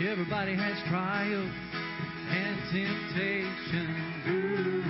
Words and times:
Everybody 0.00 0.54
has 0.54 0.78
trials 0.88 1.50
and 2.30 2.56
temptations. 2.70 4.28
Ooh, 4.28 4.84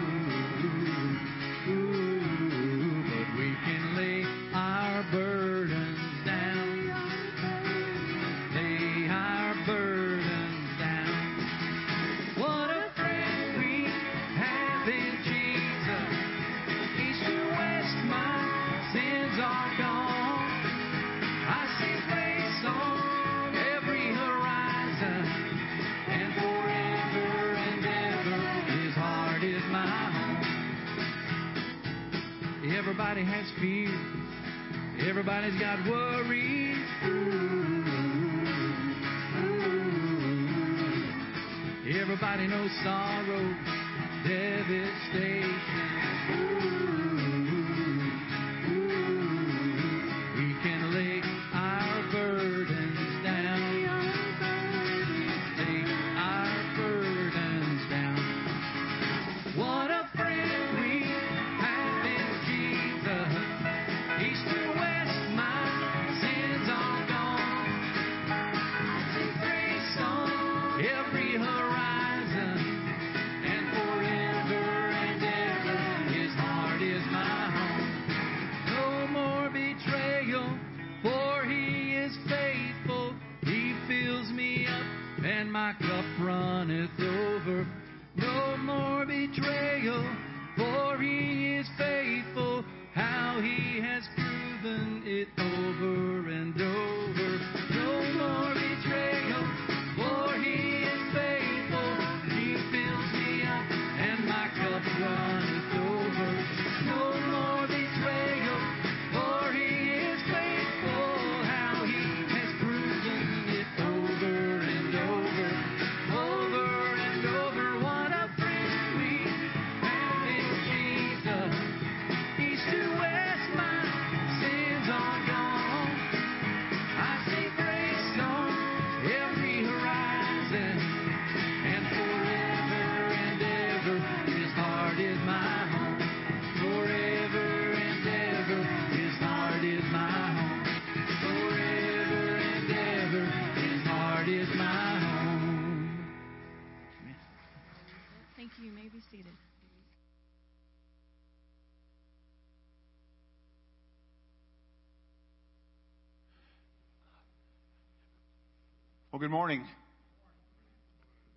Well, 159.18 159.26
good 159.26 159.32
morning. 159.32 159.64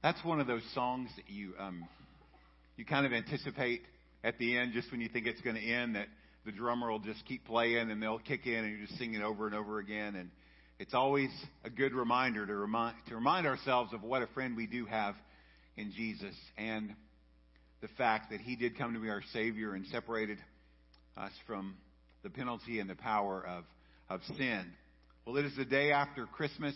That's 0.03 0.23
one 0.23 0.39
of 0.39 0.45
those 0.45 0.61
songs 0.75 1.09
that 1.15 1.27
you 1.27 1.53
um, 1.57 1.87
you 2.77 2.85
kind 2.85 3.07
of 3.07 3.11
anticipate 3.11 3.81
at 4.23 4.37
the 4.37 4.55
end, 4.55 4.73
just 4.73 4.91
when 4.91 5.01
you 5.01 5.09
think 5.09 5.25
it's 5.25 5.41
going 5.41 5.55
to 5.55 5.65
end, 5.65 5.95
that 5.95 6.05
the 6.45 6.51
drummer 6.51 6.91
will 6.91 6.99
just 6.99 7.25
keep 7.25 7.43
playing 7.43 7.89
and 7.89 7.99
they'll 7.99 8.19
kick 8.19 8.45
in 8.45 8.53
and 8.53 8.77
you 8.77 8.85
just 8.85 8.99
sing 8.99 9.15
it 9.15 9.23
over 9.23 9.47
and 9.47 9.55
over 9.55 9.79
again. 9.79 10.15
And 10.15 10.29
it's 10.77 10.93
always 10.93 11.31
a 11.65 11.71
good 11.71 11.95
reminder 11.95 12.45
to 12.45 12.53
remind 12.53 12.97
to 13.07 13.15
remind 13.15 13.47
ourselves 13.47 13.91
of 13.93 14.03
what 14.03 14.21
a 14.21 14.27
friend 14.27 14.55
we 14.55 14.67
do 14.67 14.85
have 14.85 15.15
in 15.75 15.91
Jesus 15.91 16.35
and 16.59 16.93
the 17.81 17.89
fact 17.97 18.29
that 18.29 18.41
He 18.41 18.55
did 18.55 18.77
come 18.77 18.93
to 18.93 18.99
be 18.99 19.09
our 19.09 19.23
Savior 19.33 19.73
and 19.73 19.87
separated 19.87 20.37
us 21.17 21.31
from 21.47 21.77
the 22.21 22.29
penalty 22.29 22.79
and 22.79 22.87
the 22.87 22.95
power 22.95 23.43
of 23.43 23.63
of 24.07 24.21
sin. 24.37 24.71
Well, 25.25 25.35
it 25.37 25.45
is 25.45 25.55
the 25.57 25.65
day 25.65 25.91
after 25.91 26.27
Christmas. 26.27 26.75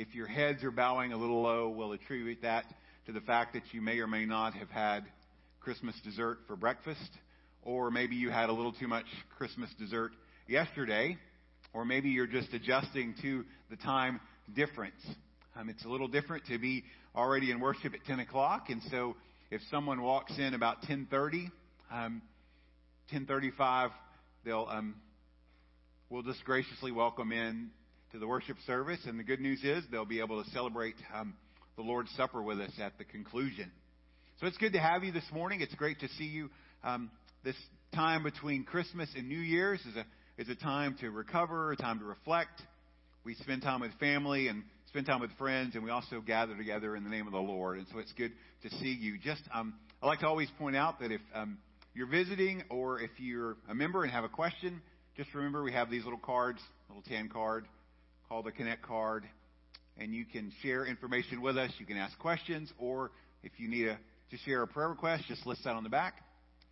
If 0.00 0.14
your 0.14 0.28
heads 0.28 0.62
are 0.62 0.70
bowing 0.70 1.12
a 1.12 1.16
little 1.16 1.42
low, 1.42 1.70
we'll 1.70 1.90
attribute 1.90 2.42
that 2.42 2.66
to 3.06 3.12
the 3.12 3.20
fact 3.20 3.54
that 3.54 3.64
you 3.72 3.82
may 3.82 3.98
or 3.98 4.06
may 4.06 4.26
not 4.26 4.54
have 4.54 4.70
had 4.70 5.00
Christmas 5.58 5.96
dessert 6.04 6.38
for 6.46 6.54
breakfast, 6.54 7.10
or 7.64 7.90
maybe 7.90 8.14
you 8.14 8.30
had 8.30 8.48
a 8.48 8.52
little 8.52 8.72
too 8.72 8.86
much 8.86 9.06
Christmas 9.36 9.68
dessert 9.76 10.12
yesterday, 10.46 11.18
or 11.72 11.84
maybe 11.84 12.10
you're 12.10 12.28
just 12.28 12.54
adjusting 12.54 13.16
to 13.22 13.44
the 13.70 13.76
time 13.76 14.20
difference. 14.54 15.04
Um, 15.56 15.68
it's 15.68 15.84
a 15.84 15.88
little 15.88 16.06
different 16.06 16.46
to 16.46 16.60
be 16.60 16.84
already 17.16 17.50
in 17.50 17.58
worship 17.58 17.92
at 17.92 18.04
10 18.06 18.20
o'clock, 18.20 18.66
and 18.70 18.80
so 18.92 19.16
if 19.50 19.60
someone 19.68 20.00
walks 20.00 20.38
in 20.38 20.54
about 20.54 20.82
10:30, 20.82 21.50
um, 21.90 22.22
10:35, 23.12 23.90
they'll 24.44 24.68
um, 24.70 24.94
we'll 26.08 26.22
just 26.22 26.44
graciously 26.44 26.92
welcome 26.92 27.32
in 27.32 27.72
to 28.12 28.18
the 28.18 28.26
worship 28.26 28.56
service. 28.66 29.00
And 29.06 29.18
the 29.18 29.24
good 29.24 29.40
news 29.40 29.60
is 29.62 29.84
they'll 29.90 30.04
be 30.04 30.20
able 30.20 30.42
to 30.42 30.50
celebrate 30.50 30.94
um, 31.14 31.34
the 31.76 31.82
Lord's 31.82 32.10
Supper 32.16 32.42
with 32.42 32.58
us 32.60 32.72
at 32.80 32.96
the 32.98 33.04
conclusion. 33.04 33.70
So 34.40 34.46
it's 34.46 34.56
good 34.56 34.72
to 34.72 34.80
have 34.80 35.04
you 35.04 35.12
this 35.12 35.24
morning. 35.32 35.60
It's 35.60 35.74
great 35.74 36.00
to 36.00 36.08
see 36.16 36.24
you. 36.24 36.50
Um, 36.84 37.10
this 37.44 37.56
time 37.94 38.22
between 38.22 38.64
Christmas 38.64 39.08
and 39.16 39.28
New 39.28 39.38
Year's 39.38 39.80
is 39.80 39.96
a 39.96 40.04
is 40.40 40.48
a 40.48 40.54
time 40.54 40.96
to 41.00 41.10
recover, 41.10 41.72
a 41.72 41.76
time 41.76 41.98
to 41.98 42.04
reflect. 42.04 42.62
We 43.24 43.34
spend 43.34 43.62
time 43.62 43.80
with 43.80 43.90
family 43.98 44.46
and 44.46 44.62
spend 44.86 45.06
time 45.06 45.20
with 45.20 45.32
friends, 45.36 45.74
and 45.74 45.82
we 45.82 45.90
also 45.90 46.20
gather 46.20 46.56
together 46.56 46.94
in 46.94 47.02
the 47.02 47.10
name 47.10 47.26
of 47.26 47.32
the 47.32 47.40
Lord. 47.40 47.78
And 47.78 47.86
so 47.92 47.98
it's 47.98 48.12
good 48.12 48.30
to 48.62 48.70
see 48.76 48.96
you. 48.98 49.18
Just 49.18 49.42
um, 49.52 49.74
I 50.00 50.06
like 50.06 50.20
to 50.20 50.28
always 50.28 50.48
point 50.56 50.76
out 50.76 51.00
that 51.00 51.10
if 51.10 51.20
um, 51.34 51.58
you're 51.92 52.06
visiting 52.06 52.62
or 52.70 53.00
if 53.00 53.10
you're 53.18 53.56
a 53.68 53.74
member 53.74 54.04
and 54.04 54.12
have 54.12 54.22
a 54.22 54.28
question, 54.28 54.80
just 55.16 55.34
remember 55.34 55.64
we 55.64 55.72
have 55.72 55.90
these 55.90 56.04
little 56.04 56.20
cards, 56.20 56.60
little 56.88 57.02
tan 57.02 57.28
card 57.28 57.66
called 58.28 58.44
the 58.44 58.52
Connect 58.52 58.82
card, 58.82 59.24
and 59.96 60.14
you 60.14 60.26
can 60.26 60.52
share 60.62 60.84
information 60.84 61.40
with 61.40 61.56
us. 61.56 61.70
You 61.78 61.86
can 61.86 61.96
ask 61.96 62.18
questions, 62.18 62.70
or 62.78 63.10
if 63.42 63.52
you 63.56 63.68
need 63.68 63.88
a, 63.88 63.98
to 64.30 64.36
share 64.44 64.62
a 64.62 64.66
prayer 64.66 64.90
request, 64.90 65.24
just 65.28 65.46
list 65.46 65.64
that 65.64 65.74
on 65.74 65.82
the 65.82 65.88
back 65.88 66.14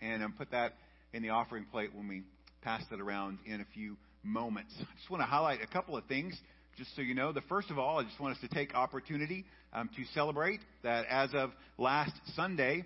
and 0.02 0.22
um, 0.22 0.34
put 0.36 0.50
that 0.50 0.74
in 1.14 1.22
the 1.22 1.30
offering 1.30 1.64
plate 1.72 1.94
when 1.94 2.08
we 2.08 2.24
pass 2.60 2.82
it 2.92 3.00
around 3.00 3.38
in 3.46 3.62
a 3.62 3.64
few 3.72 3.96
moments. 4.22 4.74
I 4.78 4.84
just 4.98 5.10
want 5.10 5.22
to 5.22 5.26
highlight 5.26 5.60
a 5.62 5.66
couple 5.66 5.96
of 5.96 6.04
things 6.04 6.38
just 6.76 6.94
so 6.94 7.00
you 7.00 7.14
know. 7.14 7.32
The 7.32 7.40
first 7.42 7.70
of 7.70 7.78
all, 7.78 8.00
I 8.00 8.02
just 8.02 8.20
want 8.20 8.34
us 8.34 8.40
to 8.42 8.54
take 8.54 8.74
opportunity 8.74 9.46
um, 9.72 9.88
to 9.96 10.04
celebrate 10.12 10.60
that 10.82 11.06
as 11.06 11.30
of 11.32 11.52
last 11.78 12.12
Sunday, 12.34 12.84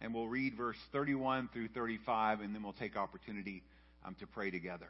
And 0.00 0.12
we'll 0.12 0.28
read 0.28 0.56
verse 0.56 0.76
31 0.92 1.48
through 1.52 1.68
35, 1.68 2.40
and 2.40 2.54
then 2.54 2.62
we'll 2.62 2.72
take 2.74 2.96
opportunity 2.96 3.62
um, 4.04 4.16
to 4.20 4.26
pray 4.26 4.50
together. 4.50 4.88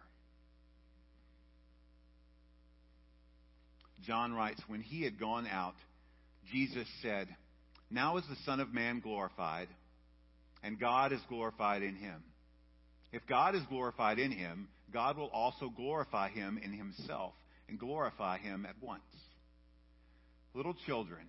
John 4.06 4.32
writes, 4.32 4.60
When 4.66 4.80
he 4.80 5.02
had 5.02 5.20
gone 5.20 5.46
out, 5.46 5.74
Jesus 6.50 6.88
said, 7.02 7.28
Now 7.90 8.16
is 8.16 8.24
the 8.28 8.36
Son 8.44 8.58
of 8.58 8.72
Man 8.72 9.00
glorified, 9.00 9.68
and 10.62 10.80
God 10.80 11.12
is 11.12 11.20
glorified 11.28 11.82
in 11.82 11.94
him. 11.94 12.22
If 13.12 13.22
God 13.28 13.54
is 13.54 13.62
glorified 13.68 14.18
in 14.18 14.32
him, 14.32 14.68
God 14.92 15.18
will 15.18 15.28
also 15.28 15.68
glorify 15.68 16.30
him 16.30 16.58
in 16.62 16.72
himself 16.72 17.34
and 17.68 17.78
glorify 17.78 18.38
him 18.38 18.66
at 18.66 18.76
once. 18.80 19.02
Little 20.54 20.76
children, 20.86 21.28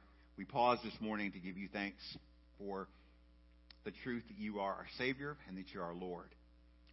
we 0.37 0.45
pause 0.45 0.79
this 0.83 0.93
morning 0.99 1.31
to 1.33 1.39
give 1.39 1.57
you 1.57 1.67
thanks 1.71 2.01
for 2.57 2.87
the 3.83 3.91
truth 4.03 4.23
that 4.27 4.37
you 4.37 4.59
are 4.59 4.73
our 4.73 4.87
Savior 4.97 5.37
and 5.47 5.57
that 5.57 5.65
you're 5.73 5.83
our 5.83 5.93
Lord. 5.93 6.29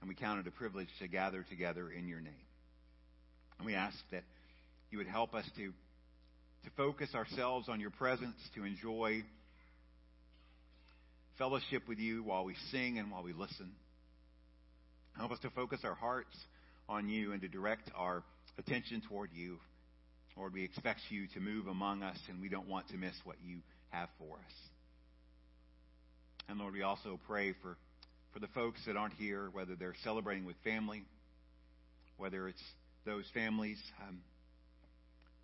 And 0.00 0.08
we 0.08 0.14
count 0.14 0.40
it 0.40 0.46
a 0.46 0.50
privilege 0.50 0.88
to 1.00 1.08
gather 1.08 1.44
together 1.48 1.90
in 1.90 2.08
your 2.08 2.20
name. 2.20 2.32
And 3.58 3.66
we 3.66 3.74
ask 3.74 3.96
that 4.12 4.24
you 4.90 4.98
would 4.98 5.06
help 5.06 5.34
us 5.34 5.44
to, 5.56 5.68
to 5.68 6.70
focus 6.76 7.10
ourselves 7.14 7.68
on 7.68 7.80
your 7.80 7.90
presence, 7.90 8.36
to 8.54 8.64
enjoy 8.64 9.22
fellowship 11.36 11.82
with 11.88 11.98
you 11.98 12.22
while 12.22 12.44
we 12.44 12.54
sing 12.70 12.98
and 12.98 13.10
while 13.10 13.22
we 13.22 13.32
listen. 13.32 13.70
Help 15.16 15.32
us 15.32 15.38
to 15.40 15.50
focus 15.50 15.80
our 15.84 15.94
hearts 15.94 16.36
on 16.88 17.08
you 17.08 17.32
and 17.32 17.40
to 17.42 17.48
direct 17.48 17.90
our 17.96 18.22
attention 18.58 19.02
toward 19.08 19.30
you. 19.32 19.58
Lord, 20.38 20.52
we 20.52 20.62
expect 20.62 21.00
you 21.08 21.26
to 21.34 21.40
move 21.40 21.66
among 21.66 22.04
us, 22.04 22.16
and 22.28 22.40
we 22.40 22.48
don't 22.48 22.68
want 22.68 22.88
to 22.90 22.96
miss 22.96 23.14
what 23.24 23.36
you 23.44 23.58
have 23.88 24.08
for 24.18 24.36
us. 24.36 24.52
And 26.48 26.60
Lord, 26.60 26.74
we 26.74 26.82
also 26.82 27.18
pray 27.26 27.54
for, 27.60 27.76
for 28.32 28.38
the 28.38 28.46
folks 28.48 28.78
that 28.86 28.96
aren't 28.96 29.14
here, 29.14 29.48
whether 29.52 29.74
they're 29.74 29.96
celebrating 30.04 30.44
with 30.44 30.54
family, 30.62 31.02
whether 32.18 32.46
it's 32.46 32.62
those 33.04 33.24
families 33.34 33.78
um, 34.06 34.20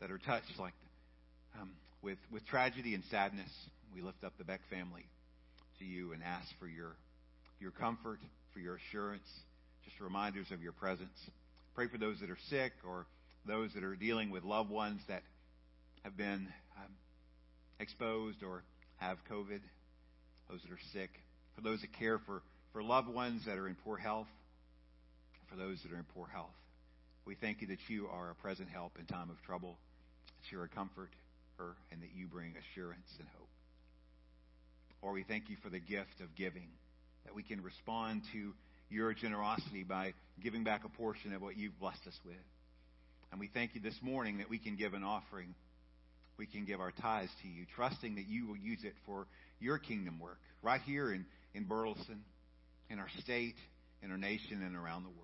that 0.01 0.13
are 0.13 0.19
touched 0.19 0.59
like 0.61 0.75
um, 1.61 1.71
with, 2.01 2.19
with 2.33 2.47
tragedy 2.47 2.95
and 2.95 3.03
sadness. 3.11 3.51
We 3.93 4.01
lift 4.01 4.23
up 4.23 4.35
the 4.39 4.45
Beck 4.45 4.61
family 4.71 5.07
to 5.81 5.85
you 5.85 6.13
and 6.13 6.23
ask 6.23 6.47
for 6.61 6.69
your, 6.69 6.95
your 7.59 7.73
comfort, 7.73 8.21
for 8.53 8.61
your 8.61 8.77
assurance, 8.77 9.27
just 9.85 9.99
reminders 10.01 10.47
of 10.53 10.63
your 10.63 10.73
presence. 10.73 11.19
Pray 11.75 11.89
for 11.89 11.99
those 11.99 12.21
that 12.21 12.31
are 12.31 12.39
sick 12.49 12.73
or 12.87 13.07
those 13.47 13.73
that 13.75 13.85
are 13.85 13.97
dealing 13.97 14.31
with 14.31 14.45
loved 14.45 14.71
ones 14.71 15.01
that 15.09 15.23
have 16.03 16.17
been 16.17 16.49
um, 16.77 16.93
exposed 17.81 18.43
or 18.43 18.63
have 18.97 19.19
COVID, 19.31 19.61
those 20.51 20.61
that 20.63 20.73
are 20.73 20.79
sick, 20.93 21.11
for 21.55 21.61
those 21.61 21.81
that 21.81 21.93
care 21.99 22.19
for, 22.19 22.43
for 22.73 22.83
loved 22.83 23.09
ones 23.09 23.43
that 23.47 23.59
are 23.59 23.69
in 23.69 23.77
poor 23.85 23.97
health, 23.97 24.29
for 25.49 25.57
those 25.57 25.79
that 25.83 25.93
are 25.93 25.97
in 25.97 26.07
poor 26.15 26.27
health. 26.27 26.55
We 27.25 27.35
thank 27.35 27.61
you 27.61 27.69
that 27.69 27.79
you 27.89 28.09
are 28.13 28.31
a 28.31 28.35
present 28.35 28.69
help 28.69 28.99
in 28.99 29.07
time 29.07 29.31
of 29.31 29.41
trouble, 29.43 29.79
that 30.27 30.53
you're 30.53 30.65
a 30.65 30.69
comfort, 30.69 31.11
and 31.93 32.03
that 32.03 32.11
you 32.15 32.27
bring 32.27 32.55
assurance 32.57 33.09
and 33.19 33.29
hope. 33.39 33.49
Or 35.01 35.13
we 35.13 35.23
thank 35.23 35.49
you 35.49 35.57
for 35.63 35.71
the 35.71 35.79
gift 35.79 36.21
of 36.21 36.35
giving, 36.35 36.69
that 37.25 37.35
we 37.35 37.43
can 37.43 37.63
respond 37.63 38.23
to 38.33 38.53
your 38.91 39.15
generosity 39.15 39.85
by 39.85 40.15
giving 40.43 40.65
back 40.65 40.85
a 40.85 40.89
portion 40.89 41.33
of 41.33 41.41
what 41.41 41.57
you've 41.57 41.79
blessed 41.79 42.07
us 42.07 42.19
with. 42.25 42.37
And 43.35 43.41
we 43.41 43.49
thank 43.49 43.75
you 43.75 43.81
this 43.81 43.99
morning 44.01 44.39
that 44.39 44.49
we 44.49 44.61
can 44.61 44.77
give 44.77 44.95
an 44.95 45.03
offering. 45.03 45.57
We 46.39 46.47
can 46.47 46.65
give 46.65 46.79
our 46.79 46.93
tithes 46.93 47.33
to 47.43 47.49
you, 47.49 47.67
trusting 47.75 48.15
that 48.15 48.29
you 48.29 48.47
will 48.47 48.57
use 48.57 48.79
it 48.85 48.95
for 49.07 49.27
your 49.59 49.77
kingdom 49.77 50.21
work 50.21 50.39
right 50.63 50.81
here 50.83 51.13
in, 51.13 51.27
in 51.53 51.65
Burleson, 51.65 52.23
in 52.91 53.01
our 53.01 53.09
state, 53.25 53.57
in 54.05 54.13
our 54.13 54.17
nation, 54.17 54.63
and 54.63 54.77
around 54.77 55.03
the 55.03 55.09
world. 55.09 55.19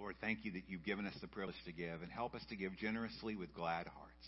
Lord, 0.00 0.16
thank 0.20 0.44
you 0.44 0.50
that 0.54 0.62
you've 0.66 0.84
given 0.84 1.06
us 1.06 1.14
the 1.20 1.28
privilege 1.28 1.62
to 1.66 1.72
give 1.72 2.02
and 2.02 2.10
help 2.10 2.34
us 2.34 2.42
to 2.48 2.56
give 2.56 2.76
generously 2.76 3.36
with 3.36 3.54
glad 3.54 3.86
hearts. 3.86 4.26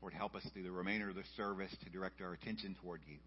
Lord, 0.00 0.14
help 0.14 0.36
us 0.36 0.46
through 0.52 0.62
the 0.62 0.70
remainder 0.70 1.08
of 1.08 1.16
the 1.16 1.24
service 1.36 1.74
to 1.82 1.90
direct 1.90 2.20
our 2.20 2.34
attention 2.34 2.76
toward 2.80 3.00
you. 3.04 3.18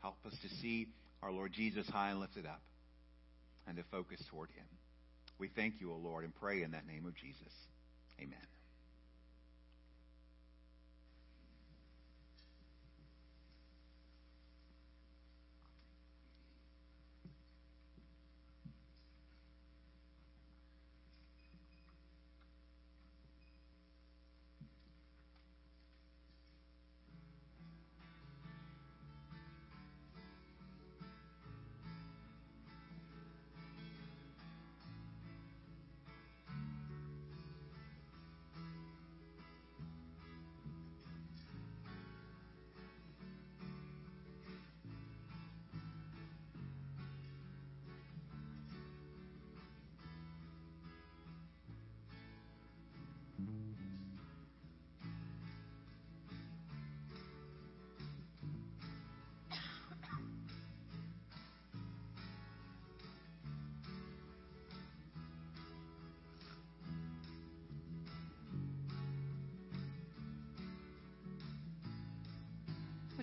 Help 0.00 0.16
us 0.24 0.32
to 0.40 0.48
see 0.62 0.88
our 1.22 1.30
Lord 1.30 1.52
Jesus 1.52 1.86
high 1.86 2.12
and 2.12 2.20
lifted 2.20 2.46
up 2.46 2.62
and 3.66 3.76
to 3.76 3.82
focus 3.90 4.22
toward 4.30 4.48
him. 4.52 4.64
We 5.38 5.48
thank 5.48 5.80
you, 5.80 5.92
O 5.92 5.96
Lord, 5.96 6.24
and 6.24 6.34
pray 6.34 6.62
in 6.62 6.72
that 6.72 6.86
name 6.86 7.06
of 7.06 7.14
Jesus. 7.14 7.68
Amen. 8.20 8.38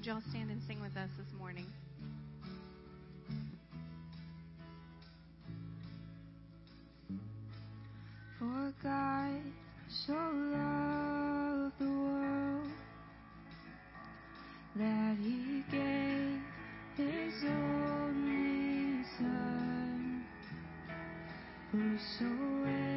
Would 0.05 0.11
y'all 0.11 0.21
stand 0.29 0.51
and 0.51 0.61
sing 0.67 0.79
with 0.81 0.95
us 0.97 1.09
this 1.17 1.33
morning? 1.39 1.65
For 8.37 8.71
God 8.83 9.41
so 9.89 10.13
loved 10.13 11.79
the 11.79 11.85
world 11.85 12.67
that 14.75 15.17
he 15.23 15.63
gave 15.71 16.39
his 16.97 17.43
only 17.43 19.03
Son. 19.17 20.23
Whosoever 21.71 22.94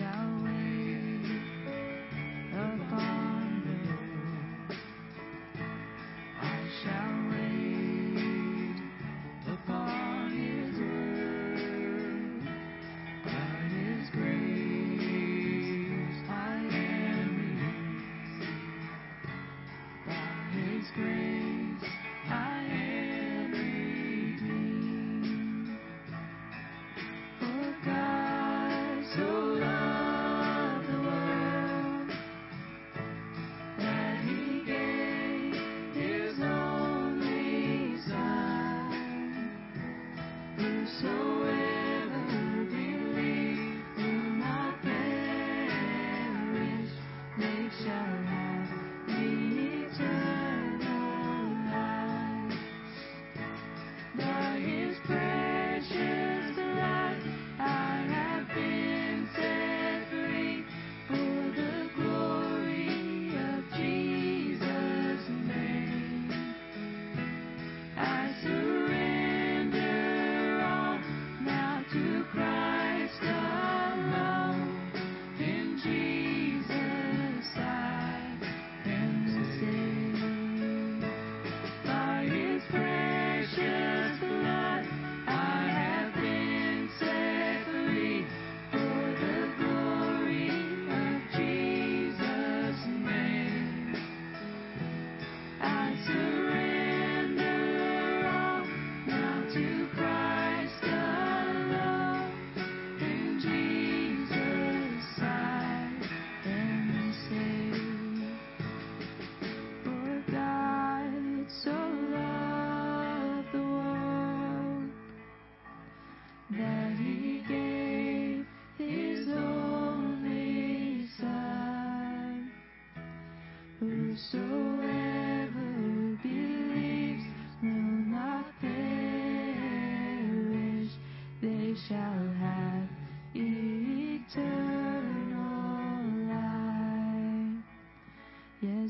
shower. 0.00 0.39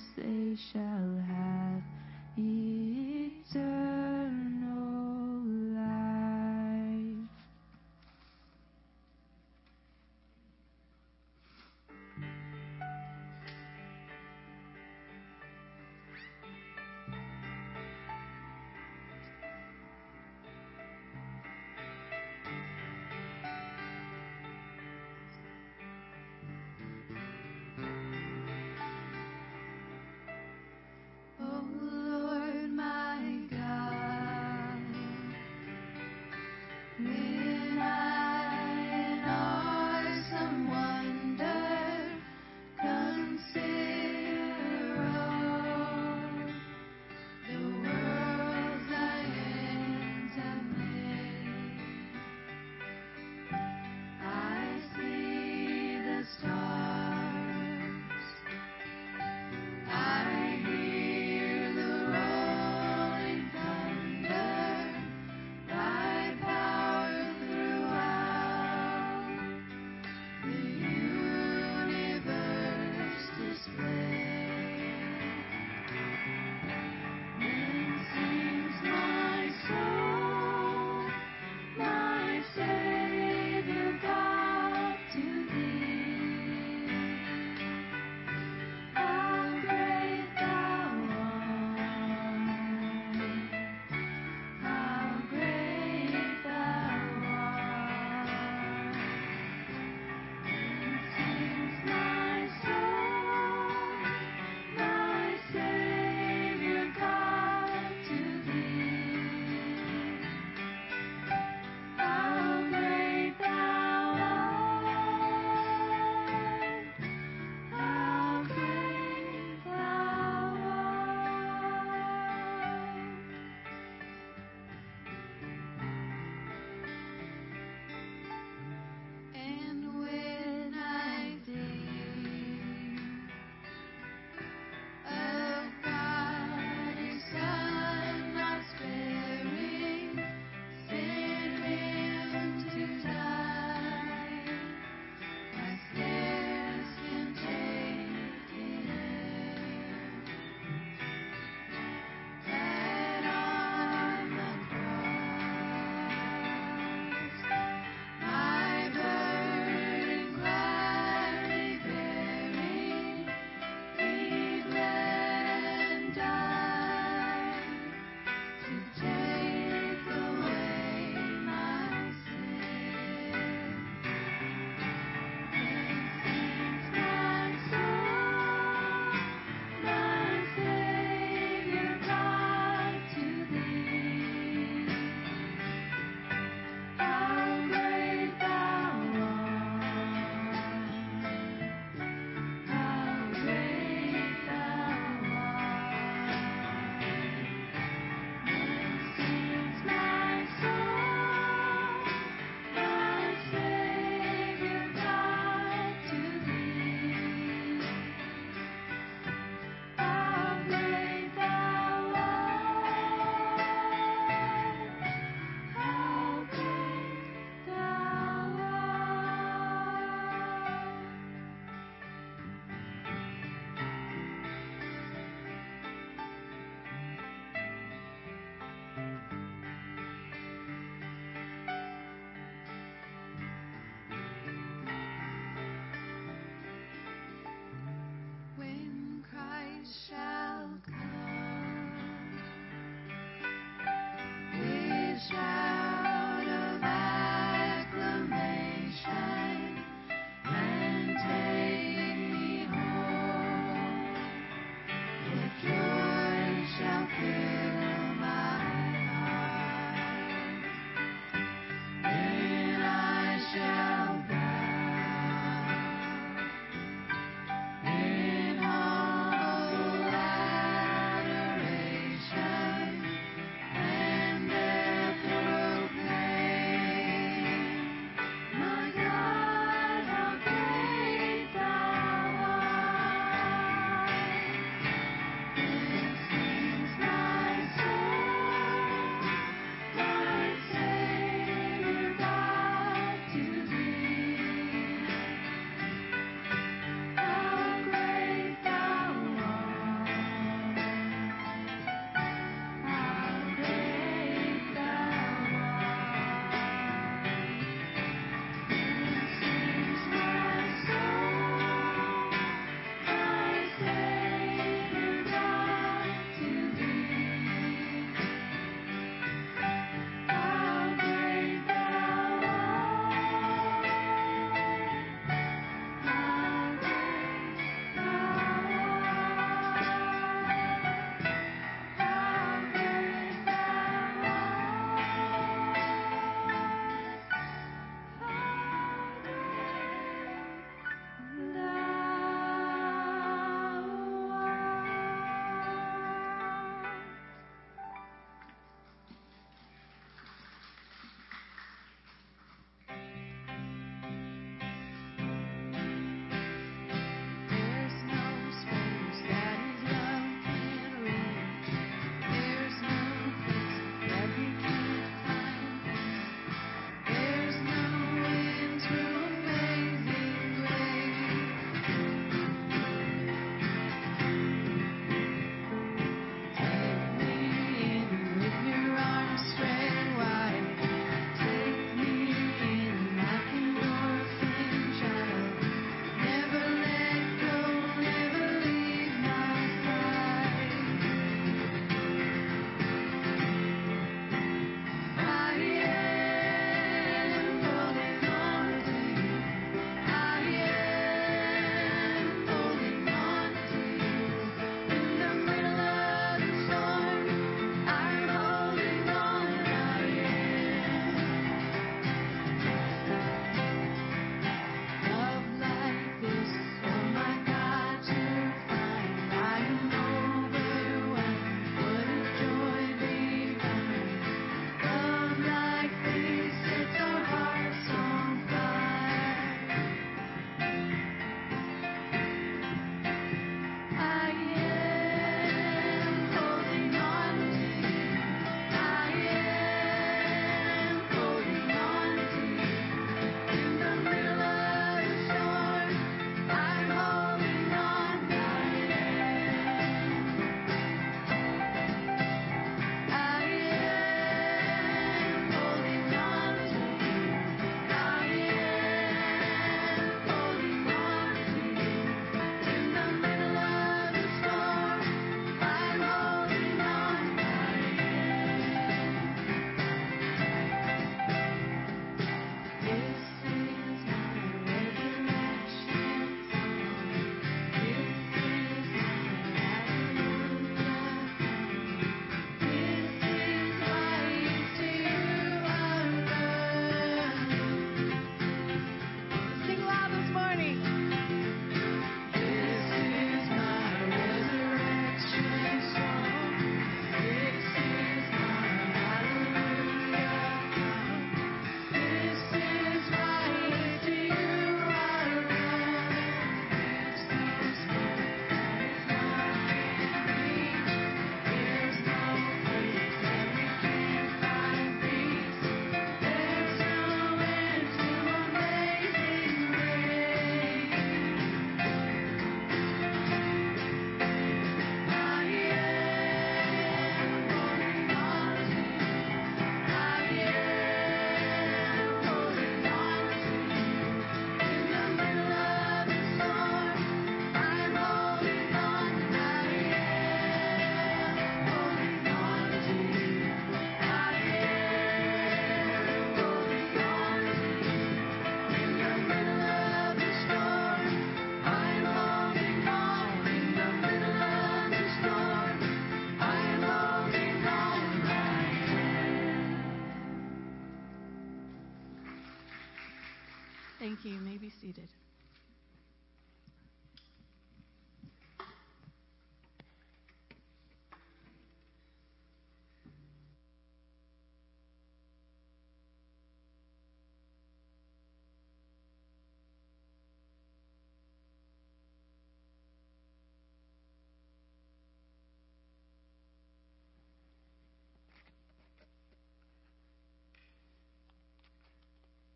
sensation 0.00 0.99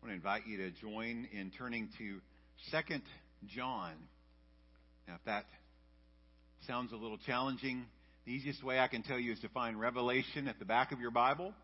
I 0.05 0.07
want 0.07 0.21
to 0.21 0.29
invite 0.29 0.47
you 0.47 0.57
to 0.57 0.69
join 0.69 1.27
in 1.33 1.49
turning 1.57 1.89
to 1.97 2.19
Second 2.69 3.01
John. 3.47 3.93
Now, 5.07 5.15
if 5.15 5.25
that 5.25 5.45
sounds 6.67 6.91
a 6.91 6.95
little 6.95 7.17
challenging, 7.25 7.87
the 8.23 8.31
easiest 8.31 8.63
way 8.63 8.77
I 8.77 8.87
can 8.87 9.01
tell 9.01 9.17
you 9.17 9.31
is 9.31 9.39
to 9.39 9.49
find 9.49 9.79
Revelation 9.79 10.47
at 10.47 10.59
the 10.59 10.65
back 10.65 10.91
of 10.91 10.99
your 10.99 11.09
Bible. 11.09 11.55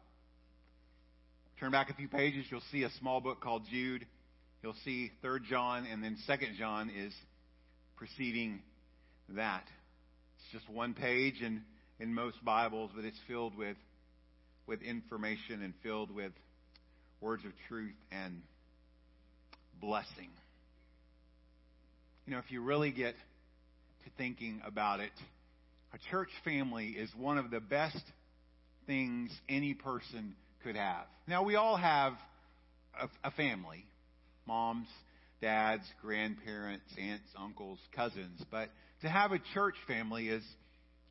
Turn 1.59 1.69
back 1.69 1.91
a 1.91 1.93
few 1.93 2.07
pages, 2.07 2.45
you'll 2.49 2.63
see 2.71 2.81
a 2.81 2.89
small 2.99 3.21
book 3.21 3.41
called 3.41 3.61
Jude. 3.69 4.07
You'll 4.63 4.73
see 4.83 5.11
Third 5.21 5.43
John, 5.47 5.85
and 5.85 6.03
then 6.03 6.17
Second 6.25 6.55
John 6.57 6.89
is 6.89 7.13
preceding 7.95 8.63
that. 9.29 9.65
It's 10.39 10.51
just 10.51 10.67
one 10.67 10.95
page 10.95 11.43
in, 11.43 11.61
in 11.99 12.11
most 12.11 12.43
Bibles, 12.43 12.89
but 12.95 13.05
it's 13.05 13.19
filled 13.27 13.55
with 13.55 13.77
with 14.65 14.81
information 14.81 15.61
and 15.61 15.75
filled 15.83 16.09
with 16.09 16.31
words 17.21 17.45
of 17.45 17.51
truth 17.67 17.93
and 18.11 18.41
blessing. 19.79 20.29
You 22.25 22.33
know, 22.33 22.39
if 22.39 22.51
you 22.51 22.61
really 22.61 22.91
get 22.91 23.13
to 24.03 24.09
thinking 24.17 24.61
about 24.65 24.99
it, 24.99 25.11
a 25.93 25.97
church 26.09 26.29
family 26.43 26.87
is 26.87 27.09
one 27.17 27.37
of 27.37 27.51
the 27.51 27.59
best 27.59 28.01
things 28.87 29.31
any 29.47 29.73
person 29.73 30.35
could 30.63 30.75
have. 30.75 31.05
Now, 31.27 31.43
we 31.43 31.55
all 31.55 31.77
have 31.77 32.13
a, 32.99 33.27
a 33.27 33.31
family 33.31 33.85
moms, 34.47 34.87
dads, 35.41 35.83
grandparents, 36.01 36.85
aunts, 36.99 37.27
uncles, 37.37 37.79
cousins. 37.95 38.41
But 38.49 38.69
to 39.01 39.09
have 39.09 39.31
a 39.31 39.39
church 39.53 39.75
family 39.87 40.29
is 40.29 40.43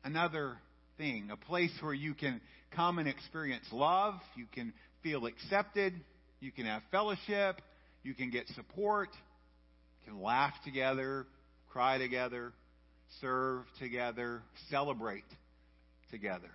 another 0.03 0.57
thing, 0.97 1.29
a 1.31 1.37
place 1.37 1.71
where 1.81 1.93
you 1.93 2.13
can 2.13 2.41
come 2.75 2.99
and 2.99 3.07
experience 3.07 3.65
love, 3.71 4.15
you 4.35 4.45
can 4.53 4.73
feel 5.03 5.25
accepted, 5.25 5.93
you 6.39 6.51
can 6.51 6.65
have 6.65 6.81
fellowship, 6.91 7.61
you 8.03 8.13
can 8.13 8.29
get 8.29 8.47
support, 8.49 9.09
you 10.05 10.11
can 10.11 10.21
laugh 10.21 10.53
together, 10.63 11.25
cry 11.71 11.97
together, 11.97 12.53
serve 13.19 13.63
together, 13.79 14.41
celebrate 14.69 15.23
together. 16.09 16.51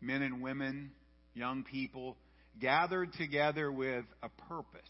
Men 0.00 0.22
and 0.22 0.42
women, 0.42 0.90
young 1.34 1.64
people, 1.64 2.16
gathered 2.60 3.12
together 3.14 3.70
with 3.72 4.04
a 4.22 4.28
purpose. 4.48 4.82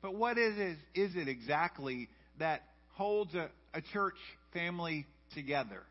But 0.00 0.14
what 0.14 0.36
is 0.36 0.54
it, 0.56 0.76
is 0.94 1.14
it 1.14 1.28
exactly 1.28 2.08
that 2.38 2.62
holds 2.94 3.34
a, 3.34 3.48
a 3.72 3.80
church 3.92 4.16
family 4.52 5.06
together? 5.34 5.82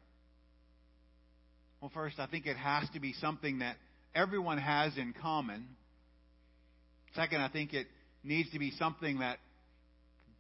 Well, 1.80 1.92
first, 1.94 2.20
I 2.20 2.28
think 2.28 2.46
it 2.46 2.58
has 2.58 2.88
to 2.94 3.00
be 3.00 3.14
something 3.14 3.60
that 3.60 3.78
everyone 4.16 4.58
has 4.58 4.98
in 4.98 5.14
common. 5.22 5.66
Second, 7.16 7.42
I 7.42 7.50
think 7.50 7.74
it 7.74 7.88
needs 8.24 8.52
to 8.52 8.60
be 8.60 8.72
something 8.72 9.20
that 9.20 9.38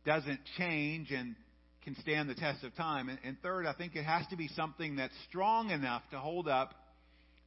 doesn't 0.05 0.39
change 0.57 1.11
and 1.11 1.35
can 1.83 1.95
stand 2.01 2.29
the 2.29 2.35
test 2.35 2.63
of 2.63 2.75
time. 2.75 3.09
And, 3.09 3.19
and 3.23 3.37
third, 3.41 3.65
I 3.65 3.73
think 3.73 3.95
it 3.95 4.03
has 4.03 4.25
to 4.27 4.35
be 4.35 4.47
something 4.49 4.95
that's 4.97 5.13
strong 5.29 5.71
enough 5.71 6.03
to 6.11 6.19
hold 6.19 6.47
up 6.47 6.73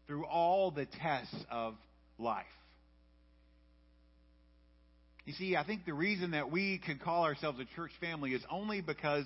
through 0.06 0.26
all 0.26 0.70
the 0.70 0.86
tests 1.00 1.36
of 1.50 1.74
life. 2.18 2.44
You 5.24 5.32
see, 5.32 5.56
I 5.56 5.64
think 5.64 5.86
the 5.86 5.94
reason 5.94 6.32
that 6.32 6.50
we 6.50 6.78
can 6.84 6.98
call 6.98 7.24
ourselves 7.24 7.58
a 7.58 7.64
church 7.76 7.92
family 8.00 8.32
is 8.32 8.42
only 8.50 8.82
because 8.82 9.24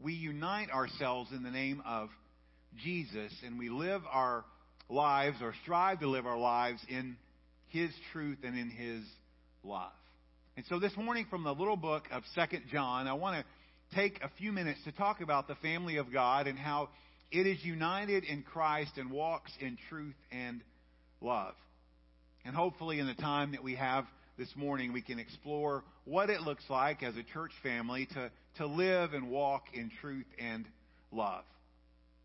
we 0.00 0.12
unite 0.12 0.70
ourselves 0.70 1.30
in 1.32 1.44
the 1.44 1.50
name 1.50 1.82
of 1.86 2.08
Jesus 2.82 3.32
and 3.44 3.58
we 3.58 3.68
live 3.68 4.02
our 4.10 4.44
lives 4.88 5.38
or 5.42 5.54
strive 5.62 6.00
to 6.00 6.08
live 6.08 6.26
our 6.26 6.38
lives 6.38 6.80
in 6.88 7.16
His 7.68 7.90
truth 8.12 8.38
and 8.44 8.58
in 8.58 8.70
His 8.70 9.04
love. 9.64 9.92
And 10.56 10.64
so 10.68 10.78
this 10.78 10.96
morning 10.96 11.26
from 11.28 11.44
the 11.44 11.54
little 11.54 11.76
book 11.76 12.04
of 12.10 12.22
Second 12.34 12.62
John, 12.72 13.06
I 13.06 13.12
want 13.14 13.36
to 13.44 13.96
take 13.96 14.20
a 14.22 14.30
few 14.38 14.52
minutes 14.52 14.80
to 14.84 14.92
talk 14.92 15.20
about 15.20 15.48
the 15.48 15.54
family 15.56 15.96
of 15.96 16.12
God 16.12 16.46
and 16.46 16.58
how 16.58 16.88
it 17.30 17.46
is 17.46 17.58
united 17.62 18.24
in 18.24 18.42
Christ 18.42 18.92
and 18.96 19.10
walks 19.10 19.52
in 19.60 19.76
truth 19.88 20.14
and 20.30 20.62
love. 21.20 21.54
And 22.44 22.54
hopefully 22.54 23.00
in 23.00 23.06
the 23.06 23.14
time 23.14 23.52
that 23.52 23.62
we 23.62 23.74
have 23.74 24.06
this 24.38 24.48
morning, 24.54 24.92
we 24.92 25.02
can 25.02 25.18
explore 25.18 25.82
what 26.04 26.30
it 26.30 26.42
looks 26.42 26.64
like 26.68 27.02
as 27.02 27.16
a 27.16 27.22
church 27.34 27.52
family 27.62 28.06
to, 28.14 28.30
to 28.58 28.66
live 28.66 29.12
and 29.12 29.30
walk 29.30 29.64
in 29.74 29.90
truth 30.00 30.26
and 30.38 30.64
love. 31.10 31.44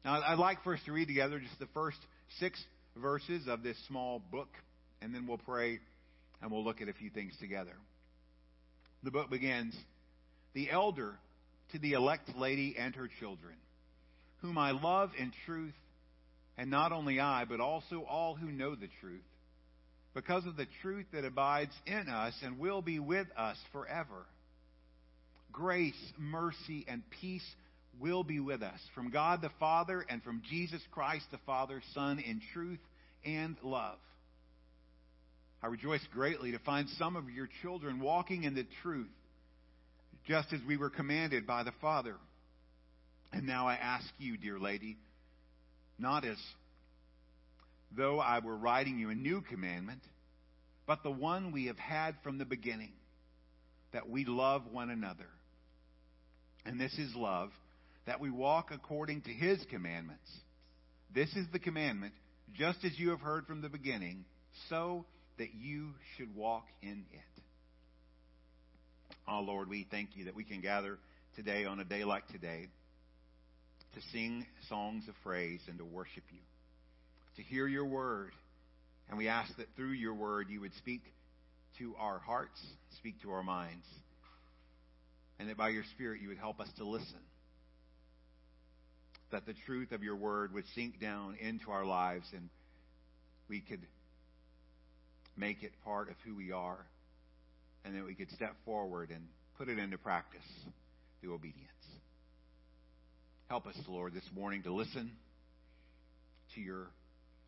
Now, 0.06 0.22
I'd 0.22 0.40
like 0.40 0.64
for 0.64 0.74
us 0.74 0.80
to 0.86 0.92
read 0.92 1.08
together 1.08 1.40
just 1.40 1.58
the 1.60 1.68
first 1.74 1.98
six 2.40 2.64
verses 2.98 3.48
of 3.48 3.64
this 3.64 3.78
small 3.88 4.22
book, 4.32 4.50
and 5.02 5.14
then 5.14 5.28
we'll 5.28 5.38
pray 5.38 5.80
and 6.42 6.52
we'll 6.52 6.64
look 6.64 6.82
at 6.82 6.90
a 6.90 6.94
few 6.94 7.10
things 7.10 7.34
together. 7.40 7.74
The 9.04 9.12
book 9.12 9.30
begins 9.30 9.76
The 10.54 10.70
elder 10.70 11.16
to 11.72 11.80
the 11.80 11.94
elect 11.94 12.30
lady 12.38 12.76
and 12.78 12.96
her 12.96 13.10
children, 13.20 13.56
whom 14.42 14.58
I 14.58 14.72
love 14.72 15.12
in 15.18 15.32
truth, 15.46 15.74
and 16.58 16.70
not 16.70 16.92
only 16.92 17.20
I, 17.20 17.46
but 17.46 17.60
also 17.60 18.04
all 18.04 18.36
who 18.36 18.52
know 18.52 18.76
the 18.76 18.90
truth, 19.00 19.22
because 20.14 20.46
of 20.46 20.58
the 20.58 20.68
truth 20.82 21.06
that 21.14 21.24
abides 21.24 21.72
in 21.86 22.10
us 22.10 22.34
and 22.44 22.60
will 22.60 22.82
be 22.82 23.00
with 23.00 23.28
us 23.38 23.58
forever. 23.72 24.26
Grace, 25.52 25.94
mercy, 26.18 26.86
and 26.88 27.04
peace 27.22 27.46
will 28.00 28.24
be 28.24 28.40
with 28.40 28.62
us 28.62 28.80
from 28.96 29.12
God 29.12 29.42
the 29.42 29.52
Father 29.60 30.06
and 30.10 30.24
from 30.24 30.42
Jesus 30.50 30.82
Christ 30.92 31.26
the 31.32 31.40
Father, 31.46 31.82
Son, 31.94 32.20
in 32.20 32.42
truth 32.54 32.80
and 33.26 33.56
love. 33.64 33.98
I 35.64 35.68
rejoice 35.68 36.06
greatly 36.12 36.52
to 36.52 36.60
find 36.60 36.88
some 36.98 37.16
of 37.16 37.30
your 37.30 37.48
children 37.62 38.00
walking 38.00 38.44
in 38.44 38.56
the 38.56 38.66
truth, 38.82 39.12
just 40.28 40.52
as 40.54 40.60
we 40.68 40.78
were 40.78 40.90
commanded 40.90 41.46
by 41.46 41.64
the 41.64 41.74
Father. 41.82 42.16
And 43.32 43.46
now 43.46 43.68
I 43.68 43.76
ask 43.76 44.06
you, 44.18 44.38
dear 44.38 44.60
lady, 44.60 44.98
not 46.00 46.26
as 46.26 46.38
though 47.96 48.20
I 48.20 48.40
were 48.40 48.56
writing 48.56 48.98
you 48.98 49.10
a 49.10 49.16
new 49.16 49.42
commandment, 49.42 50.02
but 50.88 51.04
the 51.04 51.12
one 51.12 51.52
we 51.52 51.68
have 51.68 51.78
had 51.78 52.16
from 52.24 52.38
the 52.38 52.46
beginning, 52.46 52.94
that 53.94 54.10
we 54.10 54.26
love 54.26 54.64
one 54.72 54.90
another. 54.90 55.28
And 56.66 56.80
this 56.80 56.94
is 56.98 57.14
love 57.16 57.52
that 58.12 58.20
we 58.20 58.30
walk 58.30 58.72
according 58.74 59.22
to 59.22 59.30
his 59.30 59.58
commandments. 59.70 60.30
This 61.16 61.30
is 61.38 61.46
the 61.54 61.60
commandment, 61.60 62.12
just 62.54 62.80
as 62.84 62.92
you 63.00 63.12
have 63.12 63.22
heard 63.22 63.48
from 63.48 63.62
the 63.62 63.70
beginning, 63.70 64.26
so 64.68 65.06
that 65.38 65.54
you 65.54 65.92
should 66.18 66.36
walk 66.36 66.66
in 66.82 67.06
it. 67.14 67.42
Oh, 69.30 69.40
Lord, 69.40 69.70
we 69.70 69.88
thank 69.90 70.10
you 70.16 70.26
that 70.26 70.36
we 70.36 70.44
can 70.44 70.60
gather 70.60 71.00
today 71.38 71.64
on 71.64 71.80
a 71.80 71.86
day 71.86 72.04
like 72.04 72.28
today 72.28 72.68
to 73.96 74.02
sing 74.12 74.46
songs 74.68 75.06
of 75.08 75.16
praise 75.24 75.62
and 75.70 75.78
to 75.78 75.86
worship 75.86 76.26
you, 76.32 76.42
to 77.38 77.44
hear 77.44 77.66
your 77.66 77.86
word. 77.86 78.34
And 79.08 79.18
we 79.18 79.30
ask 79.30 79.56
that 79.56 79.68
through 79.78 79.94
your 79.94 80.16
word 80.16 80.48
you 80.50 80.60
would 80.60 80.76
speak 80.80 81.04
to 81.80 81.96
our 81.98 82.20
hearts, 82.20 82.60
speak 82.98 83.22
to 83.22 83.32
our 83.32 83.44
minds, 83.44 83.86
and 85.40 85.48
that 85.48 85.56
by 85.56 85.70
your 85.70 85.84
Spirit 85.96 86.22
you 86.22 86.28
would 86.28 86.40
help 86.40 86.60
us 86.60 86.68
to 86.78 86.84
listen 86.84 87.22
that 89.32 89.46
the 89.46 89.54
truth 89.66 89.92
of 89.92 90.04
your 90.04 90.16
word 90.16 90.54
would 90.54 90.66
sink 90.76 91.00
down 91.00 91.36
into 91.40 91.72
our 91.72 91.86
lives 91.86 92.26
and 92.34 92.50
we 93.50 93.62
could 93.62 93.82
make 95.36 95.64
it 95.64 95.72
part 95.84 96.10
of 96.10 96.16
who 96.26 96.36
we 96.36 96.52
are, 96.52 96.86
and 97.84 97.96
that 97.96 98.06
we 98.06 98.14
could 98.14 98.30
step 98.32 98.56
forward 98.66 99.10
and 99.10 99.28
put 99.58 99.70
it 99.70 99.80
into 99.80 99.98
practice 99.98 100.40
through 101.20 101.34
obedience. 101.34 101.68
Help 103.48 103.66
us, 103.68 103.76
Lord, 103.88 104.14
this 104.14 104.30
morning 104.34 104.64
to 104.64 104.74
listen 104.74 105.12
to 106.56 106.62
your 106.62 106.88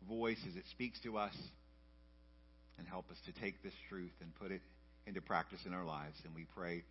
voice 0.08 0.38
as 0.48 0.56
it 0.56 0.64
speaks 0.70 0.98
to 1.00 1.16
us, 1.16 1.34
and 2.78 2.86
help 2.86 3.10
us 3.10 3.16
to 3.26 3.40
take 3.40 3.62
this 3.62 3.72
truth 3.88 4.12
and 4.20 4.34
put 4.34 4.50
it 4.50 4.60
into 5.06 5.20
practice 5.20 5.60
in 5.64 5.72
our 5.72 5.84
lives. 5.84 6.16
And 6.24 6.34
we 6.34 6.46
pray 6.56 6.82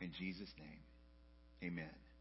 in 0.00 0.12
Jesus' 0.18 0.50
name. 0.58 1.72
Amen. 1.72 2.11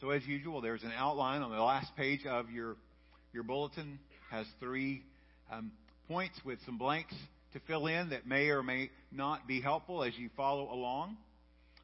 So 0.00 0.10
as 0.10 0.26
usual, 0.26 0.60
there's 0.60 0.82
an 0.82 0.92
outline 0.94 1.40
on 1.40 1.50
the 1.50 1.62
last 1.62 1.94
page 1.96 2.26
of 2.26 2.50
your 2.50 2.76
your 3.32 3.42
bulletin. 3.42 3.98
Has 4.30 4.46
three 4.60 5.02
um, 5.50 5.70
points 6.08 6.38
with 6.44 6.58
some 6.66 6.78
blanks 6.78 7.14
to 7.52 7.60
fill 7.66 7.86
in 7.86 8.10
that 8.10 8.26
may 8.26 8.48
or 8.48 8.62
may 8.62 8.90
not 9.10 9.46
be 9.46 9.60
helpful 9.60 10.02
as 10.04 10.12
you 10.18 10.28
follow 10.36 10.70
along. 10.70 11.16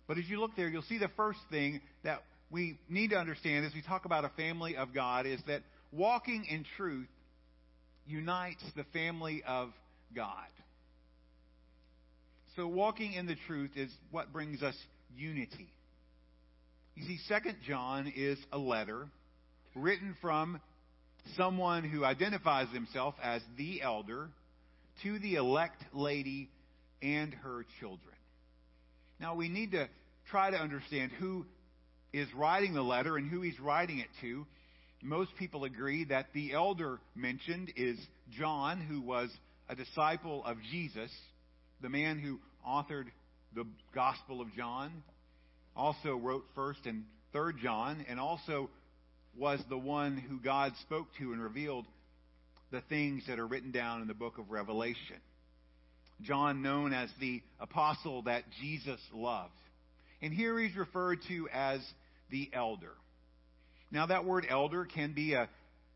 But 0.06 0.18
as 0.18 0.24
you 0.28 0.40
look 0.40 0.50
there, 0.56 0.68
you'll 0.68 0.82
see 0.82 0.98
the 0.98 1.10
first 1.16 1.38
thing 1.50 1.80
that 2.04 2.22
we 2.50 2.78
need 2.88 3.10
to 3.10 3.16
understand 3.16 3.64
as 3.64 3.72
we 3.74 3.80
talk 3.80 4.04
about 4.04 4.24
a 4.24 4.30
family 4.30 4.76
of 4.76 4.92
God 4.92 5.24
is 5.24 5.40
that 5.46 5.62
walking 5.90 6.44
in 6.44 6.66
truth 6.76 7.08
unites 8.06 8.62
the 8.76 8.84
family 8.92 9.42
of 9.46 9.70
God. 10.14 10.48
So 12.56 12.66
walking 12.66 13.14
in 13.14 13.26
the 13.26 13.36
truth 13.46 13.70
is 13.76 13.90
what 14.10 14.32
brings 14.32 14.62
us 14.62 14.76
unity. 15.16 15.72
You 16.94 17.04
see, 17.04 17.18
Second 17.26 17.56
John 17.66 18.12
is 18.14 18.38
a 18.52 18.58
letter 18.58 19.06
written 19.74 20.14
from 20.20 20.60
someone 21.36 21.84
who 21.84 22.04
identifies 22.04 22.68
himself 22.72 23.14
as 23.22 23.40
the 23.56 23.80
elder 23.80 24.28
to 25.02 25.18
the 25.18 25.36
elect 25.36 25.82
lady 25.94 26.50
and 27.00 27.32
her 27.34 27.64
children. 27.80 28.14
Now 29.18 29.34
we 29.34 29.48
need 29.48 29.72
to 29.72 29.88
try 30.30 30.50
to 30.50 30.56
understand 30.56 31.12
who 31.12 31.46
is 32.12 32.28
writing 32.34 32.74
the 32.74 32.82
letter 32.82 33.16
and 33.16 33.30
who 33.30 33.40
he's 33.40 33.58
writing 33.58 33.98
it 33.98 34.08
to. 34.20 34.46
Most 35.02 35.30
people 35.38 35.64
agree 35.64 36.04
that 36.04 36.26
the 36.34 36.52
elder 36.52 37.00
mentioned 37.14 37.72
is 37.74 37.98
John, 38.38 38.80
who 38.80 39.00
was 39.00 39.30
a 39.68 39.74
disciple 39.74 40.44
of 40.44 40.58
Jesus, 40.70 41.10
the 41.80 41.88
man 41.88 42.18
who 42.18 42.38
authored 42.68 43.06
the 43.54 43.64
Gospel 43.94 44.40
of 44.40 44.52
John, 44.54 45.02
also 45.76 46.16
wrote 46.16 46.44
1st 46.56 46.86
and 46.86 47.04
3rd 47.34 47.58
John, 47.58 48.04
and 48.08 48.20
also 48.20 48.70
was 49.36 49.60
the 49.68 49.78
one 49.78 50.16
who 50.16 50.38
God 50.38 50.72
spoke 50.82 51.06
to 51.18 51.32
and 51.32 51.42
revealed 51.42 51.86
the 52.70 52.82
things 52.82 53.24
that 53.28 53.38
are 53.38 53.46
written 53.46 53.70
down 53.70 54.02
in 54.02 54.08
the 54.08 54.14
book 54.14 54.38
of 54.38 54.50
Revelation. 54.50 55.16
John, 56.20 56.62
known 56.62 56.92
as 56.92 57.10
the 57.20 57.42
apostle 57.58 58.22
that 58.22 58.44
Jesus 58.60 59.00
loved. 59.12 59.52
And 60.20 60.32
here 60.32 60.58
he's 60.58 60.76
referred 60.76 61.18
to 61.28 61.48
as 61.52 61.80
the 62.30 62.50
elder. 62.52 62.92
Now, 63.90 64.06
that 64.06 64.24
word 64.24 64.46
elder 64.48 64.84
can 64.84 65.12
be 65.12 65.34
a 65.34 65.48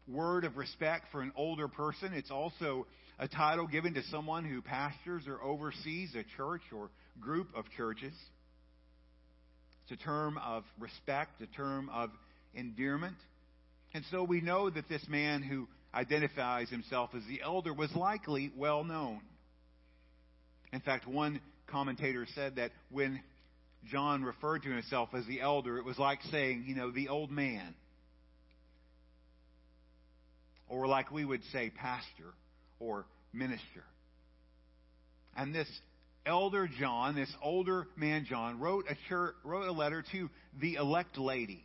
word 0.09 0.45
of 0.45 0.57
respect 0.57 1.07
for 1.13 1.23
an 1.23 1.33
older 1.37 1.69
person. 1.69 2.13
It's 2.13 2.31
also 2.31 2.87
a 3.19 3.29
title 3.29 3.67
given 3.67 3.95
to 3.95 4.03
someone 4.11 4.45
who 4.45 4.61
pastors 4.61 5.23
or 5.27 5.43
oversees 5.43 6.15
a 6.15 6.25
church 6.37 6.63
or 6.75 6.91
group 7.21 7.49
of 7.57 7.65
churches. 7.77 8.13
It's 9.89 10.01
a 10.01 10.05
term 10.05 10.39
of 10.39 10.65
respect, 10.81 11.41
a 11.41 11.47
term 11.47 11.89
of 11.91 12.11
endearment. 12.55 13.17
And 13.95 14.05
so 14.11 14.25
we 14.25 14.41
know 14.41 14.69
that 14.69 14.89
this 14.89 15.05
man 15.09 15.43
who 15.43 15.69
identifies 15.95 16.69
himself 16.69 17.11
as 17.17 17.23
the 17.29 17.41
elder 17.43 17.73
was 17.73 17.95
likely 17.95 18.51
well 18.57 18.83
known. 18.83 19.21
In 20.73 20.81
fact, 20.81 21.07
one 21.07 21.41
commentator 21.69 22.27
said 22.35 22.57
that 22.57 22.73
when 22.91 23.21
John 23.89 24.25
referred 24.25 24.65
to 24.65 24.71
himself 24.71 25.11
as 25.15 25.25
the 25.27 25.41
elder, 25.41 25.79
it 25.79 25.85
was 25.85 25.99
like 25.99 26.19
saying, 26.33 26.65
you 26.67 26.75
know, 26.75 26.91
the 26.91 27.09
old 27.09 27.31
man. 27.31 27.75
Or 30.69 30.89
like 30.89 31.13
we 31.13 31.25
would 31.25 31.43
say, 31.53 31.71
pastor 31.71 32.35
or 32.81 33.07
minister. 33.33 33.85
And 35.37 35.55
this 35.55 35.69
elder 36.27 36.69
John, 36.79 37.15
this 37.15 37.33
older 37.43 37.87
man 37.97 38.27
John, 38.29 38.59
wrote 38.59 38.87
a, 38.91 39.29
wrote 39.45 39.69
a 39.69 39.73
letter 39.73 40.05
to 40.13 40.29
the 40.61 40.75
elect 40.75 41.17
lady. 41.17 41.65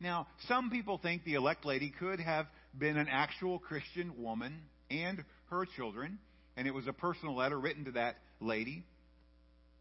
Now, 0.00 0.26
some 0.48 0.70
people 0.70 0.98
think 0.98 1.24
the 1.24 1.34
elect 1.34 1.64
lady 1.64 1.92
could 1.96 2.18
have 2.18 2.46
been 2.76 2.96
an 2.96 3.06
actual 3.08 3.60
Christian 3.60 4.20
woman 4.20 4.62
and 4.90 5.24
her 5.48 5.64
children, 5.76 6.18
and 6.56 6.66
it 6.66 6.74
was 6.74 6.88
a 6.88 6.92
personal 6.92 7.36
letter 7.36 7.58
written 7.58 7.84
to 7.84 7.92
that 7.92 8.16
lady. 8.40 8.84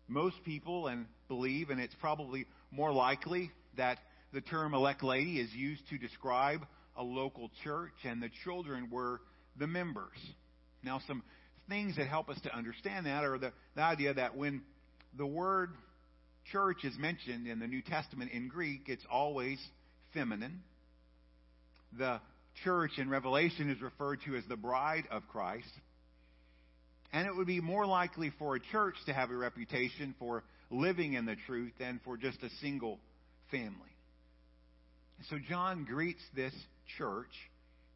Most 0.07 0.36
people 0.45 0.88
and 0.88 1.07
believe, 1.27 1.71
and 1.71 1.79
it's 1.79 1.95
probably 1.99 2.45
more 2.69 2.91
likely 2.91 3.51
that 3.77 3.97
the 4.32 4.41
term 4.41 4.73
elect 4.73 5.03
lady 5.03 5.39
is 5.39 5.51
used 5.53 5.82
to 5.89 5.97
describe 5.97 6.65
a 6.95 7.03
local 7.03 7.49
church, 7.63 7.93
and 8.03 8.21
the 8.21 8.29
children 8.43 8.89
were 8.91 9.21
the 9.57 9.67
members. 9.67 10.17
Now, 10.84 11.01
some 11.07 11.23
things 11.72 11.95
that 11.95 12.07
help 12.07 12.28
us 12.28 12.38
to 12.41 12.53
understand 12.53 13.05
that 13.05 13.24
are 13.24 13.38
the, 13.38 13.53
the 13.76 13.82
idea 13.82 14.13
that 14.13 14.36
when 14.36 14.61
the 15.17 15.26
word 15.26 15.69
church 16.51 16.84
is 16.84 16.93
mentioned 16.97 17.47
in 17.47 17.59
the 17.59 17.67
New 17.67 17.82
Testament 17.82 18.30
in 18.34 18.49
Greek, 18.49 18.82
it's 18.88 19.05
always 19.09 19.57
feminine. 20.13 20.63
The 21.97 22.19
church 22.65 22.91
in 22.97 23.09
Revelation 23.09 23.69
is 23.69 23.82
referred 23.82 24.19
to 24.26 24.36
as 24.36 24.43
the 24.49 24.57
bride 24.57 25.05
of 25.09 25.24
Christ. 25.30 25.72
And 27.13 27.26
it 27.26 27.34
would 27.34 27.47
be 27.47 27.61
more 27.61 27.86
likely 27.86 28.34
for 28.38 28.57
a 28.57 28.59
church 28.59 28.95
to 29.05 29.13
have 29.13 29.32
a 29.32 29.36
reputation 29.36 30.13
for 30.19 30.43
living 30.69 31.13
in 31.13 31.26
the 31.26 31.38
truth 31.47 31.72
than 31.80 32.01
for 32.03 32.17
just 32.17 32.43
a 32.43 32.49
single 32.61 32.99
family. 33.49 33.72
So 35.30 35.38
John 35.47 35.86
greets 35.86 36.22
this 36.36 36.53
church 36.97 37.32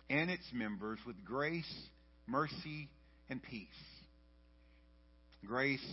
and 0.09 0.30
its 0.30 0.45
members 0.53 0.99
with 1.05 1.26
grace, 1.26 1.73
mercy, 2.26 2.88
and 3.30 3.41
peace. 3.41 3.67
Grace, 5.45 5.86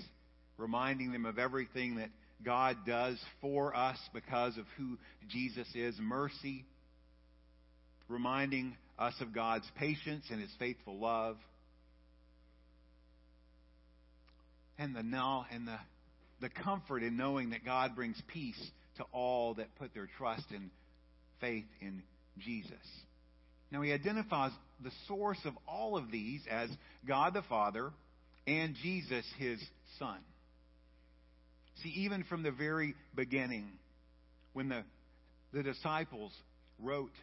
reminding 0.56 1.12
them 1.12 1.26
of 1.26 1.38
everything 1.38 1.96
that 1.96 2.10
God 2.44 2.78
does 2.86 3.18
for 3.40 3.76
us 3.76 3.98
because 4.12 4.56
of 4.56 4.64
who 4.76 4.98
Jesus 5.28 5.68
is. 5.74 5.94
Mercy, 6.00 6.64
reminding 8.08 8.76
us 8.98 9.14
of 9.20 9.34
God's 9.34 9.66
patience 9.76 10.24
and 10.30 10.40
his 10.40 10.50
faithful 10.58 10.98
love. 10.98 11.36
And 14.78 14.96
the 14.96 15.02
now 15.02 15.46
and 15.52 15.66
the, 15.66 15.78
the 16.40 16.48
comfort 16.48 17.02
in 17.02 17.16
knowing 17.16 17.50
that 17.50 17.64
God 17.64 17.94
brings 17.94 18.20
peace 18.28 18.60
to 18.96 19.04
all 19.12 19.54
that 19.54 19.74
put 19.76 19.94
their 19.94 20.08
trust 20.18 20.44
and 20.50 20.70
faith 21.40 21.66
in 21.80 22.02
Jesus. 22.38 22.72
Now 23.72 23.80
he 23.80 23.92
identifies 23.92 24.52
the 24.84 24.92
source 25.08 25.38
of 25.46 25.54
all 25.66 25.96
of 25.96 26.10
these 26.12 26.42
as 26.48 26.68
God 27.08 27.32
the 27.32 27.42
Father 27.42 27.90
and 28.46 28.76
Jesus 28.82 29.24
his 29.38 29.58
Son. 29.98 30.18
See, 31.82 31.88
even 31.88 32.24
from 32.24 32.42
the 32.42 32.50
very 32.50 32.94
beginning, 33.14 33.72
when 34.52 34.68
the, 34.68 34.84
the 35.54 35.62
disciples 35.62 36.32
wrote 36.78 37.14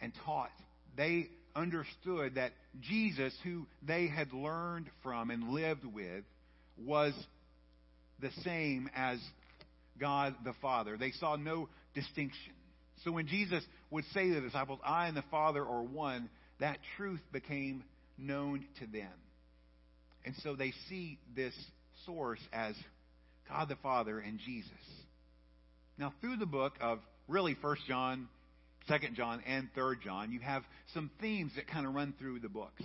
and 0.00 0.12
taught, 0.24 0.50
they 0.96 1.28
understood 1.54 2.36
that 2.36 2.52
Jesus, 2.80 3.34
who 3.44 3.66
they 3.86 4.08
had 4.08 4.32
learned 4.32 4.86
from 5.02 5.30
and 5.30 5.50
lived 5.50 5.84
with, 5.84 6.24
was 6.78 7.12
the 8.20 8.30
same 8.44 8.88
as 8.96 9.18
God 9.98 10.34
the 10.42 10.54
Father. 10.62 10.96
They 10.96 11.10
saw 11.12 11.36
no 11.36 11.68
distinction. 11.94 12.52
So 13.04 13.12
when 13.12 13.26
Jesus 13.26 13.64
would 13.90 14.04
say 14.12 14.28
to 14.28 14.34
the 14.34 14.40
disciples, 14.40 14.80
I 14.84 15.08
and 15.08 15.16
the 15.16 15.24
Father 15.30 15.62
are 15.62 15.82
one, 15.82 16.28
that 16.58 16.78
truth 16.96 17.20
became 17.32 17.84
known 18.18 18.66
to 18.80 18.86
them. 18.86 19.12
And 20.24 20.34
so 20.42 20.54
they 20.54 20.72
see 20.88 21.18
this 21.34 21.54
source 22.04 22.40
as 22.52 22.74
God 23.48 23.68
the 23.68 23.76
Father 23.76 24.18
and 24.18 24.38
Jesus. 24.38 24.70
Now, 25.98 26.12
through 26.20 26.36
the 26.36 26.46
book 26.46 26.74
of 26.80 26.98
really 27.28 27.56
1 27.60 27.76
John, 27.88 28.28
2 28.88 28.94
John, 29.14 29.42
and 29.46 29.68
3 29.74 29.96
John, 30.04 30.32
you 30.32 30.40
have 30.40 30.62
some 30.92 31.10
themes 31.20 31.52
that 31.56 31.68
kind 31.68 31.86
of 31.86 31.94
run 31.94 32.14
through 32.18 32.40
the 32.40 32.48
books 32.48 32.82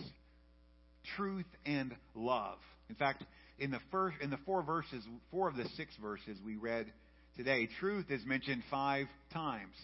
truth 1.15 1.45
and 1.65 1.95
love. 2.15 2.57
In 2.89 2.95
fact, 2.95 3.23
in 3.59 3.71
the 3.71 3.79
first 3.91 4.17
in 4.21 4.29
the 4.29 4.39
four 4.45 4.63
verses, 4.63 5.03
four 5.31 5.47
of 5.47 5.55
the 5.55 5.65
six 5.75 5.95
verses 6.01 6.37
we 6.43 6.55
read 6.55 6.91
today, 7.37 7.67
truth 7.79 8.09
is 8.09 8.21
mentioned 8.25 8.63
five 8.69 9.07
times. 9.31 9.75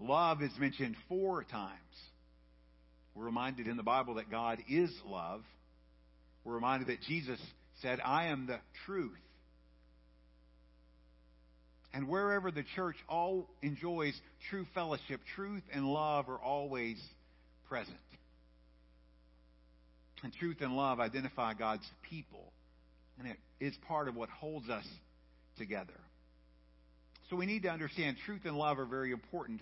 Love 0.00 0.42
is 0.42 0.50
mentioned 0.58 0.96
four 1.08 1.44
times. 1.44 1.78
We're 3.14 3.24
reminded 3.24 3.68
in 3.68 3.76
the 3.76 3.82
Bible 3.82 4.14
that 4.14 4.30
God 4.30 4.58
is 4.68 4.90
love. 5.06 5.42
We're 6.44 6.54
reminded 6.54 6.88
that 6.88 7.00
Jesus 7.02 7.40
said, 7.80 8.00
I 8.04 8.26
am 8.26 8.46
the 8.46 8.58
truth. 8.86 9.12
And 11.92 12.08
wherever 12.08 12.50
the 12.50 12.64
church 12.74 12.96
all 13.08 13.48
enjoys 13.62 14.20
true 14.50 14.66
fellowship, 14.74 15.20
truth 15.36 15.62
and 15.72 15.86
love 15.86 16.28
are 16.28 16.38
always 16.38 17.00
present. 17.68 17.96
And 20.24 20.32
truth 20.32 20.56
and 20.60 20.76
love 20.76 20.98
identify 20.98 21.54
God's 21.54 21.88
people. 22.10 22.52
And 23.18 23.28
it 23.28 23.36
is 23.60 23.74
part 23.86 24.08
of 24.08 24.16
what 24.16 24.28
holds 24.28 24.68
us 24.68 24.86
together. 25.56 25.94
So 27.30 27.36
we 27.36 27.46
need 27.46 27.62
to 27.62 27.70
understand 27.70 28.16
truth 28.26 28.40
and 28.44 28.56
love 28.56 28.80
are 28.80 28.86
very 28.86 29.12
important 29.12 29.60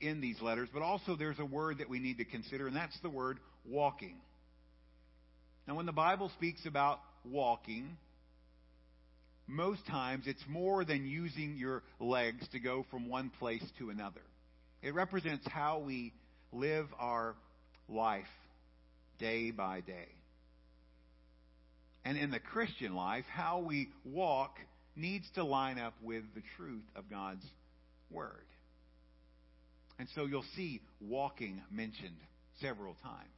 in 0.00 0.20
these 0.20 0.40
letters, 0.40 0.68
but 0.72 0.82
also 0.82 1.16
there's 1.16 1.38
a 1.38 1.44
word 1.44 1.78
that 1.78 1.88
we 1.88 1.98
need 1.98 2.18
to 2.18 2.24
consider, 2.24 2.66
and 2.66 2.76
that's 2.76 2.98
the 3.00 3.10
word 3.10 3.38
walking. 3.66 4.16
Now, 5.66 5.74
when 5.74 5.86
the 5.86 5.92
Bible 5.92 6.30
speaks 6.36 6.64
about 6.66 7.00
walking, 7.24 7.96
most 9.46 9.86
times 9.86 10.24
it's 10.26 10.44
more 10.48 10.84
than 10.84 11.06
using 11.06 11.56
your 11.56 11.82
legs 12.00 12.46
to 12.52 12.58
go 12.58 12.86
from 12.90 13.08
one 13.08 13.30
place 13.38 13.64
to 13.78 13.90
another. 13.90 14.20
It 14.82 14.94
represents 14.94 15.46
how 15.50 15.80
we 15.80 16.12
live 16.52 16.86
our 16.98 17.34
life 17.88 18.24
day 19.18 19.50
by 19.50 19.80
day. 19.80 20.08
And 22.04 22.16
in 22.16 22.30
the 22.30 22.38
Christian 22.38 22.94
life, 22.94 23.24
how 23.30 23.58
we 23.58 23.90
walk 24.04 24.56
needs 24.96 25.26
to 25.34 25.44
line 25.44 25.78
up 25.78 25.94
with 26.02 26.22
the 26.34 26.42
truth 26.56 26.84
of 26.96 27.10
God's 27.10 27.44
Word. 28.10 28.47
And 29.98 30.08
so 30.14 30.26
you'll 30.26 30.44
see 30.56 30.80
walking 31.00 31.60
mentioned 31.70 32.16
several 32.60 32.94
times. 33.02 33.28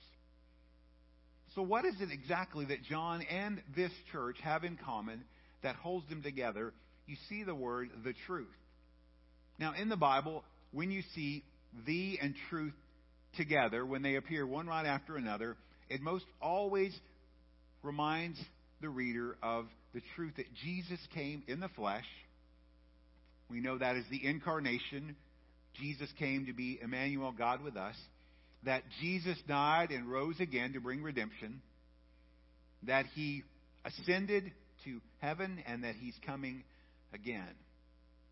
So, 1.54 1.62
what 1.62 1.84
is 1.84 1.94
it 2.00 2.10
exactly 2.12 2.66
that 2.66 2.84
John 2.84 3.22
and 3.22 3.60
this 3.74 3.90
church 4.12 4.36
have 4.42 4.62
in 4.62 4.76
common 4.76 5.24
that 5.62 5.74
holds 5.76 6.08
them 6.08 6.22
together? 6.22 6.72
You 7.06 7.16
see 7.28 7.42
the 7.42 7.54
word 7.54 7.90
the 8.04 8.14
truth. 8.26 8.46
Now, 9.58 9.74
in 9.74 9.88
the 9.88 9.96
Bible, 9.96 10.44
when 10.70 10.90
you 10.90 11.02
see 11.14 11.42
the 11.86 12.18
and 12.22 12.34
truth 12.50 12.74
together, 13.36 13.84
when 13.84 14.02
they 14.02 14.14
appear 14.14 14.46
one 14.46 14.66
right 14.66 14.86
after 14.86 15.16
another, 15.16 15.56
it 15.88 16.00
most 16.00 16.24
always 16.40 16.94
reminds 17.82 18.38
the 18.80 18.88
reader 18.88 19.36
of 19.42 19.66
the 19.92 20.02
truth 20.14 20.34
that 20.36 20.46
Jesus 20.64 21.00
came 21.14 21.42
in 21.48 21.58
the 21.58 21.68
flesh. 21.68 22.06
We 23.50 23.60
know 23.60 23.78
that 23.78 23.96
is 23.96 24.04
the 24.10 24.24
incarnation. 24.24 25.16
Jesus 25.78 26.08
came 26.18 26.46
to 26.46 26.52
be 26.52 26.78
Emmanuel, 26.82 27.32
God 27.32 27.62
with 27.62 27.76
us 27.76 27.96
that 28.64 28.82
Jesus 29.00 29.38
died 29.48 29.90
and 29.90 30.10
rose 30.10 30.38
again 30.38 30.74
to 30.74 30.80
bring 30.80 31.02
redemption, 31.02 31.62
that 32.82 33.06
he 33.14 33.42
ascended 33.84 34.52
to 34.84 35.00
heaven, 35.18 35.62
and 35.66 35.84
that 35.84 35.94
he's 35.94 36.14
coming 36.26 36.62
again. 37.12 37.48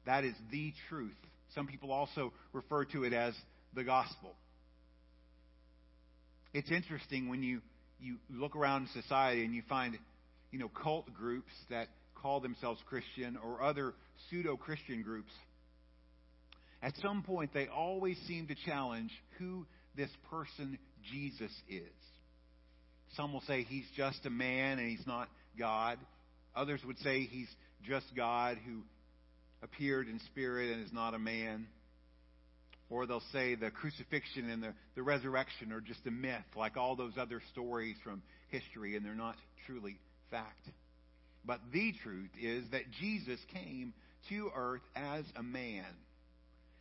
That 0.07 0.25
is 0.25 0.35
the 0.51 0.73
truth. 0.89 1.17
Some 1.55 1.67
people 1.67 1.93
also 1.93 2.33
refer 2.53 2.85
to 2.87 3.05
it 3.05 3.13
as 3.13 3.35
the 3.75 3.85
gospel. 3.85 4.35
It's 6.53 6.71
interesting 6.71 7.29
when 7.29 7.43
you, 7.43 7.61
you 8.01 8.17
look 8.31 8.57
around 8.57 8.89
society 8.93 9.45
and 9.45 9.55
you 9.55 9.63
find, 9.69 9.99
you 10.51 10.59
know, 10.59 10.69
cult 10.69 11.13
groups 11.13 11.53
that 11.71 11.89
call 12.15 12.41
themselves 12.41 12.81
Christian 12.89 13.39
or 13.43 13.63
other 13.63 13.95
pseudo 14.29 14.57
Christian 14.57 15.03
groups. 15.03 15.33
At 16.83 16.95
some 17.03 17.23
point, 17.23 17.53
they 17.53 17.67
always 17.67 18.19
seem 18.27 18.47
to 18.49 18.55
challenge 18.55 19.11
who 19.39 19.67
this 19.97 20.11
person 20.31 20.79
Jesus 21.13 21.53
is. 21.69 21.83
Some 23.17 23.33
will 23.33 23.43
say 23.43 23.65
he's 23.65 23.87
just 23.97 24.25
a 24.27 24.31
man 24.31 24.79
and 24.79 24.89
he's 24.89 25.07
not 25.07 25.29
God. 25.59 25.99
Others 26.55 26.81
would 26.87 26.99
say 26.99 27.25
he's 27.25 27.49
just 27.89 28.07
God 28.17 28.59
who 28.67 28.83
appeared 29.63 30.09
in 30.09 30.21
spirit 30.27 30.71
and 30.71 30.85
is 30.85 30.93
not 30.93 31.15
a 31.15 31.19
man. 31.19 31.67
Or 32.91 33.07
they'll 33.07 33.23
say 33.33 33.55
the 33.55 33.71
crucifixion 33.71 34.49
and 34.49 34.63
the, 34.63 34.73
the 34.95 35.03
resurrection 35.03 35.73
are 35.73 35.81
just 35.81 36.07
a 36.07 36.11
myth, 36.11 36.45
like 36.57 36.77
all 36.77 36.97
those 36.97 37.13
other 37.19 37.43
stories 37.53 37.97
from 38.03 38.23
history, 38.49 38.97
and 38.97 39.05
they're 39.05 39.15
not 39.15 39.37
truly 39.67 39.99
fact. 40.31 40.69
But 41.45 41.61
the 41.73 41.93
truth 42.03 42.31
is 42.41 42.65
that 42.73 42.91
Jesus 43.01 43.41
came 43.53 43.93
to 44.31 44.51
earth 44.55 44.83
as 44.97 45.25
a 45.37 45.43
man. 45.43 45.85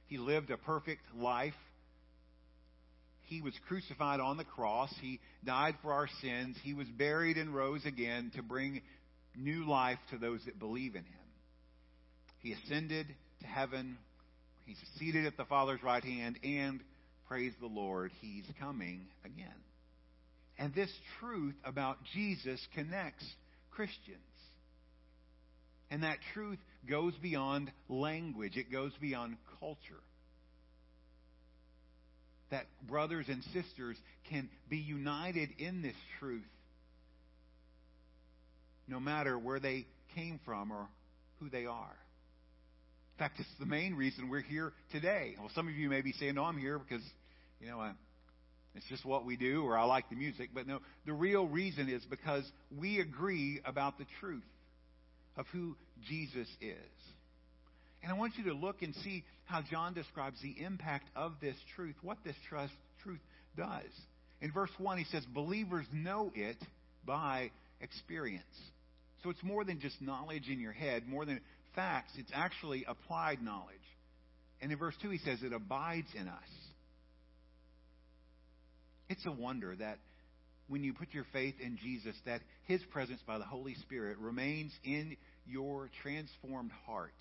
He 0.07 0.17
lived 0.17 0.51
a 0.51 0.57
perfect 0.57 1.03
life 1.15 1.53
he 3.27 3.41
was 3.41 3.53
crucified 3.67 4.21
on 4.21 4.37
the 4.37 4.45
cross. 4.45 4.93
He 5.01 5.19
died 5.45 5.75
for 5.81 5.91
our 5.91 6.07
sins. 6.21 6.55
He 6.63 6.73
was 6.73 6.87
buried 6.87 7.37
and 7.37 7.53
rose 7.53 7.85
again 7.85 8.31
to 8.35 8.41
bring 8.41 8.81
new 9.35 9.67
life 9.67 9.99
to 10.11 10.17
those 10.17 10.39
that 10.45 10.57
believe 10.59 10.95
in 10.95 11.03
him. 11.03 11.27
He 12.39 12.53
ascended 12.53 13.05
to 13.41 13.47
heaven. 13.47 13.97
He's 14.65 14.77
seated 14.97 15.25
at 15.25 15.35
the 15.35 15.43
Father's 15.43 15.83
right 15.83 16.03
hand, 16.03 16.39
and 16.41 16.79
praise 17.27 17.51
the 17.59 17.67
Lord, 17.67 18.11
he's 18.21 18.45
coming 18.61 19.01
again. 19.25 19.47
And 20.57 20.73
this 20.73 20.91
truth 21.19 21.55
about 21.65 21.97
Jesus 22.13 22.65
connects 22.75 23.25
Christians. 23.71 24.17
And 25.91 26.03
that 26.03 26.17
truth 26.33 26.59
goes 26.89 27.13
beyond 27.21 27.71
language, 27.89 28.55
it 28.55 28.71
goes 28.71 28.93
beyond 29.01 29.35
culture 29.59 30.01
that 32.49 32.65
brothers 32.87 33.25
and 33.27 33.43
sisters 33.53 33.97
can 34.29 34.49
be 34.69 34.77
united 34.77 35.49
in 35.59 35.81
this 35.81 35.95
truth 36.19 36.43
no 38.87 38.99
matter 38.99 39.37
where 39.37 39.59
they 39.59 39.85
came 40.15 40.39
from 40.45 40.71
or 40.71 40.87
who 41.39 41.49
they 41.49 41.65
are. 41.65 41.97
In 43.15 43.19
fact, 43.19 43.39
it's 43.39 43.49
the 43.59 43.65
main 43.65 43.95
reason 43.95 44.29
we're 44.29 44.41
here 44.41 44.73
today. 44.91 45.35
Well, 45.39 45.49
some 45.55 45.67
of 45.67 45.73
you 45.73 45.89
may 45.89 46.01
be 46.01 46.13
saying, 46.13 46.35
no, 46.35 46.43
I'm 46.43 46.57
here 46.57 46.79
because, 46.79 47.03
you 47.59 47.67
know, 47.67 47.79
I, 47.79 47.91
it's 48.75 48.87
just 48.87 49.03
what 49.03 49.25
we 49.25 49.35
do 49.35 49.63
or 49.63 49.77
I 49.77 49.85
like 49.85 50.09
the 50.09 50.15
music. 50.15 50.51
But 50.53 50.67
no, 50.67 50.79
the 51.05 51.13
real 51.13 51.47
reason 51.47 51.89
is 51.89 52.03
because 52.09 52.49
we 52.77 52.99
agree 52.99 53.59
about 53.65 53.97
the 53.97 54.05
truth 54.19 54.43
of 55.35 55.47
who 55.51 55.75
Jesus 56.07 56.47
is. 56.61 56.77
And 58.03 58.11
I 58.11 58.15
want 58.15 58.33
you 58.37 58.45
to 58.45 58.53
look 58.53 58.81
and 58.81 58.93
see 59.03 59.23
how 59.45 59.61
John 59.69 59.93
describes 59.93 60.41
the 60.41 60.63
impact 60.63 61.09
of 61.15 61.33
this 61.41 61.55
truth, 61.75 61.95
what 62.01 62.17
this 62.23 62.35
trust, 62.49 62.73
truth 63.03 63.19
does. 63.55 63.89
In 64.41 64.51
verse 64.51 64.69
1, 64.77 64.97
he 64.97 65.05
says, 65.05 65.25
Believers 65.33 65.85
know 65.91 66.31
it 66.35 66.57
by 67.05 67.51
experience. 67.81 68.43
So 69.23 69.29
it's 69.29 69.43
more 69.43 69.63
than 69.63 69.79
just 69.79 69.99
knowledge 70.01 70.47
in 70.49 70.59
your 70.59 70.73
head, 70.73 71.07
more 71.07 71.25
than 71.25 71.41
facts. 71.75 72.11
It's 72.17 72.31
actually 72.33 72.85
applied 72.87 73.41
knowledge. 73.41 73.75
And 74.61 74.71
in 74.71 74.77
verse 74.77 74.95
2, 75.01 75.09
he 75.09 75.17
says, 75.19 75.39
It 75.41 75.53
abides 75.53 76.07
in 76.15 76.27
us. 76.27 76.49
It's 79.09 79.25
a 79.25 79.31
wonder 79.31 79.75
that 79.75 79.99
when 80.67 80.83
you 80.83 80.93
put 80.93 81.13
your 81.13 81.25
faith 81.31 81.55
in 81.63 81.77
Jesus, 81.77 82.15
that 82.25 82.41
his 82.65 82.81
presence 82.91 83.21
by 83.25 83.37
the 83.37 83.45
Holy 83.45 83.73
Spirit 83.75 84.17
remains 84.17 84.71
in 84.83 85.15
your 85.47 85.89
transformed 86.01 86.71
heart 86.85 87.13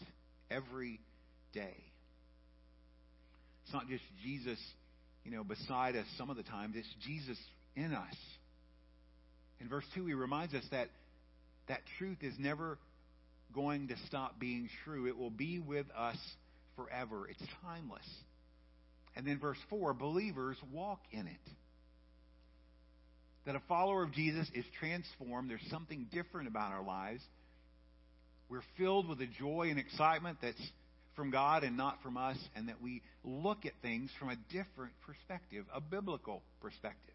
every 0.50 1.00
day. 1.52 1.76
It's 3.64 3.72
not 3.72 3.88
just 3.88 4.04
Jesus, 4.22 4.58
you 5.24 5.32
know, 5.32 5.42
beside 5.42 5.96
us 5.96 6.06
some 6.16 6.30
of 6.30 6.36
the 6.36 6.44
time. 6.44 6.72
It's 6.76 6.88
Jesus 7.06 7.38
in 7.74 7.92
us. 7.92 8.14
In 9.60 9.68
verse 9.68 9.84
2, 9.94 10.06
he 10.06 10.14
reminds 10.14 10.54
us 10.54 10.64
that 10.70 10.88
that 11.68 11.80
truth 11.98 12.18
is 12.22 12.34
never 12.38 12.78
going 13.54 13.88
to 13.88 13.96
stop 14.06 14.38
being 14.38 14.68
true. 14.84 15.06
It 15.06 15.16
will 15.16 15.30
be 15.30 15.58
with 15.58 15.86
us 15.96 16.16
forever. 16.76 17.26
It's 17.28 17.42
timeless. 17.62 18.06
And 19.16 19.26
then 19.26 19.38
verse 19.38 19.58
4, 19.70 19.94
believers 19.94 20.56
walk 20.72 21.00
in 21.10 21.26
it. 21.26 21.52
That 23.46 23.56
a 23.56 23.62
follower 23.68 24.02
of 24.02 24.12
Jesus 24.12 24.46
is 24.54 24.64
transformed. 24.78 25.50
There's 25.50 25.60
something 25.70 26.06
different 26.12 26.48
about 26.48 26.72
our 26.72 26.84
lives. 26.84 27.22
We're 28.48 28.62
filled 28.78 29.08
with 29.08 29.20
a 29.20 29.26
joy 29.26 29.68
and 29.70 29.78
excitement 29.78 30.38
that's 30.40 30.60
from 31.14 31.30
God 31.30 31.64
and 31.64 31.76
not 31.76 32.02
from 32.02 32.16
us, 32.16 32.36
and 32.54 32.68
that 32.68 32.82
we 32.82 33.02
look 33.24 33.64
at 33.64 33.72
things 33.80 34.10
from 34.18 34.28
a 34.28 34.36
different 34.52 34.92
perspective, 35.06 35.64
a 35.74 35.80
biblical 35.80 36.42
perspective. 36.60 37.14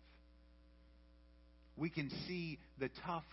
We 1.78 1.90
can 1.90 2.10
see 2.28 2.58
the 2.80 2.90
tough 3.06 3.24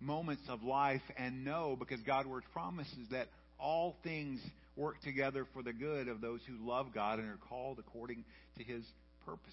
moments 0.00 0.42
of 0.48 0.62
life 0.62 1.02
and 1.16 1.44
know, 1.44 1.76
because 1.78 2.00
God's 2.00 2.28
word 2.28 2.44
promises 2.52 3.08
that 3.10 3.28
all 3.58 3.96
things 4.02 4.40
work 4.74 5.00
together 5.02 5.46
for 5.52 5.62
the 5.62 5.72
good 5.72 6.08
of 6.08 6.20
those 6.20 6.40
who 6.46 6.66
love 6.66 6.88
God 6.94 7.18
and 7.18 7.28
are 7.28 7.38
called 7.48 7.78
according 7.78 8.24
to 8.58 8.64
his 8.64 8.84
purposes. 9.24 9.52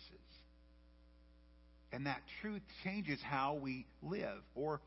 And 1.91 2.07
that 2.07 2.21
truth 2.41 2.61
changes 2.83 3.19
how 3.21 3.55
we 3.55 3.85
live, 4.01 4.39
or 4.55 4.81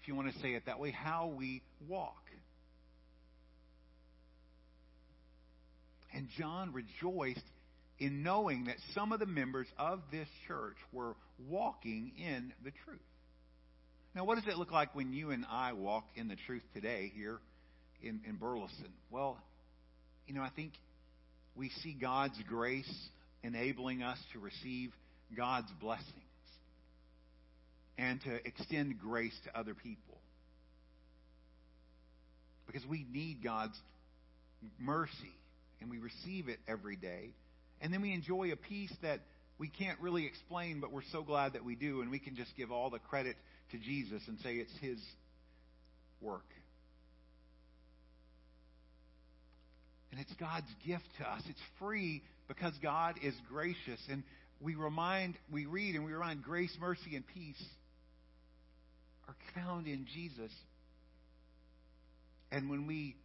if 0.00 0.08
you 0.08 0.14
want 0.14 0.32
to 0.32 0.38
say 0.40 0.50
it 0.50 0.66
that 0.66 0.78
way, 0.78 0.90
how 0.90 1.32
we 1.36 1.62
walk. 1.88 2.22
And 6.16 6.28
John 6.38 6.72
rejoiced 6.72 7.44
in 7.98 8.22
knowing 8.22 8.64
that 8.64 8.76
some 8.94 9.12
of 9.12 9.20
the 9.20 9.26
members 9.26 9.66
of 9.78 10.00
this 10.10 10.26
church 10.48 10.76
were 10.90 11.14
walking 11.46 12.12
in 12.16 12.54
the 12.64 12.70
truth. 12.86 12.98
Now, 14.14 14.24
what 14.24 14.36
does 14.36 14.46
it 14.46 14.56
look 14.56 14.72
like 14.72 14.94
when 14.94 15.12
you 15.12 15.30
and 15.30 15.44
I 15.50 15.74
walk 15.74 16.04
in 16.14 16.28
the 16.28 16.36
truth 16.46 16.62
today 16.72 17.12
here 17.14 17.38
in, 18.02 18.22
in 18.26 18.36
Burleson? 18.36 18.94
Well, 19.10 19.36
you 20.26 20.32
know, 20.32 20.40
I 20.40 20.48
think 20.56 20.72
we 21.54 21.68
see 21.82 21.92
God's 21.92 22.42
grace 22.48 22.90
enabling 23.42 24.02
us 24.02 24.18
to 24.32 24.38
receive 24.38 24.92
God's 25.36 25.70
blessings 25.82 26.14
and 27.98 28.22
to 28.22 28.36
extend 28.46 28.98
grace 28.98 29.38
to 29.44 29.58
other 29.58 29.74
people. 29.74 30.16
Because 32.66 32.86
we 32.86 33.04
need 33.12 33.44
God's 33.44 33.78
mercy 34.78 35.12
and 35.80 35.90
we 35.90 35.98
receive 35.98 36.48
it 36.48 36.58
every 36.68 36.96
day. 36.96 37.30
And 37.80 37.92
then 37.92 38.02
we 38.02 38.12
enjoy 38.12 38.52
a 38.52 38.56
peace 38.56 38.92
that 39.02 39.20
we 39.58 39.68
can't 39.68 39.98
really 40.00 40.26
explain, 40.26 40.80
but 40.80 40.92
we're 40.92 41.02
so 41.12 41.22
glad 41.22 41.54
that 41.54 41.64
we 41.64 41.74
do, 41.74 42.02
and 42.02 42.10
we 42.10 42.18
can 42.18 42.36
just 42.36 42.54
give 42.56 42.70
all 42.70 42.90
the 42.90 42.98
credit 42.98 43.36
to 43.72 43.78
Jesus 43.78 44.22
and 44.28 44.38
say 44.40 44.54
it's 44.54 44.76
His 44.80 44.98
work. 46.20 46.46
And 50.10 50.20
it's 50.20 50.32
God's 50.40 50.70
gift 50.86 51.04
to 51.18 51.28
us. 51.28 51.42
It's 51.48 51.60
free 51.78 52.22
because 52.48 52.72
God 52.82 53.16
is 53.22 53.34
gracious. 53.48 54.00
And 54.10 54.22
we 54.60 54.74
remind, 54.74 55.36
we 55.50 55.66
read 55.66 55.94
and 55.94 56.04
we 56.04 56.12
remind 56.12 56.42
grace, 56.42 56.74
mercy, 56.80 57.16
and 57.16 57.24
peace 57.26 57.62
are 59.28 59.36
found 59.54 59.86
in 59.86 60.06
Jesus. 60.14 60.52
And 62.50 62.70
when 62.70 62.86
we 62.86 63.16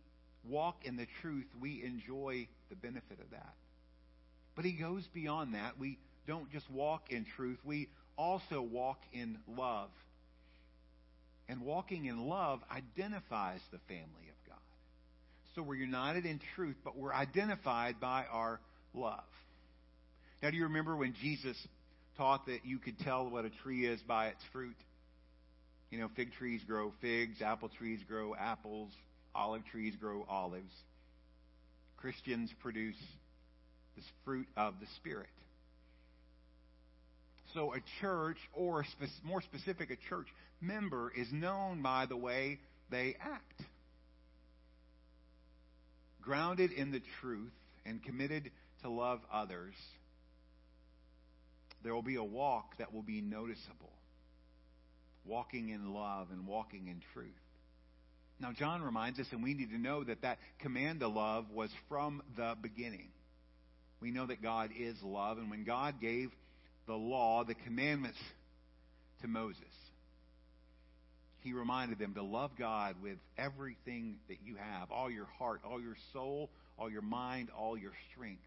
walk 0.47 0.85
in 0.85 0.95
the 0.97 1.07
truth, 1.21 1.45
we 1.59 1.83
enjoy 1.83 2.47
the 2.69 2.75
benefit 2.75 3.19
of 3.19 3.31
that. 3.31 3.53
But 4.55 4.65
he 4.65 4.73
goes 4.73 5.07
beyond 5.13 5.53
that. 5.53 5.79
We 5.79 5.97
don't 6.27 6.51
just 6.51 6.69
walk 6.69 7.11
in 7.11 7.25
truth, 7.35 7.57
we 7.63 7.89
also 8.17 8.61
walk 8.61 8.99
in 9.13 9.37
love. 9.47 9.89
And 11.49 11.61
walking 11.61 12.05
in 12.05 12.27
love 12.27 12.61
identifies 12.71 13.59
the 13.71 13.79
family 13.87 14.29
of 14.29 14.47
God. 14.47 14.57
So 15.55 15.63
we're 15.63 15.75
united 15.75 16.25
in 16.25 16.39
truth, 16.55 16.77
but 16.83 16.95
we're 16.95 17.13
identified 17.13 17.99
by 17.99 18.25
our 18.31 18.61
love. 18.93 19.23
Now, 20.41 20.49
do 20.49 20.57
you 20.57 20.63
remember 20.63 20.95
when 20.95 21.13
Jesus 21.21 21.57
taught 22.17 22.45
that 22.45 22.65
you 22.65 22.79
could 22.79 22.97
tell 22.99 23.29
what 23.29 23.45
a 23.45 23.49
tree 23.49 23.85
is 23.85 23.99
by 24.01 24.27
its 24.27 24.41
fruit? 24.53 24.77
You 25.89 25.99
know, 25.99 26.09
fig 26.15 26.31
trees 26.33 26.61
grow 26.65 26.93
figs, 27.01 27.41
apple 27.41 27.69
trees 27.77 27.99
grow 28.07 28.33
apples, 28.33 28.91
olive 29.35 29.65
trees 29.65 29.95
grow 29.99 30.25
olives. 30.29 30.73
Christians 31.97 32.49
produce 32.61 32.97
this 33.95 34.05
fruit 34.25 34.47
of 34.57 34.75
the 34.79 34.87
Spirit. 34.97 35.27
So 37.53 37.73
a 37.73 37.79
church, 37.99 38.37
or 38.53 38.85
more 39.23 39.41
specific, 39.41 39.91
a 39.91 40.09
church 40.09 40.27
member, 40.61 41.11
is 41.15 41.27
known 41.31 41.81
by 41.81 42.05
the 42.05 42.17
way 42.17 42.59
they 42.89 43.15
act. 43.21 43.61
Grounded 46.21 46.71
in 46.71 46.91
the 46.91 47.01
truth 47.19 47.51
and 47.85 48.01
committed 48.03 48.51
to 48.83 48.89
love 48.89 49.19
others, 49.31 49.73
there 51.83 51.93
will 51.93 52.03
be 52.03 52.15
a 52.15 52.23
walk 52.23 52.77
that 52.77 52.93
will 52.93 53.01
be 53.01 53.21
noticeable. 53.21 53.91
Walking 55.25 55.69
in 55.69 55.93
love 55.93 56.27
and 56.31 56.47
walking 56.47 56.87
in 56.87 57.01
truth. 57.13 57.29
Now, 58.41 58.51
John 58.51 58.81
reminds 58.81 59.19
us, 59.19 59.27
and 59.31 59.43
we 59.43 59.53
need 59.53 59.69
to 59.69 59.77
know 59.77 60.03
that 60.03 60.23
that 60.23 60.39
command 60.59 61.01
to 61.01 61.07
love 61.07 61.51
was 61.51 61.69
from 61.87 62.23
the 62.35 62.55
beginning. 62.59 63.09
We 64.01 64.09
know 64.09 64.25
that 64.25 64.41
God 64.41 64.71
is 64.77 64.95
love, 65.03 65.37
and 65.37 65.51
when 65.51 65.63
God 65.63 66.01
gave 66.01 66.31
the 66.87 66.95
law, 66.95 67.43
the 67.43 67.53
commandments 67.53 68.17
to 69.21 69.27
Moses, 69.27 69.61
he 71.41 71.53
reminded 71.53 71.99
them 71.99 72.15
to 72.15 72.23
love 72.23 72.51
God 72.57 72.95
with 73.01 73.17
everything 73.37 74.17
that 74.27 74.37
you 74.43 74.55
have 74.55 74.91
all 74.91 75.09
your 75.09 75.27
heart, 75.37 75.61
all 75.63 75.79
your 75.79 75.97
soul, 76.11 76.49
all 76.79 76.89
your 76.89 77.03
mind, 77.03 77.49
all 77.55 77.77
your 77.77 77.93
strength. 78.11 78.41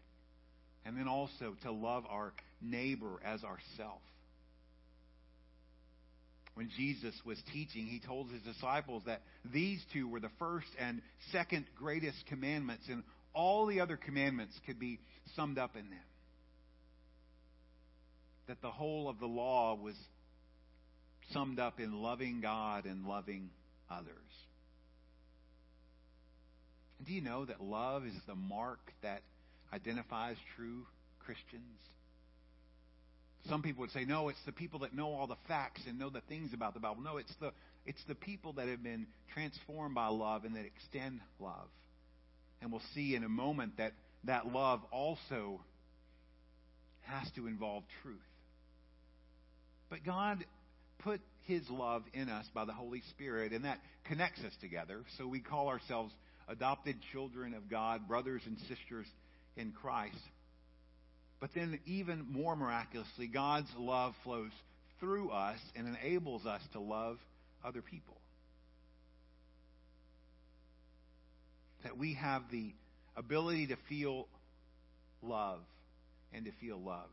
And 0.85 0.97
then 0.97 1.07
also 1.07 1.55
to 1.63 1.71
love 1.71 2.03
our 2.09 2.33
neighbor 2.61 3.19
as 3.23 3.43
ourself. 3.43 4.01
When 6.55 6.69
Jesus 6.77 7.13
was 7.25 7.37
teaching, 7.53 7.85
he 7.85 7.99
told 7.99 8.31
his 8.31 8.41
disciples 8.41 9.03
that 9.05 9.21
these 9.53 9.83
two 9.93 10.07
were 10.07 10.21
the 10.21 10.31
first 10.39 10.67
and 10.79 11.01
second 11.31 11.65
greatest 11.77 12.25
commandments, 12.27 12.85
and 12.89 13.03
all 13.33 13.65
the 13.65 13.81
other 13.81 13.97
commandments 13.97 14.57
could 14.65 14.79
be 14.79 14.99
summed 15.35 15.57
up 15.57 15.75
in 15.75 15.89
them. 15.89 15.99
That 18.47 18.61
the 18.61 18.71
whole 18.71 19.09
of 19.09 19.19
the 19.19 19.25
law 19.25 19.75
was 19.75 19.95
summed 21.31 21.59
up 21.59 21.79
in 21.79 22.01
loving 22.01 22.39
God 22.39 22.85
and 22.85 23.05
loving 23.05 23.49
others. 23.89 24.15
Do 27.05 27.11
you 27.11 27.21
know 27.21 27.43
that 27.45 27.61
love 27.61 28.05
is 28.05 28.15
the 28.27 28.35
mark 28.35 28.79
that 29.01 29.21
identifies 29.73 30.37
true 30.55 30.85
Christians? 31.19 31.79
Some 33.49 33.61
people 33.61 33.81
would 33.81 33.91
say, 33.91 34.05
no, 34.05 34.29
it's 34.29 34.43
the 34.45 34.51
people 34.51 34.79
that 34.79 34.95
know 34.95 35.13
all 35.13 35.27
the 35.27 35.37
facts 35.47 35.81
and 35.87 35.99
know 35.99 36.09
the 36.09 36.21
things 36.21 36.53
about 36.53 36.73
the 36.73 36.79
Bible. 36.79 37.01
No, 37.03 37.17
it's 37.17 37.33
the, 37.39 37.51
it's 37.85 38.03
the 38.07 38.15
people 38.15 38.53
that 38.53 38.67
have 38.67 38.83
been 38.83 39.07
transformed 39.33 39.93
by 39.93 40.07
love 40.07 40.45
and 40.45 40.55
that 40.55 40.65
extend 40.65 41.19
love. 41.39 41.67
And 42.61 42.71
we'll 42.71 42.81
see 42.93 43.15
in 43.15 43.23
a 43.23 43.29
moment 43.29 43.77
that 43.77 43.93
that 44.23 44.47
love 44.47 44.81
also 44.91 45.61
has 47.01 47.29
to 47.35 47.45
involve 47.45 47.83
truth. 48.01 48.17
But 49.89 50.03
God 50.03 50.43
put 50.99 51.21
His 51.43 51.61
love 51.69 52.03
in 52.13 52.29
us 52.29 52.45
by 52.53 52.65
the 52.65 52.73
Holy 52.73 53.03
Spirit, 53.11 53.51
and 53.51 53.65
that 53.65 53.79
connects 54.05 54.41
us 54.41 54.53
together. 54.61 55.03
So 55.17 55.27
we 55.27 55.39
call 55.39 55.67
ourselves 55.67 56.11
adopted 56.47 56.95
children 57.11 57.53
of 57.53 57.69
God, 57.69 58.07
brothers 58.07 58.41
and 58.45 58.57
sisters 58.61 59.05
in 59.55 59.71
Christ. 59.71 60.17
But 61.39 61.53
then, 61.53 61.79
even 61.85 62.25
more 62.31 62.55
miraculously, 62.55 63.27
God's 63.27 63.69
love 63.77 64.13
flows 64.23 64.51
through 64.99 65.29
us 65.29 65.59
and 65.75 65.87
enables 65.87 66.45
us 66.45 66.61
to 66.73 66.79
love 66.79 67.17
other 67.63 67.81
people. 67.81 68.17
That 71.83 71.97
we 71.97 72.15
have 72.15 72.43
the 72.51 72.73
ability 73.15 73.67
to 73.67 73.77
feel 73.89 74.27
love 75.21 75.59
and 76.33 76.45
to 76.45 76.51
feel 76.59 76.79
loved. 76.79 77.11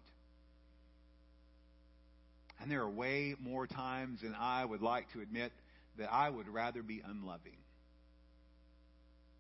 And 2.61 2.71
there 2.71 2.81
are 2.83 2.91
way 2.91 3.35
more 3.41 3.67
times 3.67 4.21
than 4.23 4.37
I 4.39 4.65
would 4.65 4.83
like 4.83 5.13
to 5.13 5.21
admit 5.21 5.53
that 5.99 6.13
I 6.13 6.31
would 6.31 6.49
rather 6.49 6.83
be 6.83 7.03
unloving. 7.05 7.57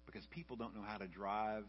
Because 0.06 0.26
people 0.26 0.56
don't 0.56 0.74
know 0.74 0.82
how 0.86 0.98
to 0.98 1.06
drive. 1.06 1.64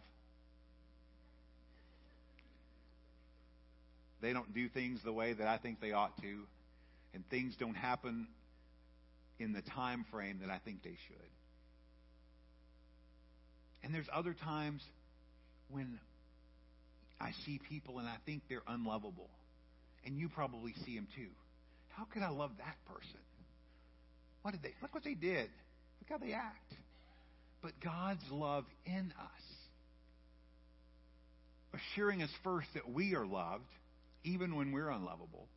They 4.24 4.32
don't 4.32 4.54
do 4.54 4.70
things 4.70 5.02
the 5.04 5.12
way 5.12 5.34
that 5.34 5.48
I 5.48 5.58
think 5.58 5.82
they 5.82 5.92
ought 5.92 6.16
to. 6.22 6.48
And 7.14 7.30
things 7.30 7.56
don't 7.60 7.76
happen 7.76 8.28
in 9.38 9.52
the 9.52 9.62
time 9.62 10.06
frame 10.10 10.40
that 10.42 10.50
I 10.50 10.60
think 10.64 10.82
they 10.82 10.98
should. 11.08 11.30
And 13.84 13.94
there's 13.94 14.08
other 14.14 14.34
times 14.34 14.82
when 15.70 16.00
I 17.20 17.32
see 17.46 17.60
people 17.70 18.00
and 18.00 18.08
I 18.08 18.16
think 18.26 18.44
they're 18.48 18.64
unlovable. 18.66 19.30
And 20.06 20.18
you 20.18 20.30
probably 20.30 20.74
see 20.86 20.96
them 20.96 21.08
too. 21.18 21.28
How 21.90 22.06
can 22.06 22.24
I 22.24 22.30
love 22.30 22.52
that 22.60 22.78
person? 22.88 23.20
What 24.42 24.52
did 24.52 24.64
they 24.64 24.74
look 24.82 24.94
what 24.94 25.04
they 25.04 25.16
did? 25.16 25.50
Look 26.00 26.10
how 26.10 26.18
they 26.18 26.32
act. 26.32 26.74
But 27.62 27.74
God's 27.84 28.24
love 28.32 28.64
in 28.86 29.14
us, 29.20 29.44
assuring 31.74 32.24
us 32.24 32.30
first 32.42 32.68
that 32.74 32.90
we 32.90 33.16
are 33.16 33.26
loved, 33.26 33.64
even 34.24 34.56
when 34.56 34.72
we're 34.72 34.90
unlovable, 34.90 35.48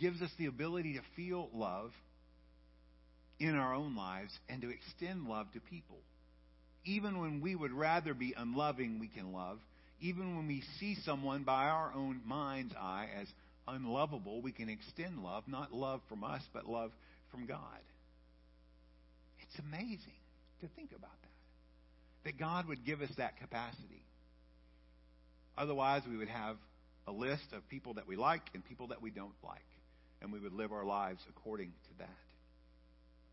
gives 0.00 0.20
us 0.22 0.30
the 0.38 0.46
ability 0.46 0.94
to 0.94 1.00
feel 1.16 1.48
love 1.54 1.92
in 3.38 3.54
our 3.54 3.74
own 3.74 3.96
lives 3.96 4.32
and 4.48 4.62
to 4.62 4.70
extend 4.70 5.26
love 5.26 5.46
to 5.52 5.60
people. 5.60 5.98
Even 6.84 7.20
when 7.20 7.40
we 7.40 7.54
would 7.54 7.72
rather 7.72 8.14
be 8.14 8.34
unloving, 8.36 8.98
we 8.98 9.08
can 9.08 9.32
love. 9.32 9.58
Even 10.00 10.36
when 10.36 10.48
we 10.48 10.62
see 10.80 10.96
someone 11.04 11.44
by 11.44 11.66
our 11.66 11.92
own 11.94 12.20
mind's 12.26 12.74
eye 12.74 13.08
as 13.20 13.28
unlovable, 13.68 14.42
we 14.42 14.50
can 14.50 14.68
extend 14.68 15.22
love, 15.22 15.44
not 15.46 15.72
love 15.72 16.00
from 16.08 16.24
us, 16.24 16.42
but 16.52 16.68
love 16.68 16.90
from 17.30 17.46
God. 17.46 17.60
It's 19.42 19.60
amazing 19.60 20.18
to 20.60 20.68
think 20.74 20.90
about 20.90 21.10
that. 21.22 21.28
That 22.24 22.38
God 22.38 22.66
would 22.66 22.84
give 22.84 23.00
us 23.00 23.10
that 23.18 23.38
capacity. 23.38 24.02
Otherwise, 25.56 26.02
we 26.08 26.16
would 26.16 26.28
have 26.28 26.56
a 27.06 27.12
list 27.12 27.52
of 27.52 27.68
people 27.68 27.94
that 27.94 28.06
we 28.06 28.16
like 28.16 28.42
and 28.54 28.64
people 28.64 28.88
that 28.88 29.02
we 29.02 29.10
don't 29.10 29.34
like. 29.44 29.60
And 30.20 30.32
we 30.32 30.38
would 30.38 30.52
live 30.52 30.72
our 30.72 30.84
lives 30.84 31.20
according 31.28 31.68
to 31.70 31.98
that. 31.98 32.08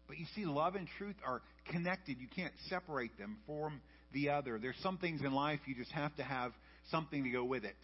But 0.08 0.18
you 0.18 0.26
see, 0.36 0.46
love 0.46 0.74
and 0.74 0.88
truth 0.98 1.16
are 1.24 1.42
connected. 1.72 2.18
You 2.20 2.28
can't 2.36 2.54
separate 2.68 3.16
them 3.20 3.38
from 3.46 3.80
the 4.12 4.30
other. 4.30 4.58
There's 4.60 4.80
some 4.82 4.98
things 4.98 5.22
in 5.22 5.32
life 5.32 5.60
you 5.68 5.76
just 5.76 5.92
have 5.92 6.16
to 6.16 6.24
have 6.24 6.52
something 6.90 7.24
to 7.24 7.30
go 7.30 7.44
with 7.44 7.64
it. 7.64 7.76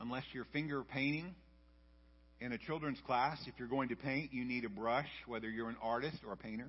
Unless 0.00 0.22
you're 0.32 0.46
finger 0.52 0.84
painting 0.84 1.34
in 2.40 2.52
a 2.52 2.58
children's 2.58 3.00
class, 3.04 3.38
if 3.46 3.54
you're 3.58 3.66
going 3.66 3.88
to 3.88 3.96
paint, 3.96 4.32
you 4.32 4.44
need 4.44 4.64
a 4.64 4.68
brush, 4.68 5.08
whether 5.26 5.50
you're 5.50 5.68
an 5.68 5.76
artist 5.82 6.18
or 6.24 6.32
a 6.32 6.36
painter. 6.36 6.68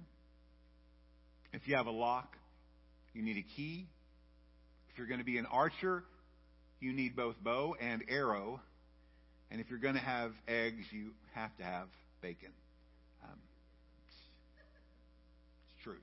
If 1.53 1.67
you 1.67 1.75
have 1.75 1.85
a 1.85 1.91
lock, 1.91 2.35
you 3.13 3.21
need 3.21 3.37
a 3.37 3.55
key. 3.55 3.85
If 4.89 4.97
you're 4.97 5.07
going 5.07 5.19
to 5.19 5.25
be 5.25 5.37
an 5.37 5.45
archer, 5.45 6.03
you 6.79 6.93
need 6.93 7.15
both 7.15 7.35
bow 7.43 7.75
and 7.79 8.03
arrow. 8.07 8.61
And 9.51 9.59
if 9.59 9.69
you're 9.69 9.79
going 9.79 9.95
to 9.95 10.01
have 10.01 10.31
eggs, 10.47 10.85
you 10.91 11.11
have 11.33 11.55
to 11.57 11.63
have 11.63 11.87
bacon. 12.21 12.51
Um, 13.23 13.37
it's 15.67 15.83
true. 15.83 15.97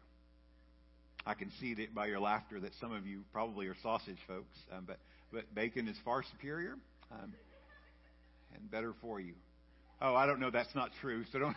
I 1.24 1.34
can 1.34 1.50
see 1.60 1.74
that 1.74 1.94
by 1.94 2.06
your 2.06 2.20
laughter 2.20 2.60
that 2.60 2.72
some 2.80 2.92
of 2.92 3.06
you 3.06 3.22
probably 3.32 3.66
are 3.66 3.76
sausage 3.82 4.18
folks, 4.26 4.58
um, 4.72 4.84
but 4.86 4.98
but 5.32 5.52
bacon 5.54 5.88
is 5.88 5.96
far 6.04 6.22
superior 6.22 6.76
um, 7.10 7.32
and 8.54 8.70
better 8.70 8.94
for 9.00 9.20
you. 9.20 9.34
Oh, 10.00 10.14
I 10.14 10.26
don't 10.26 10.40
know. 10.40 10.50
That's 10.50 10.74
not 10.74 10.90
true. 11.00 11.24
So 11.32 11.38
don't. 11.38 11.56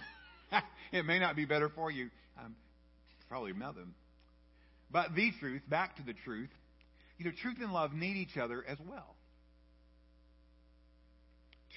it 0.91 1.05
may 1.05 1.20
not 1.20 1.36
be 1.36 1.45
better 1.45 1.70
for 1.70 1.91
you. 1.91 2.09
Um, 2.38 2.55
probably 3.28 3.51
them. 3.51 3.93
But 4.91 5.13
the 5.15 5.32
truth, 5.39 5.61
back 5.70 5.97
to 5.97 6.03
the 6.03 6.13
truth. 6.26 6.49
You 7.20 7.26
know, 7.26 7.32
truth 7.41 7.57
and 7.61 7.72
love 7.72 7.93
need 7.93 8.15
each 8.15 8.38
other 8.38 8.63
as 8.67 8.78
well. 8.80 9.15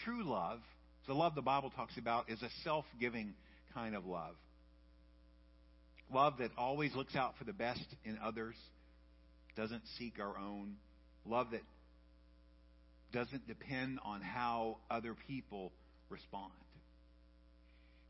True 0.05 0.25
love 0.25 0.61
the 1.07 1.15
love 1.15 1.35
the 1.35 1.43
Bible 1.43 1.71
talks 1.71 1.97
about 1.97 2.31
is 2.31 2.41
a 2.43 2.49
self 2.63 2.85
giving 3.01 3.35
kind 3.75 3.95
of 3.97 4.07
love. 4.07 4.37
Love 6.13 6.35
that 6.39 6.51
always 6.57 6.95
looks 6.95 7.17
out 7.17 7.35
for 7.39 7.45
the 7.45 7.53
best 7.53 7.85
in 8.05 8.19
others, 8.23 8.55
doesn't 9.57 9.83
seek 9.99 10.21
our 10.21 10.39
own. 10.39 10.77
Love 11.27 11.49
that 11.53 11.63
doesn't 13.13 13.47
depend 13.47 13.99
on 14.05 14.21
how 14.21 14.79
other 14.91 15.15
people 15.27 15.73
respond. 16.09 16.53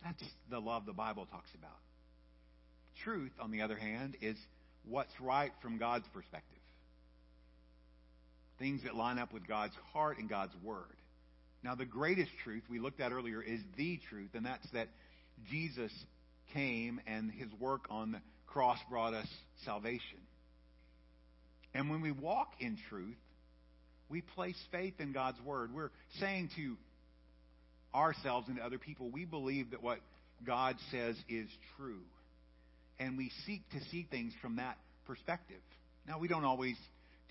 That's 0.02 0.22
the 0.50 0.58
love 0.58 0.84
the 0.86 0.92
Bible 0.92 1.26
talks 1.26 1.50
about. 1.54 1.78
Truth, 3.04 3.32
on 3.40 3.50
the 3.50 3.62
other 3.62 3.76
hand, 3.76 4.16
is 4.20 4.36
what's 4.88 5.12
right 5.20 5.52
from 5.62 5.78
God's 5.78 6.06
perspective. 6.12 6.61
Things 8.62 8.84
that 8.84 8.94
line 8.94 9.18
up 9.18 9.32
with 9.32 9.48
God's 9.48 9.74
heart 9.92 10.18
and 10.18 10.28
God's 10.28 10.52
word. 10.62 10.84
Now, 11.64 11.74
the 11.74 11.84
greatest 11.84 12.30
truth 12.44 12.62
we 12.70 12.78
looked 12.78 13.00
at 13.00 13.10
earlier 13.10 13.42
is 13.42 13.58
the 13.76 13.98
truth, 14.08 14.30
and 14.34 14.46
that's 14.46 14.70
that 14.72 14.86
Jesus 15.50 15.90
came 16.54 17.00
and 17.08 17.28
his 17.32 17.48
work 17.58 17.86
on 17.90 18.12
the 18.12 18.20
cross 18.46 18.78
brought 18.88 19.14
us 19.14 19.26
salvation. 19.64 20.20
And 21.74 21.90
when 21.90 22.02
we 22.02 22.12
walk 22.12 22.52
in 22.60 22.78
truth, 22.88 23.16
we 24.08 24.20
place 24.20 24.54
faith 24.70 24.94
in 25.00 25.12
God's 25.12 25.40
word. 25.40 25.74
We're 25.74 25.90
saying 26.20 26.50
to 26.54 26.76
ourselves 27.92 28.46
and 28.46 28.58
to 28.58 28.62
other 28.62 28.78
people, 28.78 29.10
we 29.10 29.24
believe 29.24 29.72
that 29.72 29.82
what 29.82 29.98
God 30.46 30.76
says 30.92 31.16
is 31.28 31.48
true. 31.76 32.02
And 33.00 33.18
we 33.18 33.32
seek 33.44 33.68
to 33.70 33.80
see 33.90 34.06
things 34.08 34.32
from 34.40 34.54
that 34.56 34.78
perspective. 35.04 35.62
Now, 36.06 36.20
we 36.20 36.28
don't 36.28 36.44
always 36.44 36.76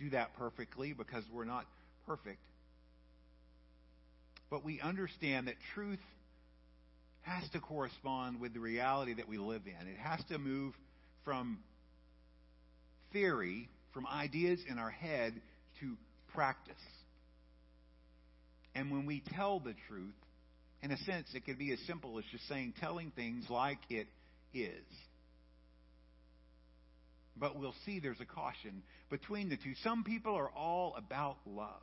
do 0.01 0.09
that 0.11 0.35
perfectly 0.37 0.93
because 0.93 1.23
we're 1.33 1.45
not 1.45 1.65
perfect. 2.07 2.39
But 4.49 4.65
we 4.65 4.81
understand 4.81 5.47
that 5.47 5.55
truth 5.75 5.99
has 7.21 7.47
to 7.51 7.59
correspond 7.59 8.41
with 8.41 8.53
the 8.53 8.59
reality 8.59 9.13
that 9.13 9.29
we 9.29 9.37
live 9.37 9.61
in. 9.65 9.87
It 9.87 9.97
has 9.99 10.19
to 10.29 10.37
move 10.37 10.73
from 11.23 11.59
theory, 13.13 13.69
from 13.93 14.07
ideas 14.07 14.59
in 14.67 14.79
our 14.79 14.89
head, 14.89 15.33
to 15.79 15.95
practice. 16.33 16.73
And 18.73 18.91
when 18.91 19.05
we 19.05 19.21
tell 19.35 19.59
the 19.59 19.75
truth, 19.87 20.15
in 20.81 20.91
a 20.91 20.97
sense, 20.97 21.27
it 21.35 21.45
could 21.45 21.59
be 21.59 21.71
as 21.73 21.79
simple 21.85 22.17
as 22.17 22.25
just 22.31 22.47
saying, 22.47 22.73
telling 22.79 23.11
things 23.15 23.45
like 23.49 23.79
it 23.89 24.07
is. 24.53 24.83
But 27.41 27.57
we'll 27.57 27.73
see 27.85 27.99
there's 27.99 28.21
a 28.21 28.25
caution 28.25 28.83
between 29.09 29.49
the 29.49 29.57
two. 29.57 29.73
Some 29.83 30.03
people 30.03 30.35
are 30.35 30.51
all 30.51 30.93
about 30.95 31.37
love. 31.47 31.81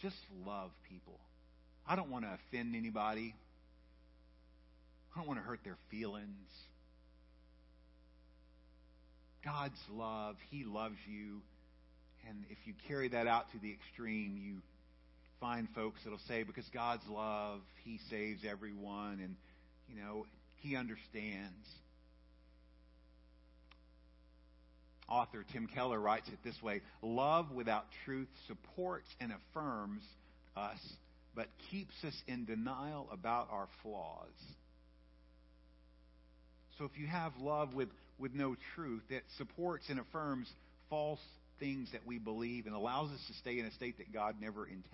Just 0.00 0.16
love 0.46 0.70
people. 0.88 1.18
I 1.84 1.96
don't 1.96 2.10
want 2.10 2.24
to 2.24 2.30
offend 2.48 2.76
anybody. 2.76 3.34
I 5.12 5.18
don't 5.18 5.26
want 5.26 5.40
to 5.40 5.44
hurt 5.44 5.60
their 5.64 5.76
feelings. 5.90 6.48
God's 9.44 9.78
love, 9.92 10.36
He 10.50 10.64
loves 10.64 10.96
you. 11.08 11.40
And 12.28 12.44
if 12.48 12.58
you 12.66 12.74
carry 12.86 13.08
that 13.08 13.26
out 13.26 13.50
to 13.50 13.58
the 13.58 13.72
extreme, 13.72 14.38
you 14.40 14.58
find 15.40 15.66
folks 15.74 15.98
that'll 16.04 16.20
say, 16.28 16.44
because 16.44 16.68
God's 16.72 17.06
love, 17.08 17.60
He 17.84 17.98
saves 18.10 18.42
everyone, 18.48 19.18
and, 19.20 19.34
you 19.88 20.00
know, 20.00 20.26
He 20.58 20.76
understands. 20.76 21.66
Author 25.08 25.44
Tim 25.52 25.68
Keller 25.68 26.00
writes 26.00 26.28
it 26.28 26.38
this 26.44 26.60
way 26.62 26.82
Love 27.02 27.50
without 27.52 27.86
truth 28.04 28.28
supports 28.46 29.06
and 29.20 29.32
affirms 29.32 30.02
us, 30.56 30.78
but 31.34 31.48
keeps 31.70 31.94
us 32.04 32.14
in 32.26 32.44
denial 32.44 33.08
about 33.12 33.48
our 33.50 33.68
flaws. 33.82 34.28
So 36.78 36.84
if 36.84 36.98
you 36.98 37.06
have 37.06 37.32
love 37.40 37.74
with, 37.74 37.88
with 38.18 38.34
no 38.34 38.56
truth, 38.74 39.02
that 39.10 39.22
supports 39.38 39.84
and 39.88 39.98
affirms 39.98 40.50
false 40.90 41.20
things 41.58 41.90
that 41.92 42.06
we 42.06 42.18
believe 42.18 42.66
and 42.66 42.74
allows 42.74 43.10
us 43.10 43.20
to 43.28 43.34
stay 43.34 43.58
in 43.58 43.64
a 43.64 43.72
state 43.72 43.98
that 43.98 44.12
God 44.12 44.36
never 44.40 44.66
intends. 44.66 44.92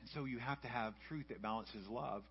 And 0.00 0.10
so 0.14 0.24
you 0.24 0.38
have 0.38 0.60
to 0.62 0.68
have 0.68 0.94
truth 1.08 1.26
that 1.28 1.40
balances 1.40 1.86
love, 1.88 2.22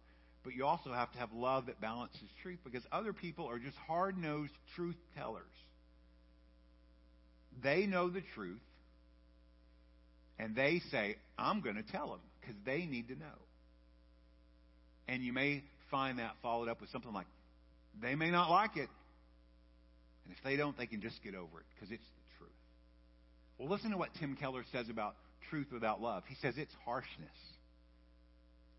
but 0.44 0.54
you 0.54 0.66
also 0.66 0.92
have 0.92 1.12
to 1.12 1.20
have 1.20 1.32
love 1.34 1.68
that 1.68 1.80
balances 1.80 2.28
truth 2.42 2.60
because 2.64 2.84
other 2.92 3.14
people 3.14 3.48
are 3.48 3.60
just 3.60 3.78
hard 3.88 4.18
nosed 4.18 4.54
truth 4.76 4.96
tellers. 5.16 5.44
They 7.64 7.86
know 7.86 8.10
the 8.10 8.24
truth, 8.34 8.62
and 10.40 10.56
they 10.56 10.82
say, 10.90 11.18
I'm 11.38 11.62
going 11.62 11.76
to 11.76 11.84
tell 11.84 12.10
them 12.10 12.22
because 12.40 12.56
they 12.66 12.86
need 12.86 13.10
to 13.10 13.16
know. 13.16 13.26
And 15.08 15.24
you 15.24 15.34
may 15.34 15.64
find 15.92 16.20
that 16.20 16.36
followed 16.42 16.70
up 16.70 16.82
with 16.82 16.90
something 16.90 17.14
like, 17.14 17.28
they 18.02 18.16
may 18.16 18.32
not 18.32 18.50
like 18.50 18.78
it. 18.78 18.90
And 20.26 20.36
if 20.36 20.44
they 20.44 20.56
don't, 20.56 20.78
they 20.78 20.86
can 20.86 21.02
just 21.02 21.22
get 21.24 21.36
over 21.36 21.60
it 21.60 21.66
because 21.76 21.92
it's 21.92 22.04
the 22.04 22.38
truth. 22.38 22.52
Well, 23.58 23.70
listen 23.70 23.92
to 23.92 23.98
what 23.98 24.10
Tim 24.20 24.36
Keller 24.36 24.64
says 24.72 24.90
about 24.90 25.16
truth 25.50 25.68
without 25.72 26.02
love. 26.02 26.24
He 26.28 26.36
says 26.42 26.54
it's 26.58 26.74
harshness. 26.86 27.30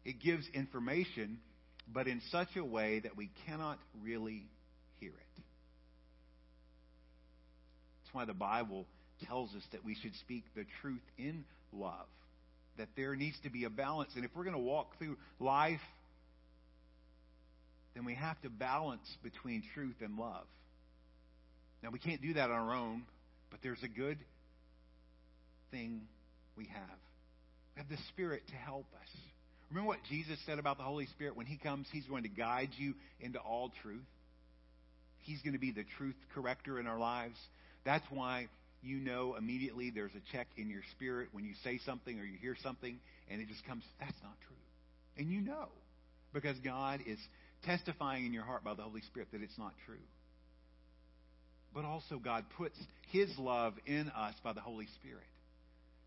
It 0.05 0.21
gives 0.21 0.49
information, 0.55 1.39
but 1.87 2.07
in 2.07 2.21
such 2.31 2.57
a 2.57 2.65
way 2.65 3.01
that 3.01 3.17
we 3.17 3.31
cannot 3.47 3.79
really 4.03 4.47
hear 5.01 5.11
it. 5.11 5.43
That's 8.03 8.15
why 8.15 8.25
the 8.25 8.35
Bible 8.35 8.87
tells 9.27 9.51
us 9.55 9.63
that 9.73 9.85
we 9.85 9.97
should 10.01 10.15
speak 10.21 10.45
the 10.55 10.65
truth 10.81 11.03
in 11.19 11.45
love, 11.73 12.07
that 12.79 12.89
there 12.97 13.17
needs 13.17 13.37
to 13.45 13.51
be 13.51 13.65
a 13.65 13.71
balance. 13.71 14.11
And 14.17 14.25
if 14.25 14.31
we're 14.35 14.45
going 14.45 14.57
to 14.57 14.63
walk 14.63 14.99
through 14.99 15.17
life, 15.39 15.81
then 17.95 18.05
we 18.05 18.15
have 18.15 18.41
to 18.43 18.51
balance 18.51 19.07
between 19.23 19.63
truth 19.75 19.97
and 20.01 20.19
love. 20.19 20.47
Now, 21.83 21.91
we 21.91 21.99
can't 21.99 22.23
do 22.23 22.35
that 22.35 22.51
on 22.51 22.51
our 22.51 22.75
own, 22.75 23.03
but 23.51 23.61
there's 23.63 23.83
a 23.83 23.89
good 23.89 24.19
thing 25.71 26.03
we 26.57 26.67
have. 26.67 26.99
We 27.75 27.83
have 27.83 27.89
the 27.89 27.99
Spirit 28.09 28.43
to 28.49 28.55
help 28.55 28.87
us. 28.95 29.09
Remember 29.73 29.89
what 29.89 30.05
Jesus 30.11 30.39
said 30.45 30.59
about 30.59 30.77
the 30.77 30.85
Holy 30.85 31.07
Spirit? 31.07 31.35
When 31.35 31.47
He 31.47 31.57
comes, 31.57 31.87
He's 31.91 32.05
going 32.05 32.25
to 32.25 32.29
guide 32.29 32.69
you 32.77 32.93
into 33.21 33.39
all 33.39 33.73
truth. 33.83 34.05
He's 35.21 35.41
going 35.41 35.55
to 35.55 35.59
be 35.59 35.73
the 35.73 35.85
truth 35.97 36.17
corrector 36.35 36.79
in 36.79 36.87
our 36.87 36.99
lives. 36.99 37.37
That's 37.85 38.05
why 38.11 38.49
you 38.83 38.99
know 38.99 39.35
immediately 39.39 39.91
there's 39.91 40.13
a 40.13 40.37
check 40.37 40.47
in 40.59 40.69
your 40.69 40.83
spirit 40.91 41.29
when 41.33 41.45
you 41.45 41.55
say 41.65 41.81
something 41.87 42.21
or 42.21 42.25
you 42.25 42.37
hear 42.39 42.55
something 42.63 42.99
and 43.31 43.41
it 43.41 43.49
just 43.49 43.65
comes, 43.67 43.83
that's 43.99 44.21
not 44.23 44.35
true. 44.47 44.57
And 45.17 45.33
you 45.33 45.41
know 45.41 45.69
because 46.35 46.57
God 46.59 47.01
is 47.07 47.19
testifying 47.65 48.27
in 48.27 48.35
your 48.35 48.45
heart 48.45 48.65
by 48.65 48.75
the 48.75 48.83
Holy 48.83 49.01
Spirit 49.03 49.29
that 49.33 49.41
it's 49.41 49.57
not 49.59 49.73
true. 49.87 49.97
But 51.75 51.87
also, 51.87 52.19
God 52.19 52.45
puts 52.59 52.77
His 53.11 53.31
love 53.39 53.73
in 53.87 54.11
us 54.11 54.35
by 54.45 54.53
the 54.53 54.61
Holy 54.61 54.89
Spirit. 55.01 55.25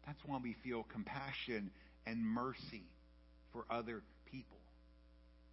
That's 0.05 0.19
why 0.23 0.39
we 0.43 0.55
feel 0.63 0.85
compassion 0.91 1.71
and 2.05 2.23
mercy 2.23 2.83
for 3.55 3.65
other 3.73 4.03
people. 4.31 4.57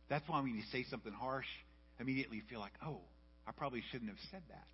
That's 0.08 0.28
why 0.28 0.40
when 0.40 0.54
you 0.54 0.62
say 0.72 0.84
something 0.90 1.12
harsh, 1.12 1.46
immediately 2.00 2.38
you 2.38 2.42
feel 2.50 2.60
like, 2.60 2.72
oh, 2.84 2.98
I 3.46 3.52
probably 3.52 3.82
shouldn't 3.92 4.10
have 4.10 4.18
said 4.30 4.42
that. 4.48 4.66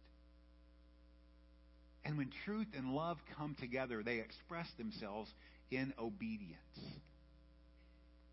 And 2.05 2.17
when 2.17 2.31
truth 2.47 2.69
and 2.75 2.95
love 2.95 3.19
come 3.37 3.55
together, 3.61 4.03
they 4.03 4.19
express 4.19 4.67
themselves 4.79 5.31
in 5.71 5.93
obedience. 5.99 6.57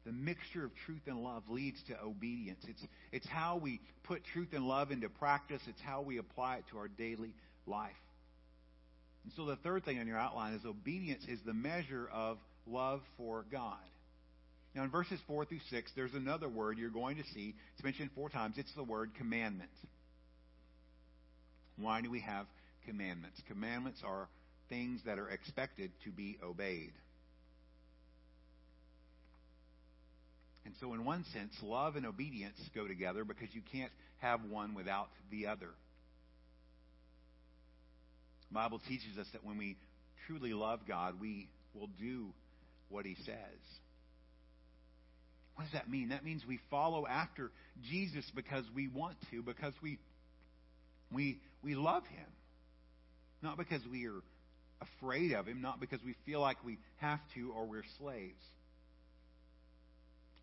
The 0.06 0.14
mixture 0.14 0.64
of 0.64 0.72
truth 0.86 1.02
and 1.08 1.22
love 1.24 1.44
leads 1.50 1.82
to 1.88 2.00
obedience. 2.00 2.64
It's, 2.68 2.82
it's 3.12 3.28
how 3.28 3.58
we 3.58 3.82
put 4.04 4.22
truth 4.34 4.50
and 4.54 4.66
love 4.68 4.92
into 4.92 5.10
practice, 5.10 5.62
it's 5.68 5.82
how 5.82 6.04
we 6.04 6.20
apply 6.20 6.58
it 6.58 6.64
to 6.72 6.78
our 6.78 6.88
daily 6.88 7.34
life. 7.66 7.92
And 9.24 9.34
so 9.36 9.46
the 9.46 9.56
third 9.58 9.84
thing 9.84 10.00
on 10.00 10.08
your 10.08 10.20
outline 10.20 10.54
is 10.54 10.64
obedience 10.64 11.24
is 11.28 11.40
the 11.46 11.54
measure 11.54 12.08
of 12.14 12.38
love 12.68 13.02
for 13.18 13.46
God. 13.52 13.78
Now, 14.76 14.84
in 14.84 14.90
verses 14.90 15.20
4 15.26 15.46
through 15.46 15.62
6, 15.70 15.92
there's 15.96 16.14
another 16.14 16.50
word 16.50 16.78
you're 16.78 16.90
going 16.90 17.16
to 17.16 17.24
see. 17.34 17.56
It's 17.74 17.84
mentioned 17.84 18.10
four 18.14 18.30
times. 18.30 18.56
It's 18.58 18.74
the 18.76 18.84
word 18.84 19.12
commandment. 19.18 19.72
Why 21.78 22.02
do 22.02 22.12
we 22.12 22.20
have 22.20 22.46
commandments? 22.86 23.42
Commandments 23.48 24.02
are 24.06 24.28
things 24.68 25.00
that 25.06 25.18
are 25.18 25.30
expected 25.30 25.92
to 26.04 26.12
be 26.12 26.38
obeyed. 26.44 26.92
And 30.66 30.74
so, 30.82 30.94
in 30.94 31.06
one 31.06 31.24
sense, 31.32 31.54
love 31.62 31.96
and 31.96 32.06
obedience 32.06 32.58
go 32.74 32.86
together 32.86 33.24
because 33.24 33.48
you 33.54 33.62
can't 33.72 33.92
have 34.18 34.42
one 34.50 34.74
without 34.74 35.08
the 35.32 35.48
other. 35.48 35.70
The 38.50 38.54
Bible 38.54 38.82
teaches 38.88 39.18
us 39.18 39.28
that 39.32 39.46
when 39.46 39.58
we 39.58 39.78
truly 40.28 40.54
love 40.54 40.82
God, 40.88 41.22
we 41.22 41.48
will 41.74 41.90
do 42.00 42.28
what 42.90 43.06
He 43.06 43.16
says. 43.26 43.36
What 45.56 45.64
does 45.66 45.74
that 45.74 45.90
mean? 45.90 46.10
That 46.10 46.26
means 46.26 46.44
we 46.48 46.60
follow 46.70 47.08
after 47.08 47.52
Jesus 47.90 48.30
because 48.36 48.66
we 48.76 48.88
want 48.88 49.16
to, 49.32 49.42
because 49.42 49.74
we 49.82 50.00
we 51.14 51.40
we 51.64 51.76
love 51.76 52.06
Him, 52.08 52.28
not 53.42 53.58
because 53.58 53.82
we 53.90 54.06
are 54.08 54.22
afraid 54.82 55.32
of 55.32 55.48
Him, 55.48 55.62
not 55.62 55.80
because 55.80 56.00
we 56.06 56.16
feel 56.26 56.42
like 56.42 56.58
we 56.64 56.78
have 56.98 57.20
to 57.36 57.52
or 57.56 57.66
we're 57.66 57.86
slaves. 58.00 58.44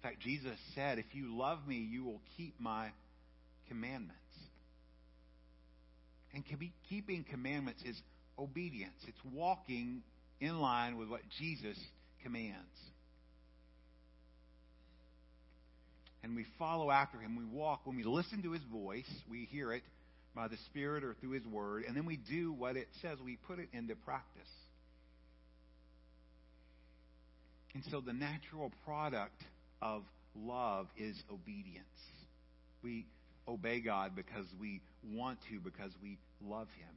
In 0.03 0.11
fact, 0.11 0.21
Jesus 0.21 0.59
said, 0.75 0.99
If 0.99 1.15
you 1.15 1.37
love 1.37 1.59
me, 1.67 1.77
you 1.77 2.05
will 2.05 2.21
keep 2.37 2.59
my 2.59 2.91
commandments. 3.69 4.19
And 6.35 6.43
keeping 6.89 7.25
commandments 7.31 7.83
is 7.85 8.01
obedience, 8.39 8.97
it's 9.07 9.21
walking 9.33 10.03
in 10.41 10.59
line 10.59 10.97
with 10.97 11.09
what 11.09 11.21
Jesus 11.39 11.79
commands. 12.23 12.57
And 16.23 16.37
we 16.37 16.47
follow 16.59 16.91
after 16.91 17.19
him. 17.19 17.37
We 17.37 17.45
walk. 17.45 17.81
When 17.85 17.97
we 17.97 18.05
listen 18.05 18.43
to 18.43 18.53
his 18.53 18.63
voice, 18.73 19.11
we 19.29 19.49
hear 19.51 19.73
it 19.73 19.83
by 20.35 20.49
the 20.49 20.57
Spirit 20.67 21.05
or 21.05 21.15
through 21.21 21.33
his 21.33 21.47
word, 21.47 21.85
and 21.87 21.97
then 21.97 22.07
we 22.07 22.17
do 22.17 22.53
what 22.53 22.77
it 22.77 22.89
says. 23.03 23.19
We 23.23 23.37
put 23.37 23.59
it 23.59 23.69
into 23.73 23.95
practice. 23.95 24.49
And 27.75 27.83
so 27.91 28.01
the 28.01 28.13
natural 28.13 28.71
product 28.85 29.43
of 29.81 30.03
love 30.37 30.87
is 30.97 31.17
obedience. 31.31 31.87
We 32.83 33.07
obey 33.49 33.81
God 33.81 34.13
because 34.15 34.47
we 34.61 34.81
want 35.11 35.39
to, 35.51 35.61
because 35.61 35.91
we 36.03 36.19
love 36.45 36.69
Him. 36.79 36.95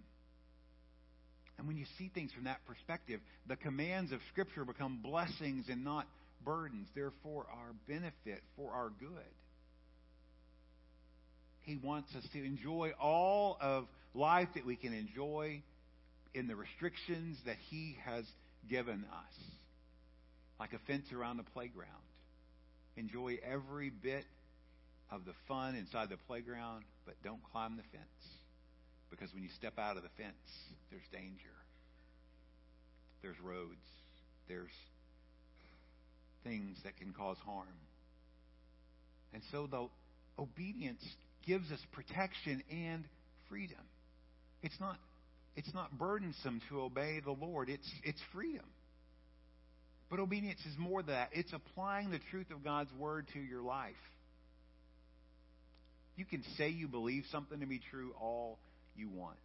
And 1.58 1.68
when 1.68 1.78
you 1.78 1.86
see 1.98 2.12
things 2.14 2.32
from 2.34 2.46
that 2.46 2.66
perspective, 2.68 3.22
the 3.48 3.56
commands 3.56 4.12
of 4.12 4.20
Scripture 4.32 4.66
become 4.66 5.00
blessings 5.02 5.66
and 5.70 5.84
not 5.84 6.06
burdens. 6.46 6.88
They're 6.96 7.14
for 7.24 7.48
our 7.52 7.74
benefit, 7.88 8.44
for 8.56 8.72
our 8.72 8.90
good. 9.00 9.10
He 11.62 11.78
wants 11.78 12.14
us 12.16 12.24
to 12.34 12.46
enjoy 12.46 12.92
all 13.02 13.58
of 13.60 13.88
life 14.14 14.50
that 14.54 14.66
we 14.66 14.76
can 14.76 14.94
enjoy 14.94 15.64
in 16.34 16.48
the 16.48 16.56
restrictions 16.56 17.38
that 17.46 17.58
He 17.70 17.98
has 18.06 18.24
given 18.70 19.04
us, 19.12 19.44
like 20.60 20.74
a 20.74 20.80
fence 20.88 21.06
around 21.12 21.38
the 21.38 21.44
playground. 21.44 21.90
Enjoy 22.98 23.38
every 23.44 23.90
bit 23.90 24.26
of 25.12 25.26
the 25.26 25.34
fun 25.48 25.76
inside 25.76 26.10
the 26.10 26.18
playground, 26.28 26.84
but 27.06 27.16
don't 27.24 27.42
climb 27.52 27.78
the 27.78 27.84
fence. 27.92 28.04
Because 29.10 29.34
when 29.34 29.44
you 29.44 29.50
step 29.56 29.78
out 29.80 29.98
of 29.98 30.04
the 30.04 30.10
fence, 30.18 30.36
there's 30.92 31.08
danger. 31.12 31.56
There's 33.22 33.40
roads. 33.40 33.86
There's 34.48 34.72
things 36.46 36.78
that 36.86 36.96
can 36.98 37.12
cause 37.12 37.38
harm. 37.46 37.68
And 39.34 39.44
so 39.52 39.68
the 39.68 39.88
obedience 40.40 41.04
gives 41.46 41.70
us 41.72 41.80
protection 41.92 42.64
and 42.72 43.04
freedom. 43.50 43.84
It's 44.64 44.80
not 44.80 44.98
it's 45.58 45.74
not 45.74 45.98
burdensome 45.98 46.62
to 46.70 46.82
obey 46.82 47.22
the 47.24 47.32
Lord. 47.32 47.70
It's 47.70 47.90
it's 48.04 48.20
freedom. 48.34 48.66
But 50.10 50.20
obedience 50.20 50.60
is 50.62 50.78
more 50.78 51.02
than 51.02 51.16
that. 51.16 51.30
It's 51.34 51.52
applying 51.52 52.12
the 52.12 52.20
truth 52.32 52.52
of 52.52 52.64
God's 52.64 52.92
word 52.94 53.28
to 53.34 53.40
your 53.40 53.62
life. 53.62 53.94
You 56.16 56.26
can 56.26 56.44
say 56.58 56.70
you 56.70 56.88
believe 56.88 57.24
something 57.32 57.60
to 57.60 57.66
be 57.66 57.82
true 57.92 58.14
all 58.22 58.60
you 58.96 59.10
want. 59.10 59.38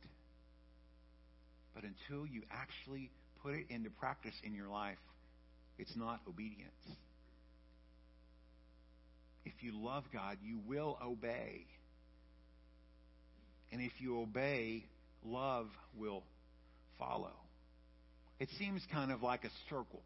But 1.75 1.85
until 1.85 2.27
you 2.27 2.43
actually 2.51 3.11
put 3.43 3.55
it 3.55 3.67
into 3.71 3.91
practice 3.91 4.35
in 4.45 4.55
your 4.55 4.69
life, 4.69 4.99
it's 5.81 5.97
not 5.97 6.21
obedience. 6.29 6.71
If 9.45 9.55
you 9.61 9.73
love 9.75 10.05
God, 10.13 10.37
you 10.45 10.59
will 10.69 10.99
obey. 11.03 11.65
And 13.73 13.81
if 13.81 13.93
you 13.99 14.21
obey, 14.21 14.85
love 15.25 15.69
will 15.97 16.23
follow. 16.99 17.33
It 18.39 18.49
seems 18.59 18.83
kind 18.93 19.11
of 19.11 19.23
like 19.23 19.45
a 19.45 19.51
circle 19.69 20.03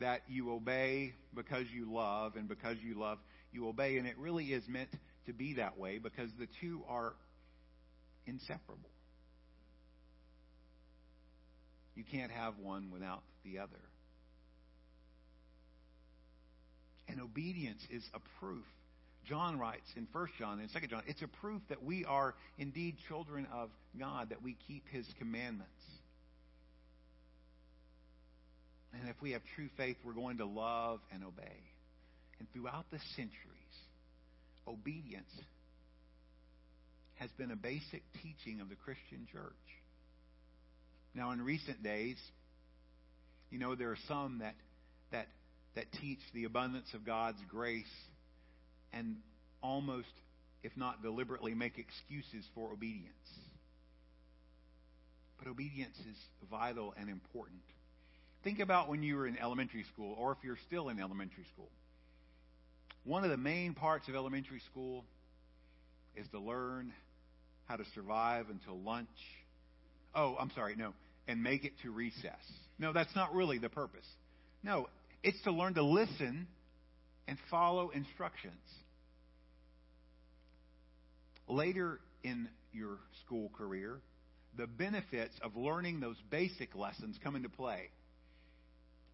that 0.00 0.22
you 0.28 0.52
obey 0.52 1.14
because 1.34 1.66
you 1.74 1.92
love, 1.92 2.36
and 2.36 2.48
because 2.48 2.76
you 2.82 2.98
love, 2.98 3.18
you 3.52 3.68
obey. 3.68 3.96
And 3.98 4.06
it 4.06 4.18
really 4.18 4.46
is 4.46 4.64
meant 4.68 4.90
to 5.26 5.32
be 5.32 5.54
that 5.54 5.78
way 5.78 5.98
because 5.98 6.30
the 6.38 6.48
two 6.60 6.82
are 6.88 7.14
inseparable. 8.26 8.90
You 11.94 12.04
can't 12.10 12.30
have 12.30 12.54
one 12.58 12.90
without 12.90 13.22
the 13.44 13.58
other. 13.58 13.80
And 17.20 17.28
obedience 17.28 17.82
is 17.90 18.02
a 18.14 18.20
proof. 18.40 18.64
John 19.28 19.58
writes 19.58 19.86
in 19.94 20.06
1 20.10 20.28
John 20.38 20.58
and 20.58 20.70
2 20.72 20.86
John, 20.86 21.02
it's 21.06 21.20
a 21.20 21.28
proof 21.28 21.60
that 21.68 21.82
we 21.82 22.06
are 22.06 22.34
indeed 22.56 22.96
children 23.08 23.46
of 23.52 23.68
God, 23.98 24.30
that 24.30 24.42
we 24.42 24.56
keep 24.66 24.84
his 24.90 25.04
commandments. 25.18 25.70
And 28.98 29.08
if 29.10 29.16
we 29.20 29.32
have 29.32 29.42
true 29.54 29.68
faith, 29.76 29.96
we're 30.02 30.14
going 30.14 30.38
to 30.38 30.46
love 30.46 31.00
and 31.12 31.22
obey. 31.22 31.60
And 32.38 32.48
throughout 32.54 32.86
the 32.90 32.98
centuries, 33.16 33.34
obedience 34.66 35.30
has 37.16 37.28
been 37.36 37.50
a 37.50 37.56
basic 37.56 38.02
teaching 38.22 38.62
of 38.62 38.70
the 38.70 38.76
Christian 38.76 39.28
church. 39.30 39.52
Now, 41.14 41.32
in 41.32 41.42
recent 41.42 41.82
days, 41.82 42.16
you 43.50 43.58
know, 43.58 43.74
there 43.74 43.90
are 43.90 43.98
some 44.08 44.38
that, 44.38 44.54
that, 45.12 45.26
that 45.74 45.86
teach 46.00 46.20
the 46.34 46.44
abundance 46.44 46.88
of 46.94 47.04
God's 47.04 47.40
grace 47.48 47.84
and 48.92 49.16
almost, 49.62 50.08
if 50.62 50.76
not 50.76 51.02
deliberately, 51.02 51.54
make 51.54 51.78
excuses 51.78 52.44
for 52.54 52.72
obedience. 52.72 53.14
But 55.38 55.48
obedience 55.48 55.96
is 55.98 56.16
vital 56.50 56.94
and 56.98 57.08
important. 57.08 57.62
Think 58.42 58.58
about 58.58 58.88
when 58.88 59.02
you 59.02 59.16
were 59.16 59.26
in 59.26 59.38
elementary 59.38 59.84
school, 59.92 60.14
or 60.18 60.32
if 60.32 60.38
you're 60.42 60.58
still 60.66 60.88
in 60.88 60.98
elementary 60.98 61.44
school. 61.52 61.68
One 63.04 63.24
of 63.24 63.30
the 63.30 63.36
main 63.36 63.74
parts 63.74 64.08
of 64.08 64.14
elementary 64.14 64.60
school 64.70 65.04
is 66.16 66.26
to 66.32 66.38
learn 66.38 66.92
how 67.66 67.76
to 67.76 67.84
survive 67.94 68.46
until 68.50 68.78
lunch. 68.78 69.08
Oh, 70.14 70.36
I'm 70.38 70.50
sorry, 70.54 70.74
no, 70.76 70.92
and 71.28 71.42
make 71.42 71.64
it 71.64 71.72
to 71.82 71.90
recess. 71.90 72.40
No, 72.78 72.92
that's 72.92 73.14
not 73.14 73.34
really 73.34 73.58
the 73.58 73.68
purpose. 73.68 74.06
No, 74.62 74.88
it's 75.22 75.40
to 75.42 75.52
learn 75.52 75.74
to 75.74 75.82
listen 75.82 76.46
and 77.28 77.38
follow 77.50 77.90
instructions. 77.90 78.54
Later 81.48 82.00
in 82.22 82.48
your 82.72 82.98
school 83.24 83.50
career, 83.56 84.00
the 84.56 84.66
benefits 84.66 85.34
of 85.42 85.56
learning 85.56 86.00
those 86.00 86.16
basic 86.30 86.74
lessons 86.74 87.18
come 87.22 87.36
into 87.36 87.48
play 87.48 87.90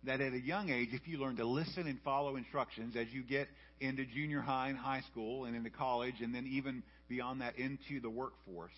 that 0.06 0.20
at 0.20 0.32
a 0.32 0.40
young 0.40 0.70
age, 0.70 0.90
if 0.92 1.06
you 1.06 1.18
learn 1.18 1.36
to 1.36 1.44
listen 1.44 1.86
and 1.86 2.00
follow 2.02 2.36
instructions 2.36 2.94
as 2.96 3.08
you 3.12 3.22
get 3.22 3.48
into 3.80 4.04
junior 4.06 4.40
high 4.40 4.68
and 4.68 4.78
high 4.78 5.02
school 5.10 5.44
and 5.44 5.56
into 5.56 5.70
college 5.70 6.14
and 6.22 6.34
then 6.34 6.46
even 6.46 6.82
beyond 7.08 7.40
that 7.40 7.58
into 7.58 8.00
the 8.00 8.10
workforce, 8.10 8.72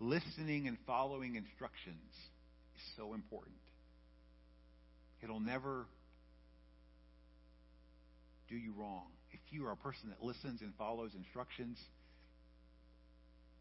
listening 0.00 0.66
and 0.66 0.76
following 0.86 1.36
instructions 1.36 2.10
is 2.76 2.96
so 2.96 3.14
important. 3.14 3.54
It'll 5.24 5.40
never 5.40 5.86
do 8.50 8.56
you 8.56 8.74
wrong. 8.76 9.06
If 9.32 9.40
you 9.50 9.66
are 9.66 9.72
a 9.72 9.76
person 9.76 10.10
that 10.10 10.22
listens 10.22 10.60
and 10.60 10.74
follows 10.76 11.12
instructions, 11.16 11.78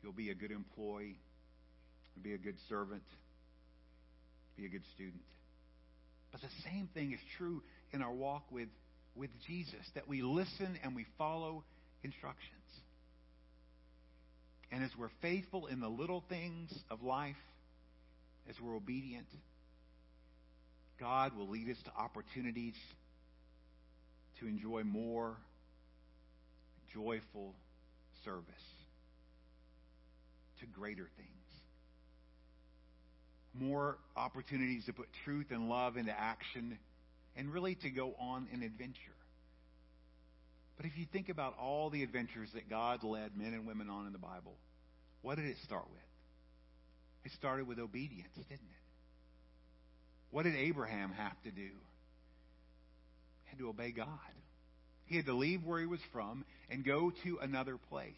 you'll 0.01 0.11
be 0.11 0.29
a 0.29 0.35
good 0.35 0.51
employee, 0.51 1.17
be 2.21 2.33
a 2.33 2.37
good 2.37 2.57
servant, 2.67 3.03
be 4.57 4.65
a 4.65 4.69
good 4.69 4.83
student. 4.93 5.23
But 6.33 6.41
the 6.41 6.47
same 6.65 6.89
thing 6.93 7.13
is 7.13 7.19
true 7.37 7.63
in 7.93 8.01
our 8.01 8.11
walk 8.11 8.43
with, 8.51 8.67
with 9.15 9.29
Jesus, 9.47 9.85
that 9.95 10.07
we 10.07 10.21
listen 10.21 10.77
and 10.83 10.93
we 10.93 11.05
follow 11.17 11.63
instructions. 12.03 12.49
And 14.69 14.83
as 14.83 14.89
we're 14.99 15.11
faithful 15.21 15.67
in 15.67 15.79
the 15.79 15.87
little 15.87 16.25
things 16.27 16.73
of 16.91 17.03
life, 17.03 17.37
as 18.49 18.55
we're 18.61 18.75
obedient, 18.75 19.27
God 21.03 21.35
will 21.35 21.49
lead 21.49 21.69
us 21.69 21.77
to 21.83 21.91
opportunities 21.99 22.75
to 24.39 24.47
enjoy 24.47 24.83
more 24.83 25.35
joyful 26.93 27.53
service, 28.23 28.45
to 30.61 30.65
greater 30.65 31.09
things 31.17 31.33
more 33.53 33.97
opportunities 34.15 34.85
to 34.85 34.93
put 34.93 35.07
truth 35.25 35.47
and 35.51 35.69
love 35.69 35.97
into 35.97 36.11
action 36.11 36.77
and 37.35 37.53
really 37.53 37.75
to 37.75 37.89
go 37.89 38.13
on 38.19 38.47
an 38.51 38.63
adventure. 38.63 38.97
But 40.77 40.87
if 40.87 40.97
you 40.97 41.05
think 41.11 41.29
about 41.29 41.55
all 41.59 41.89
the 41.89 42.03
adventures 42.03 42.49
that 42.55 42.69
God 42.69 43.03
led 43.03 43.37
men 43.37 43.53
and 43.53 43.67
women 43.67 43.89
on 43.89 44.07
in 44.07 44.13
the 44.13 44.19
Bible, 44.19 44.55
what 45.21 45.35
did 45.35 45.45
it 45.45 45.57
start 45.63 45.85
with? 45.91 46.01
It 47.25 47.31
started 47.37 47.67
with 47.67 47.79
obedience, 47.79 48.33
didn't 48.35 48.51
it? 48.51 48.82
What 50.33 50.45
did 50.45 50.55
Abraham 50.55 51.11
have 51.11 51.39
to 51.43 51.51
do? 51.51 51.61
He 51.61 53.49
had 53.49 53.59
to 53.59 53.69
obey 53.69 53.91
God. 53.91 54.07
He 55.05 55.15
had 55.15 55.27
to 55.27 55.33
leave 55.33 55.63
where 55.63 55.79
he 55.79 55.85
was 55.85 55.99
from 56.11 56.43
and 56.71 56.83
go 56.83 57.11
to 57.23 57.37
another 57.39 57.77
place. 57.77 58.13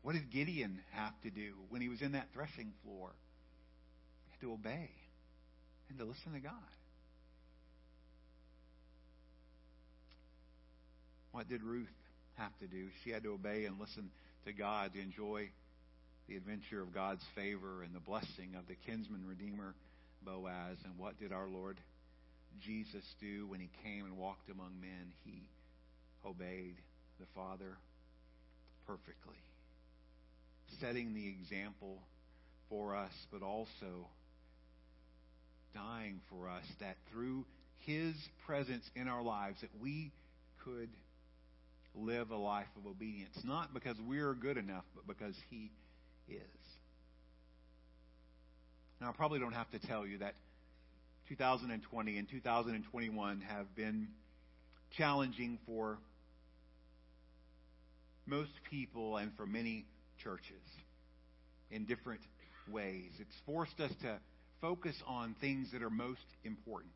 What 0.00 0.14
did 0.14 0.30
Gideon 0.30 0.80
have 0.92 1.12
to 1.24 1.30
do 1.30 1.52
when 1.68 1.82
he 1.82 1.90
was 1.90 2.00
in 2.00 2.12
that 2.12 2.28
threshing 2.32 2.72
floor? 2.82 3.10
He 4.24 4.30
had 4.30 4.40
to 4.40 4.54
obey 4.54 4.88
and 5.90 5.98
to 5.98 6.06
listen 6.06 6.32
to 6.32 6.40
God. 6.40 6.54
What 11.32 11.46
did 11.46 11.62
Ruth 11.62 11.88
have 12.38 12.58
to 12.60 12.66
do? 12.66 12.88
She 13.04 13.10
had 13.10 13.24
to 13.24 13.34
obey 13.34 13.66
and 13.66 13.78
listen 13.78 14.10
to 14.46 14.54
God 14.54 14.94
to 14.94 15.00
enjoy 15.00 15.50
the 16.26 16.36
adventure 16.36 16.80
of 16.80 16.94
God's 16.94 17.22
favor 17.34 17.82
and 17.82 17.94
the 17.94 18.00
blessing 18.00 18.54
of 18.58 18.66
the 18.66 18.76
kinsman 18.86 19.26
redeemer 19.26 19.74
Boaz. 20.24 20.78
And 20.84 20.98
what 20.98 21.18
did 21.18 21.32
our 21.32 21.48
Lord 21.48 21.78
Jesus 22.60 23.04
do 23.20 23.46
when 23.46 23.60
he 23.60 23.70
came 23.82 24.04
and 24.04 24.16
walked 24.16 24.50
among 24.50 24.80
men? 24.80 25.12
He 25.24 25.48
obeyed 26.24 26.76
the 27.20 27.26
Father 27.34 27.76
perfectly, 28.86 29.36
setting 30.80 31.14
the 31.14 31.28
example 31.28 31.98
for 32.68 32.96
us, 32.96 33.12
but 33.30 33.42
also 33.42 34.08
dying 35.74 36.20
for 36.28 36.48
us 36.48 36.64
that 36.80 36.96
through 37.10 37.44
his 37.78 38.14
presence 38.46 38.88
in 38.94 39.08
our 39.08 39.22
lives 39.22 39.60
that 39.60 39.70
we 39.80 40.12
could 40.64 40.88
live 41.94 42.30
a 42.30 42.36
life 42.36 42.68
of 42.76 42.86
obedience 42.86 43.36
not 43.44 43.74
because 43.74 43.96
we're 44.06 44.34
good 44.34 44.56
enough 44.56 44.84
but 44.94 45.06
because 45.06 45.34
he 45.50 45.70
is 46.28 46.61
now 49.02 49.10
i 49.10 49.12
probably 49.12 49.38
don't 49.38 49.52
have 49.52 49.70
to 49.70 49.78
tell 49.78 50.06
you 50.06 50.18
that 50.18 50.34
2020 51.28 52.18
and 52.18 52.28
2021 52.30 53.40
have 53.40 53.74
been 53.74 54.08
challenging 54.96 55.58
for 55.66 55.98
most 58.26 58.52
people 58.70 59.16
and 59.16 59.32
for 59.36 59.46
many 59.46 59.84
churches 60.22 60.62
in 61.70 61.84
different 61.84 62.20
ways 62.70 63.10
it's 63.18 63.34
forced 63.46 63.78
us 63.80 63.92
to 64.02 64.18
focus 64.62 64.94
on 65.08 65.34
things 65.40 65.68
that 65.72 65.82
are 65.82 65.90
most 65.90 66.20
important. 66.44 66.92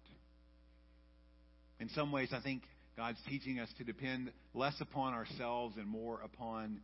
In 1.80 1.90
some 1.90 2.12
ways, 2.12 2.28
I 2.32 2.40
think 2.40 2.62
God's 2.96 3.18
teaching 3.28 3.59
us 3.59 3.68
to 3.76 3.84
depend 3.84 4.30
less 4.54 4.80
upon 4.80 5.12
ourselves 5.12 5.76
and 5.76 5.86
more 5.86 6.20
upon 6.22 6.80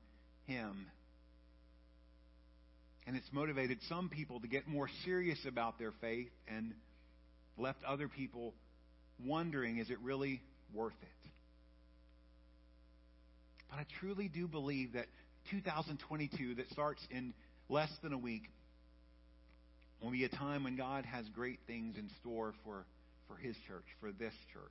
Him. 0.47 0.87
And 3.07 3.17
it's 3.17 3.27
motivated 3.33 3.79
some 3.89 4.09
people 4.09 4.41
to 4.41 4.49
get 4.49 4.69
more 4.69 4.89
serious 5.05 5.39
about 5.47 5.79
their 5.79 5.93
faith 6.01 6.31
and 6.47 6.73
left 7.59 7.83
other 7.85 8.09
people 8.09 8.55
wondering 9.25 9.79
is 9.79 9.91
it 9.91 9.99
really 10.03 10.41
worth 10.73 10.93
it? 11.03 11.31
But 13.71 13.81
I 13.81 13.87
truly 14.01 14.29
do 14.29 14.47
believe 14.47 14.93
that 14.93 15.07
2022, 15.51 16.57
that 16.57 16.71
starts 16.71 17.01
in 17.11 17.33
less 17.69 17.91
than 18.03 18.13
a 18.13 18.19
week, 18.19 18.45
will 20.01 20.11
be 20.11 20.25
a 20.25 20.29
time 20.29 20.65
when 20.65 20.77
God 20.77 21.05
has 21.07 21.27
great 21.35 21.61
things 21.67 21.97
in 21.97 22.09
store 22.21 22.55
for, 22.65 22.85
for 23.29 23.37
His 23.37 23.57
church, 23.67 23.85
for 24.01 24.13
this 24.13 24.35
church. 24.53 24.63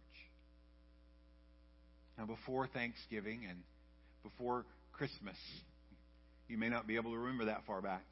Now, 2.17 2.25
before 2.25 2.67
Thanksgiving 2.67 3.45
and 3.49 3.59
before 4.23 4.65
Christmas, 4.93 5.38
you 6.47 6.57
may 6.57 6.69
not 6.69 6.86
be 6.86 6.95
able 6.97 7.11
to 7.11 7.17
remember 7.17 7.45
that 7.45 7.65
far 7.65 7.82
back. 7.82 8.03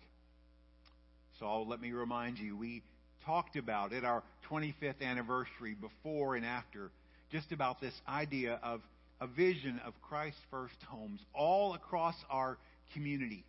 So 1.39 1.61
let 1.61 1.79
me 1.79 1.91
remind 1.91 2.37
you, 2.37 2.57
we 2.57 2.83
talked 3.25 3.55
about 3.55 3.93
at 3.93 4.03
our 4.03 4.23
25th 4.51 5.01
anniversary, 5.01 5.75
before 5.79 6.35
and 6.35 6.45
after, 6.45 6.91
just 7.31 7.51
about 7.51 7.79
this 7.79 7.93
idea 8.07 8.59
of 8.61 8.81
a 9.21 9.27
vision 9.27 9.79
of 9.85 9.93
Christ's 10.01 10.41
First 10.51 10.75
Homes 10.89 11.21
all 11.33 11.73
across 11.75 12.15
our 12.29 12.57
community 12.93 13.45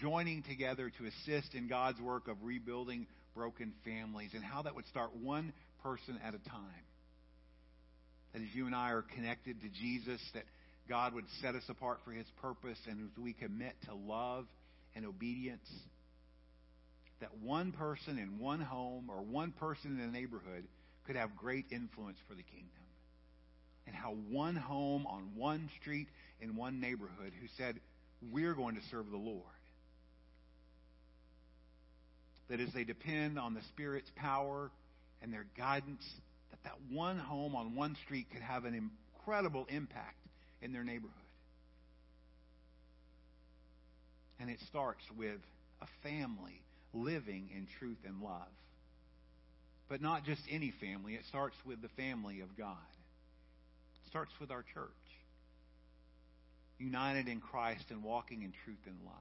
joining 0.00 0.42
together 0.42 0.90
to 0.98 1.06
assist 1.06 1.54
in 1.54 1.68
God's 1.68 2.00
work 2.00 2.28
of 2.28 2.36
rebuilding 2.42 3.06
broken 3.34 3.72
families 3.84 4.30
and 4.34 4.44
how 4.44 4.62
that 4.62 4.74
would 4.74 4.86
start 4.88 5.10
one 5.16 5.52
person 5.82 6.18
at 6.24 6.34
a 6.34 6.48
time. 6.50 6.84
That 8.32 8.42
as 8.42 8.48
you 8.54 8.66
and 8.66 8.74
I 8.74 8.90
are 8.90 9.04
connected 9.14 9.60
to 9.62 9.68
Jesus, 9.68 10.20
that 10.34 10.44
God 10.88 11.14
would 11.14 11.26
set 11.40 11.54
us 11.54 11.62
apart 11.68 12.00
for 12.04 12.12
His 12.12 12.26
purpose 12.42 12.78
and 12.88 13.10
as 13.10 13.22
we 13.22 13.32
commit 13.32 13.74
to 13.86 13.94
love 13.94 14.46
and 14.94 15.06
obedience, 15.06 15.68
that 17.24 17.38
one 17.42 17.72
person 17.72 18.18
in 18.18 18.38
one 18.38 18.60
home 18.60 19.08
or 19.08 19.22
one 19.22 19.50
person 19.52 19.98
in 19.98 20.04
a 20.06 20.12
neighborhood 20.12 20.64
could 21.06 21.16
have 21.16 21.34
great 21.34 21.64
influence 21.70 22.18
for 22.28 22.34
the 22.34 22.42
kingdom. 22.42 22.68
And 23.86 23.96
how 23.96 24.14
one 24.28 24.56
home 24.56 25.06
on 25.06 25.30
one 25.34 25.70
street 25.80 26.08
in 26.42 26.54
one 26.54 26.80
neighborhood 26.80 27.32
who 27.40 27.46
said, 27.56 27.80
We're 28.30 28.52
going 28.52 28.74
to 28.74 28.82
serve 28.90 29.10
the 29.10 29.16
Lord 29.16 29.40
that 32.50 32.60
as 32.60 32.68
they 32.74 32.84
depend 32.84 33.38
on 33.38 33.54
the 33.54 33.62
Spirit's 33.68 34.10
power 34.16 34.70
and 35.22 35.32
their 35.32 35.46
guidance, 35.56 36.04
that 36.50 36.62
that 36.64 36.76
one 36.92 37.18
home 37.18 37.56
on 37.56 37.74
one 37.74 37.96
street 38.04 38.26
could 38.30 38.42
have 38.42 38.66
an 38.66 38.74
incredible 38.74 39.64
impact 39.70 40.18
in 40.60 40.74
their 40.74 40.84
neighborhood. 40.84 41.14
And 44.38 44.50
it 44.50 44.58
starts 44.68 45.02
with 45.16 45.40
a 45.80 45.86
family 46.02 46.60
living 46.94 47.50
in 47.54 47.66
truth 47.78 47.98
and 48.06 48.22
love. 48.22 48.48
But 49.88 50.00
not 50.00 50.24
just 50.24 50.40
any 50.50 50.72
family, 50.80 51.14
it 51.14 51.24
starts 51.28 51.56
with 51.66 51.82
the 51.82 51.88
family 51.88 52.40
of 52.40 52.56
God. 52.56 52.76
It 54.04 54.08
starts 54.08 54.32
with 54.40 54.50
our 54.50 54.62
church, 54.62 54.88
united 56.78 57.28
in 57.28 57.40
Christ 57.40 57.84
and 57.90 58.02
walking 58.02 58.42
in 58.42 58.52
truth 58.64 58.78
and 58.86 58.96
love. 59.04 59.14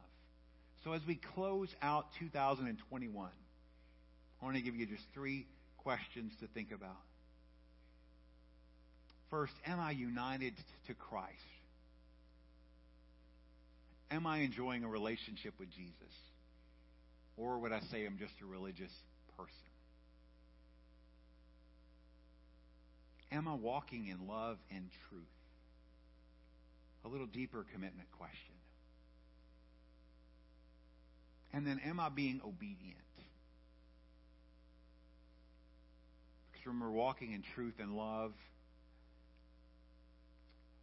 So 0.83 0.93
as 0.93 1.01
we 1.07 1.15
close 1.15 1.69
out 1.81 2.07
2021, 2.19 3.29
I 4.41 4.45
want 4.45 4.57
to 4.57 4.61
give 4.61 4.75
you 4.75 4.85
just 4.85 5.03
three 5.13 5.47
questions 5.77 6.31
to 6.41 6.47
think 6.47 6.71
about. 6.71 6.97
First, 9.29 9.53
am 9.65 9.79
I 9.79 9.91
united 9.91 10.53
to 10.87 10.93
Christ? 10.93 11.31
Am 14.11 14.27
I 14.27 14.39
enjoying 14.39 14.83
a 14.83 14.87
relationship 14.87 15.53
with 15.59 15.71
Jesus? 15.71 16.13
Or 17.37 17.57
would 17.59 17.71
I 17.71 17.79
say 17.79 18.05
I'm 18.05 18.17
just 18.17 18.33
a 18.41 18.45
religious 18.45 18.93
person? 19.37 19.53
Am 23.31 23.47
I 23.47 23.55
walking 23.55 24.07
in 24.07 24.27
love 24.27 24.57
and 24.69 24.89
truth? 25.09 25.23
A 27.05 27.07
little 27.07 27.25
deeper 27.25 27.65
commitment 27.73 28.09
question. 28.11 28.53
And 31.51 31.67
then, 31.67 31.79
am 31.85 31.99
I 31.99 32.09
being 32.09 32.41
obedient? 32.45 32.97
Because 36.51 36.65
remember, 36.65 36.91
walking 36.91 37.33
in 37.33 37.41
truth 37.41 37.75
and 37.79 37.95
love 37.97 38.33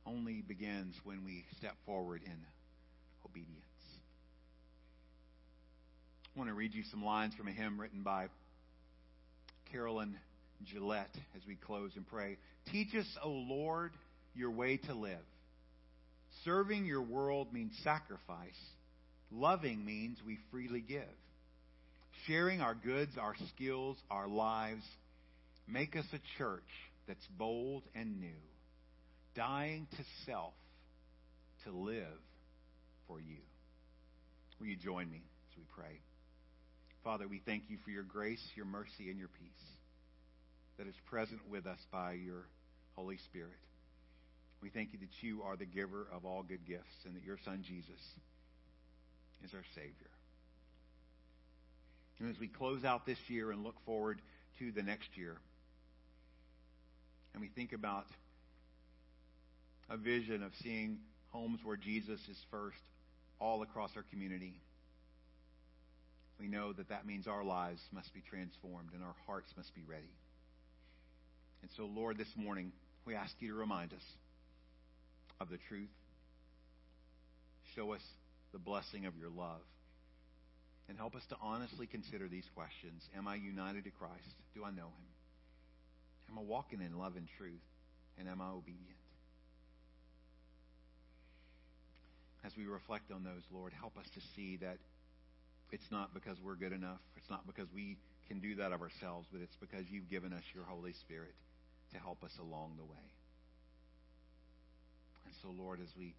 only 0.07 0.42
begins 0.42 0.96
when 1.05 1.24
we 1.24 1.44
step 1.57 1.76
forward 1.86 2.22
in 2.24 2.46
obedience. 3.24 3.69
I 6.34 6.38
want 6.38 6.48
to 6.50 6.54
read 6.54 6.74
you 6.74 6.82
some 6.90 7.04
lines 7.04 7.34
from 7.34 7.48
a 7.48 7.52
hymn 7.52 7.80
written 7.80 8.02
by 8.02 8.28
Carolyn 9.72 10.16
Gillette 10.64 11.14
as 11.36 11.42
we 11.46 11.56
close 11.56 11.92
and 11.96 12.06
pray. 12.06 12.38
Teach 12.70 12.94
us, 12.94 13.06
O 13.22 13.30
Lord, 13.30 13.92
your 14.34 14.50
way 14.50 14.76
to 14.76 14.94
live. 14.94 15.18
Serving 16.44 16.86
your 16.86 17.02
world 17.02 17.52
means 17.52 17.72
sacrifice 17.82 18.54
Loving 19.30 19.84
means 19.84 20.18
we 20.26 20.38
freely 20.50 20.80
give. 20.80 21.02
Sharing 22.26 22.60
our 22.60 22.74
goods, 22.74 23.12
our 23.18 23.34
skills, 23.54 23.96
our 24.10 24.28
lives 24.28 24.82
make 25.68 25.96
us 25.96 26.04
a 26.12 26.18
church 26.38 26.62
that's 27.06 27.26
bold 27.38 27.82
and 27.94 28.20
new, 28.20 28.28
dying 29.36 29.86
to 29.96 30.04
self 30.26 30.52
to 31.64 31.70
live 31.70 32.18
for 33.06 33.20
you. 33.20 33.38
Will 34.58 34.66
you 34.66 34.76
join 34.76 35.10
me 35.10 35.22
as 35.50 35.56
we 35.56 35.64
pray? 35.74 36.00
Father, 37.03 37.26
we 37.26 37.40
thank 37.46 37.64
you 37.68 37.78
for 37.82 37.90
your 37.90 38.03
grace, 38.03 38.42
your 38.55 38.66
mercy, 38.66 39.09
and 39.09 39.18
your 39.18 39.28
peace 39.28 39.64
that 40.76 40.86
is 40.86 40.94
present 41.07 41.40
with 41.51 41.66
us 41.66 41.78
by 41.90 42.12
your 42.12 42.46
Holy 42.94 43.16
Spirit. 43.16 43.57
We 44.62 44.68
thank 44.68 44.92
you 44.92 44.98
that 44.98 45.22
you 45.22 45.42
are 45.42 45.57
the 45.57 45.64
giver 45.64 46.07
of 46.12 46.26
all 46.26 46.42
good 46.42 46.66
gifts 46.66 47.05
and 47.07 47.16
that 47.16 47.24
your 47.24 47.38
Son, 47.44 47.64
Jesus, 47.66 48.01
is 49.42 49.55
our 49.55 49.64
Savior. 49.74 50.11
And 52.18 52.28
as 52.30 52.38
we 52.38 52.48
close 52.48 52.84
out 52.84 53.07
this 53.07 53.18
year 53.28 53.51
and 53.51 53.64
look 53.64 53.76
forward 53.86 54.20
to 54.59 54.70
the 54.70 54.82
next 54.82 55.09
year, 55.16 55.38
and 57.32 57.40
we 57.40 57.48
think 57.48 57.72
about 57.72 58.05
a 59.88 59.96
vision 59.96 60.42
of 60.42 60.53
seeing 60.62 60.98
homes 61.30 61.61
where 61.64 61.78
Jesus 61.78 62.20
is 62.28 62.36
first 62.51 62.76
all 63.40 63.62
across 63.62 63.90
our 63.96 64.05
community, 64.11 64.61
we 66.41 66.49
know 66.49 66.72
that 66.72 66.88
that 66.88 67.07
means 67.07 67.26
our 67.26 67.45
lives 67.45 67.80
must 67.93 68.12
be 68.14 68.22
transformed 68.28 68.91
and 68.95 69.03
our 69.03 69.14
hearts 69.26 69.53
must 69.57 69.74
be 69.74 69.82
ready. 69.86 70.14
And 71.62 71.70
so, 71.76 71.84
Lord, 71.84 72.16
this 72.16 72.32
morning, 72.36 72.72
we 73.05 73.14
ask 73.14 73.34
you 73.41 73.49
to 73.49 73.55
remind 73.55 73.93
us 73.93 74.03
of 75.41 75.51
the 75.51 75.59
truth. 75.68 75.91
Show 77.76 77.93
us 77.93 78.03
the 78.53 78.59
blessing 78.59 79.07
of 79.07 79.16
your 79.16 79.28
love. 79.28 79.61
And 80.88 80.99
help 80.99 81.14
us 81.14 81.22
to 81.28 81.36
honestly 81.41 81.86
consider 81.86 82.26
these 82.26 82.47
questions. 82.55 83.03
Am 83.16 83.28
I 83.28 83.36
united 83.36 83.84
to 83.84 83.91
Christ? 83.91 84.34
Do 84.55 84.64
I 84.64 84.70
know 84.70 84.91
him? 84.91 85.11
Am 86.30 86.38
I 86.38 86.43
walking 86.43 86.80
in 86.80 86.99
love 86.99 87.14
and 87.16 87.28
truth? 87.38 87.62
And 88.18 88.28
am 88.28 88.41
I 88.41 88.49
obedient? 88.49 89.01
as 92.45 92.53
we 92.57 92.66
reflect 92.66 93.11
on 93.12 93.22
those, 93.22 93.43
Lord, 93.53 93.72
help 93.72 93.97
us 93.99 94.07
to 94.14 94.20
see 94.34 94.57
that 94.59 94.78
it's 95.72 95.90
not 95.90 96.12
because 96.14 96.36
we're 96.42 96.56
good 96.56 96.72
enough. 96.72 97.00
It's 97.16 97.30
not 97.30 97.46
because 97.46 97.66
we 97.74 97.96
can 98.28 98.40
do 98.40 98.56
that 98.56 98.72
of 98.72 98.80
ourselves, 98.80 99.28
but 99.32 99.40
it's 99.40 99.56
because 99.56 99.84
you've 99.90 100.08
given 100.08 100.32
us 100.32 100.42
your 100.54 100.64
Holy 100.64 100.92
Spirit 100.92 101.34
to 101.92 101.98
help 101.98 102.22
us 102.24 102.32
along 102.40 102.74
the 102.76 102.84
way. 102.84 103.08
And 105.26 105.34
so, 105.42 105.48
Lord, 105.56 105.80
as 105.82 105.88
we 105.96 106.14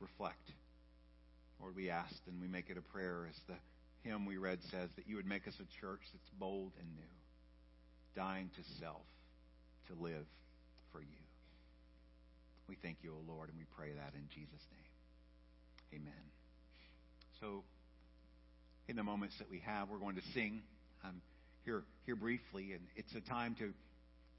reflect, 0.00 0.52
Lord, 1.60 1.74
we 1.74 1.90
ask 1.90 2.14
and 2.26 2.40
we 2.40 2.48
make 2.48 2.70
it 2.70 2.76
a 2.76 2.82
prayer, 2.82 3.26
as 3.28 3.36
the 3.46 3.54
hymn 4.08 4.26
we 4.26 4.36
read 4.36 4.58
says, 4.70 4.90
that 4.96 5.06
you 5.06 5.16
would 5.16 5.26
make 5.26 5.48
us 5.48 5.54
a 5.60 5.80
church 5.80 6.00
that's 6.12 6.30
bold 6.38 6.72
and 6.78 6.88
new, 6.94 7.14
dying 8.14 8.50
to 8.56 8.62
self, 8.80 9.06
to 9.88 10.02
live 10.02 10.26
for 10.92 11.00
you. 11.00 11.24
We 12.68 12.76
thank 12.82 12.98
you, 13.02 13.12
O 13.12 13.32
Lord, 13.32 13.48
and 13.48 13.58
we 13.58 13.64
pray 13.76 13.92
that 13.92 14.14
in 14.14 14.28
Jesus' 14.28 14.66
name. 14.72 16.00
Amen. 16.00 16.35
So, 17.40 17.64
in 18.88 18.96
the 18.96 19.02
moments 19.02 19.34
that 19.38 19.50
we 19.50 19.60
have, 19.66 19.90
we're 19.90 19.98
going 19.98 20.16
to 20.16 20.22
sing 20.32 20.62
um, 21.04 21.20
here, 21.64 21.82
here 22.06 22.16
briefly, 22.16 22.72
and 22.72 22.80
it's 22.94 23.12
a 23.14 23.20
time 23.28 23.54
to, 23.58 23.72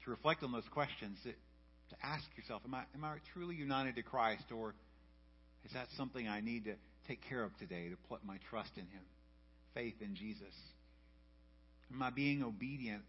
to 0.04 0.10
reflect 0.10 0.42
on 0.42 0.52
those 0.52 0.66
questions, 0.72 1.18
that, 1.24 1.36
to 1.90 1.96
ask 2.02 2.24
yourself, 2.36 2.62
am 2.64 2.74
I, 2.74 2.82
am 2.94 3.04
I 3.04 3.16
truly 3.32 3.54
united 3.54 3.96
to 3.96 4.02
Christ, 4.02 4.44
or 4.54 4.74
is 5.64 5.72
that 5.74 5.86
something 5.96 6.26
I 6.26 6.40
need 6.40 6.64
to 6.64 6.74
take 7.06 7.20
care 7.28 7.44
of 7.44 7.56
today, 7.58 7.88
to 7.88 7.96
put 8.08 8.24
my 8.24 8.38
trust 8.50 8.70
in 8.76 8.82
Him, 8.82 9.02
faith 9.74 9.94
in 10.00 10.16
Jesus? 10.16 10.54
Am 11.92 12.02
I 12.02 12.10
being 12.10 12.42
obedient 12.42 13.02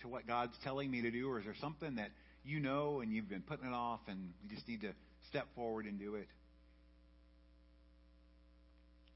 to 0.00 0.08
what 0.08 0.26
God's 0.26 0.54
telling 0.64 0.90
me 0.90 1.02
to 1.02 1.10
do, 1.10 1.28
or 1.28 1.38
is 1.38 1.44
there 1.44 1.54
something 1.60 1.96
that 1.96 2.10
you 2.44 2.60
know 2.60 3.00
and 3.00 3.12
you've 3.12 3.28
been 3.28 3.42
putting 3.42 3.66
it 3.66 3.74
off 3.74 4.00
and 4.08 4.32
you 4.42 4.54
just 4.54 4.66
need 4.66 4.80
to 4.80 4.92
step 5.28 5.46
forward 5.54 5.86
and 5.86 5.98
do 5.98 6.14
it? 6.14 6.26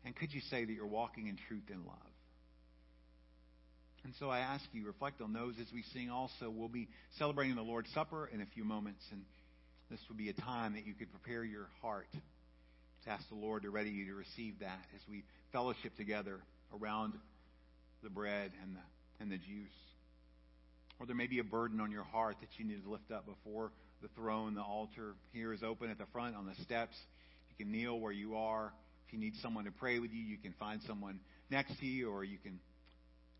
And 0.06 0.14
could 0.14 0.32
you 0.32 0.40
say 0.50 0.64
that 0.64 0.72
you're 0.72 0.86
walking 0.86 1.26
in 1.26 1.36
truth 1.48 1.64
and 1.68 1.84
love? 1.84 1.96
And 4.04 4.14
so 4.20 4.30
I 4.30 4.38
ask 4.38 4.62
you, 4.72 4.86
reflect 4.86 5.20
on 5.20 5.32
those 5.32 5.54
as 5.60 5.66
we 5.74 5.82
sing. 5.92 6.10
Also, 6.10 6.48
we'll 6.48 6.68
be 6.68 6.88
celebrating 7.18 7.56
the 7.56 7.62
Lord's 7.62 7.92
Supper 7.92 8.30
in 8.32 8.40
a 8.40 8.46
few 8.54 8.64
moments, 8.64 9.02
and 9.10 9.22
this 9.90 9.98
will 10.08 10.14
be 10.16 10.28
a 10.28 10.32
time 10.32 10.74
that 10.74 10.86
you 10.86 10.94
could 10.94 11.10
prepare 11.10 11.42
your 11.42 11.66
heart 11.82 12.06
to 12.12 13.10
ask 13.10 13.28
the 13.28 13.34
Lord 13.34 13.64
to 13.64 13.70
ready 13.70 13.90
you 13.90 14.06
to 14.06 14.14
receive 14.14 14.60
that 14.60 14.78
as 14.94 15.00
we 15.10 15.24
fellowship 15.50 15.96
together 15.96 16.38
around 16.80 17.14
the 18.04 18.10
bread 18.10 18.52
and 18.62 18.76
the, 18.76 18.80
and 19.20 19.28
the 19.28 19.38
juice. 19.38 19.74
Or 21.00 21.06
there 21.06 21.16
may 21.16 21.26
be 21.26 21.40
a 21.40 21.44
burden 21.44 21.80
on 21.80 21.90
your 21.90 22.04
heart 22.04 22.36
that 22.40 22.48
you 22.58 22.64
need 22.64 22.84
to 22.84 22.88
lift 22.88 23.10
up 23.10 23.26
before 23.26 23.72
the 24.02 24.08
throne. 24.14 24.54
The 24.54 24.62
altar 24.62 25.14
here 25.32 25.52
is 25.52 25.64
open 25.64 25.90
at 25.90 25.98
the 25.98 26.06
front 26.12 26.36
on 26.36 26.46
the 26.46 26.54
steps. 26.62 26.94
You 27.50 27.64
can 27.64 27.72
kneel 27.72 27.98
where 27.98 28.12
you 28.12 28.36
are. 28.36 28.72
If 29.06 29.12
you 29.12 29.18
need 29.18 29.34
someone 29.36 29.64
to 29.66 29.70
pray 29.70 29.98
with 29.98 30.12
you, 30.12 30.22
you 30.22 30.36
can 30.36 30.52
find 30.58 30.80
someone 30.82 31.20
next 31.50 31.78
to 31.78 31.86
you, 31.86 32.10
or 32.10 32.24
you 32.24 32.38
can 32.38 32.58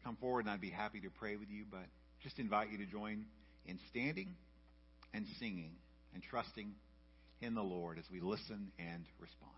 come 0.05 0.17
forward 0.17 0.41
and 0.41 0.51
I'd 0.51 0.61
be 0.61 0.71
happy 0.71 1.01
to 1.01 1.11
pray 1.11 1.37
with 1.37 1.51
you. 1.51 1.64
But 1.71 1.87
just 2.23 2.39
invite 2.39 2.71
you 2.71 2.79
to 2.79 2.87
join 2.87 3.25
in 3.67 3.79
standing 3.91 4.37
and 5.12 5.27
singing 5.39 5.73
and 6.14 6.23
trusting 6.23 6.73
in 7.41 7.55
the 7.55 7.62
Lord 7.62 7.99
as 7.99 8.05
we 8.11 8.21
listen 8.21 8.71
and 8.79 9.05
respond. 9.19 9.53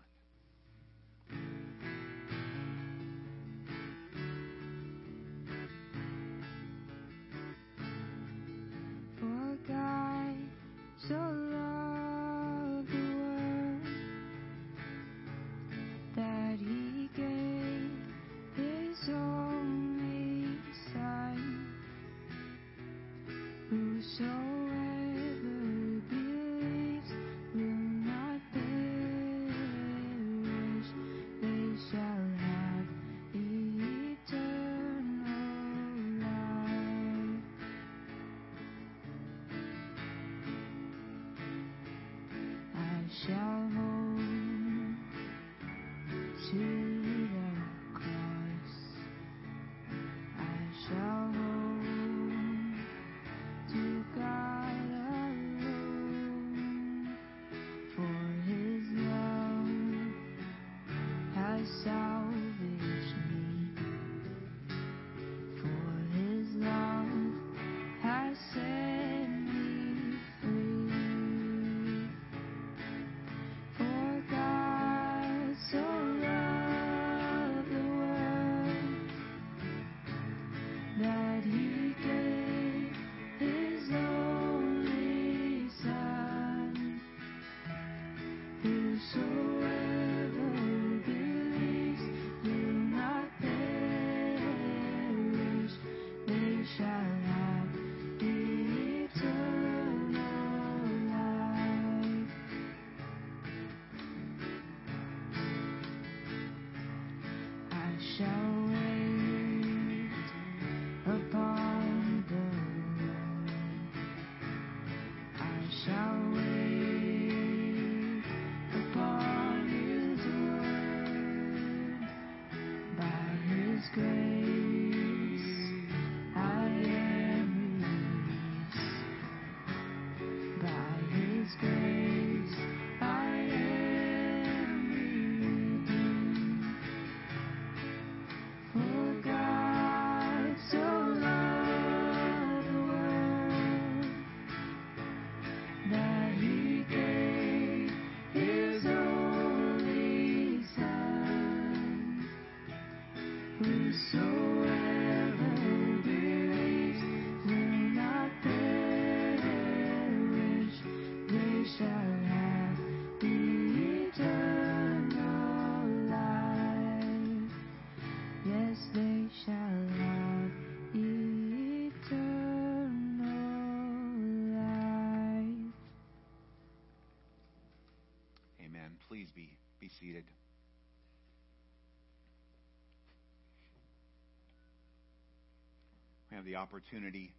Have 186.39 186.45
the 186.45 186.55
opportunity 186.55 187.33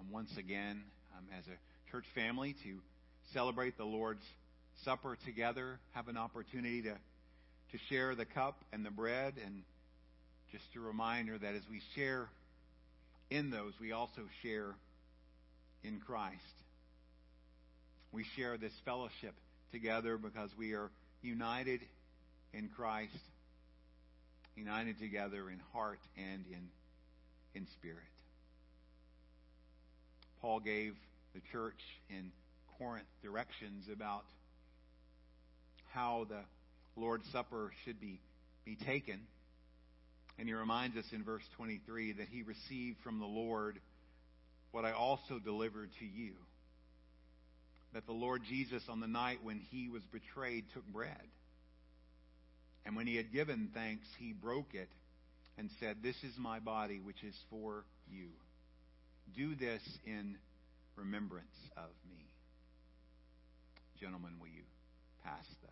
um, 0.00 0.06
once 0.10 0.36
again 0.36 0.82
um, 1.16 1.24
as 1.38 1.44
a 1.46 1.92
church 1.92 2.06
family 2.12 2.56
to 2.64 2.78
celebrate 3.32 3.78
the 3.78 3.84
Lord's 3.84 4.24
supper 4.84 5.16
together, 5.24 5.78
have 5.92 6.08
an 6.08 6.16
opportunity 6.16 6.82
to, 6.82 6.90
to 6.90 7.78
share 7.88 8.16
the 8.16 8.24
cup 8.24 8.56
and 8.72 8.84
the 8.84 8.90
bread. 8.90 9.34
And 9.44 9.62
just 10.50 10.64
a 10.74 10.80
reminder 10.80 11.38
that 11.38 11.54
as 11.54 11.62
we 11.70 11.80
share 11.94 12.26
in 13.30 13.50
those, 13.50 13.74
we 13.80 13.92
also 13.92 14.22
share 14.42 14.74
in 15.84 16.00
Christ. 16.00 16.34
We 18.10 18.24
share 18.34 18.58
this 18.58 18.72
fellowship 18.84 19.34
together 19.70 20.18
because 20.18 20.50
we 20.58 20.72
are 20.72 20.90
united 21.22 21.80
in 22.52 22.70
Christ, 22.76 23.12
united 24.56 24.98
together 24.98 25.48
in 25.48 25.60
heart 25.72 26.00
and 26.16 26.44
in, 26.50 26.70
in 27.54 27.68
spirit. 27.78 28.15
Paul 30.46 30.60
gave 30.60 30.94
the 31.34 31.40
church 31.50 31.80
in 32.08 32.30
Corinth 32.78 33.08
directions 33.20 33.86
about 33.92 34.22
how 35.92 36.24
the 36.28 36.38
Lord's 36.94 37.26
Supper 37.32 37.72
should 37.84 38.00
be, 38.00 38.20
be 38.64 38.76
taken. 38.76 39.18
And 40.38 40.46
he 40.46 40.54
reminds 40.54 40.96
us 40.96 41.04
in 41.10 41.24
verse 41.24 41.42
23 41.56 42.12
that 42.12 42.28
he 42.30 42.44
received 42.44 42.98
from 43.02 43.18
the 43.18 43.26
Lord 43.26 43.80
what 44.70 44.84
I 44.84 44.92
also 44.92 45.40
delivered 45.40 45.90
to 45.98 46.04
you. 46.04 46.34
That 47.92 48.06
the 48.06 48.12
Lord 48.12 48.42
Jesus, 48.48 48.84
on 48.88 49.00
the 49.00 49.08
night 49.08 49.38
when 49.42 49.58
he 49.72 49.88
was 49.88 50.02
betrayed, 50.12 50.66
took 50.72 50.86
bread. 50.86 51.26
And 52.84 52.94
when 52.94 53.08
he 53.08 53.16
had 53.16 53.32
given 53.32 53.70
thanks, 53.74 54.06
he 54.20 54.32
broke 54.32 54.74
it 54.74 54.90
and 55.58 55.70
said, 55.80 55.96
This 56.04 56.22
is 56.22 56.38
my 56.38 56.60
body, 56.60 57.00
which 57.00 57.24
is 57.24 57.34
for 57.50 57.82
you. 58.08 58.28
Do 59.34 59.54
this 59.54 59.82
in 60.04 60.36
remembrance 60.96 61.70
of 61.76 61.90
me. 62.08 62.24
Gentlemen, 64.00 64.32
will 64.40 64.48
you 64.48 64.62
pass 65.24 65.46
the, 65.62 65.68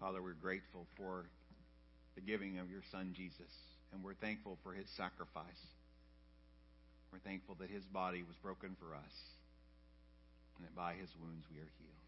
Father, 0.00 0.22
we're 0.22 0.32
grateful 0.32 0.86
for 0.96 1.26
the 2.14 2.22
giving 2.22 2.58
of 2.58 2.70
your 2.70 2.80
Son, 2.90 3.12
Jesus, 3.14 3.52
and 3.92 4.02
we're 4.02 4.16
thankful 4.16 4.56
for 4.64 4.72
his 4.72 4.88
sacrifice. 4.96 5.60
We're 7.12 7.20
thankful 7.20 7.56
that 7.60 7.68
his 7.68 7.84
body 7.84 8.22
was 8.22 8.34
broken 8.42 8.76
for 8.80 8.94
us, 8.96 9.14
and 10.56 10.64
that 10.64 10.74
by 10.74 10.94
his 10.94 11.10
wounds 11.20 11.44
we 11.52 11.60
are 11.60 11.72
healed. 11.76 12.06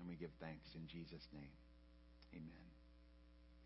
And 0.00 0.08
we 0.08 0.16
give 0.16 0.34
thanks 0.40 0.66
in 0.74 0.88
Jesus' 0.90 1.26
name. 1.32 1.54
Amen. 2.34 2.66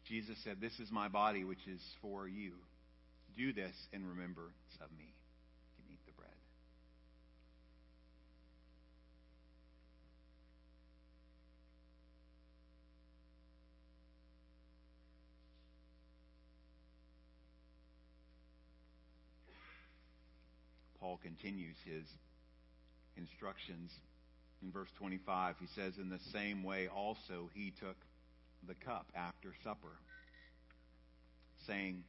Jesus 0.05 0.37
said, 0.45 0.61
This 0.61 0.79
is 0.79 0.93
my 0.93 1.09
body, 1.09 1.45
which 1.45 1.67
is 1.67 1.81
for 2.03 2.29
you. 2.29 2.53
Do 3.35 3.55
this 3.55 3.75
in 3.95 4.05
remembrance 4.07 4.77
of 4.85 4.91
me. 4.93 5.09
You 5.09 5.85
can 5.85 5.95
eat 5.95 6.05
the 6.05 6.13
bread. 6.13 6.37
Paul 21.17 21.23
continues 21.23 21.77
his 21.85 22.05
instructions 23.17 23.93
in 24.63 24.71
verse 24.71 24.89
25. 24.99 25.57
He 25.61 25.67
says, 25.75 25.95
In 25.99 26.11
the 26.11 26.21
same 26.33 26.63
way 26.63 26.89
also 26.89 27.51
he 27.55 27.73
took 27.81 27.97
the 28.67 28.75
cup 28.75 29.07
after 29.15 29.53
supper, 29.65 29.97
saying, 31.67 32.05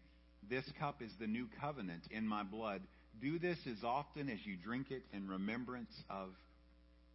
This 0.50 0.66
cup 0.80 1.02
is 1.02 1.12
the 1.20 1.28
new 1.28 1.48
covenant 1.62 2.04
in 2.12 2.28
my 2.28 2.44
blood. 2.44 2.82
Do 3.22 3.40
this 3.40 3.58
as 3.68 3.84
often 3.84 4.30
as 4.30 4.46
you 4.46 4.56
drink 4.56 4.92
it 4.92 5.04
in 5.14 5.28
remembrance 5.28 5.94
of 6.10 6.30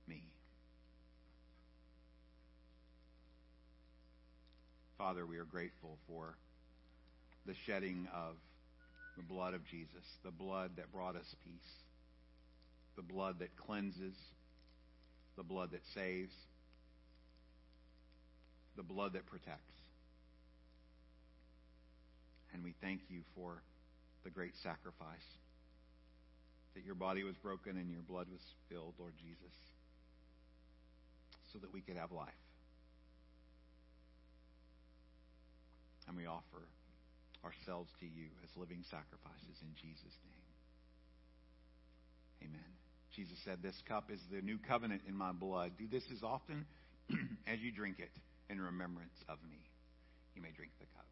me. 0.09 0.23
Father, 4.98 5.27
we 5.27 5.36
are 5.36 5.44
grateful 5.44 5.98
for 6.09 6.36
the 7.44 7.55
shedding 7.66 8.09
of 8.14 8.36
the 9.22 9.34
blood 9.34 9.54
of 9.54 9.64
Jesus, 9.66 10.04
the 10.24 10.30
blood 10.30 10.72
that 10.76 10.92
brought 10.92 11.16
us 11.16 11.34
peace, 11.44 11.72
the 12.96 13.02
blood 13.02 13.38
that 13.38 13.56
cleanses, 13.56 14.14
the 15.36 15.42
blood 15.42 15.70
that 15.72 15.82
saves, 15.94 16.32
the 18.76 18.82
blood 18.82 19.12
that 19.12 19.26
protects. 19.26 19.60
And 22.52 22.64
we 22.64 22.74
thank 22.80 23.00
you 23.08 23.20
for 23.34 23.62
the 24.24 24.30
great 24.30 24.52
sacrifice 24.62 25.18
that 26.74 26.84
your 26.84 26.94
body 26.94 27.22
was 27.22 27.36
broken 27.36 27.76
and 27.76 27.90
your 27.90 28.02
blood 28.02 28.26
was 28.30 28.40
spilled, 28.66 28.94
Lord 28.98 29.14
Jesus, 29.18 29.54
so 31.52 31.58
that 31.58 31.72
we 31.72 31.80
could 31.80 31.96
have 31.96 32.12
life. 32.12 32.28
And 36.08 36.16
we 36.16 36.26
offer 36.26 36.66
ourselves 37.44 37.90
to 38.01 38.06
you 38.06 38.31
as 38.44 38.51
living 38.56 38.85
sacrifices 38.90 39.56
in 39.62 39.74
Jesus' 39.74 40.16
name. 40.24 40.47
Amen. 42.51 42.73
Jesus 43.14 43.39
said, 43.44 43.59
This 43.62 43.77
cup 43.89 44.10
is 44.10 44.20
the 44.31 44.40
new 44.40 44.59
covenant 44.59 45.02
in 45.06 45.14
my 45.14 45.32
blood. 45.32 45.73
Do 45.78 45.86
this 45.86 46.05
as 46.12 46.23
often 46.23 46.66
as 47.47 47.60
you 47.60 47.73
drink 47.73 47.97
it 47.98 48.10
in 48.48 48.60
remembrance 48.60 49.16
of 49.28 49.39
me. 49.48 49.59
You 50.35 50.43
may 50.43 50.51
drink 50.51 50.73
the 50.81 50.86
cup. 50.86 51.06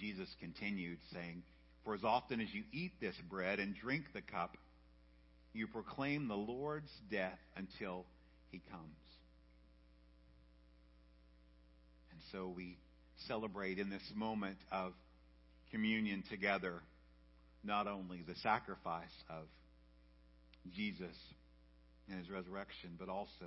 Jesus 0.00 0.28
continued, 0.40 0.98
saying, 1.12 1.42
For 1.84 1.94
as 1.94 2.04
often 2.04 2.40
as 2.40 2.52
you 2.52 2.62
eat 2.72 2.92
this 3.00 3.16
bread 3.28 3.60
and 3.60 3.74
drink 3.74 4.04
the 4.14 4.22
cup, 4.22 4.56
you 5.52 5.66
proclaim 5.66 6.28
the 6.28 6.36
Lord's 6.36 6.90
death 7.10 7.38
until 7.56 8.06
he 8.50 8.62
comes. 8.70 8.82
And 12.12 12.19
so 12.32 12.52
we 12.54 12.76
celebrate 13.28 13.78
in 13.78 13.90
this 13.90 14.02
moment 14.14 14.58
of 14.70 14.92
communion 15.70 16.24
together 16.30 16.80
not 17.62 17.86
only 17.86 18.22
the 18.26 18.34
sacrifice 18.36 19.14
of 19.28 19.44
Jesus 20.74 21.16
and 22.08 22.18
his 22.18 22.30
resurrection, 22.30 22.90
but 22.98 23.08
also 23.08 23.46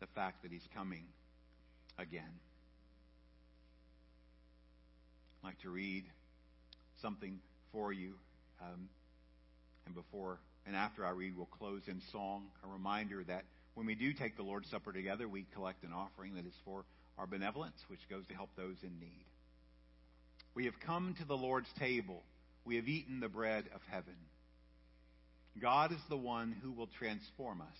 the 0.00 0.06
fact 0.08 0.42
that 0.42 0.50
he's 0.50 0.66
coming 0.74 1.04
again. 1.98 2.40
I'd 5.42 5.48
like 5.48 5.60
to 5.62 5.70
read 5.70 6.04
something 7.00 7.38
for 7.72 7.92
you. 7.92 8.14
Um, 8.60 8.88
and 9.86 9.94
before 9.94 10.38
and 10.66 10.74
after 10.74 11.06
I 11.06 11.10
read, 11.10 11.36
we'll 11.36 11.46
close 11.46 11.82
in 11.86 12.00
song. 12.10 12.46
A 12.64 12.68
reminder 12.68 13.22
that 13.24 13.44
when 13.74 13.86
we 13.86 13.94
do 13.94 14.12
take 14.12 14.36
the 14.36 14.42
Lord's 14.42 14.68
Supper 14.70 14.92
together, 14.92 15.28
we 15.28 15.46
collect 15.54 15.84
an 15.84 15.92
offering 15.92 16.34
that 16.34 16.46
is 16.46 16.54
for 16.64 16.84
our 17.18 17.26
benevolence, 17.26 17.78
which 17.88 18.08
goes 18.10 18.26
to 18.28 18.34
help 18.34 18.50
those 18.56 18.76
in 18.82 18.98
need. 19.00 19.24
We 20.54 20.64
have 20.66 20.80
come 20.84 21.14
to 21.18 21.24
the 21.26 21.36
Lord's 21.36 21.72
table. 21.78 22.22
We 22.64 22.76
have 22.76 22.88
eaten 22.88 23.20
the 23.20 23.28
bread 23.28 23.64
of 23.74 23.80
heaven. 23.90 24.16
God 25.60 25.92
is 25.92 26.00
the 26.08 26.16
one 26.16 26.54
who 26.62 26.72
will 26.72 26.88
transform 26.98 27.60
us 27.60 27.78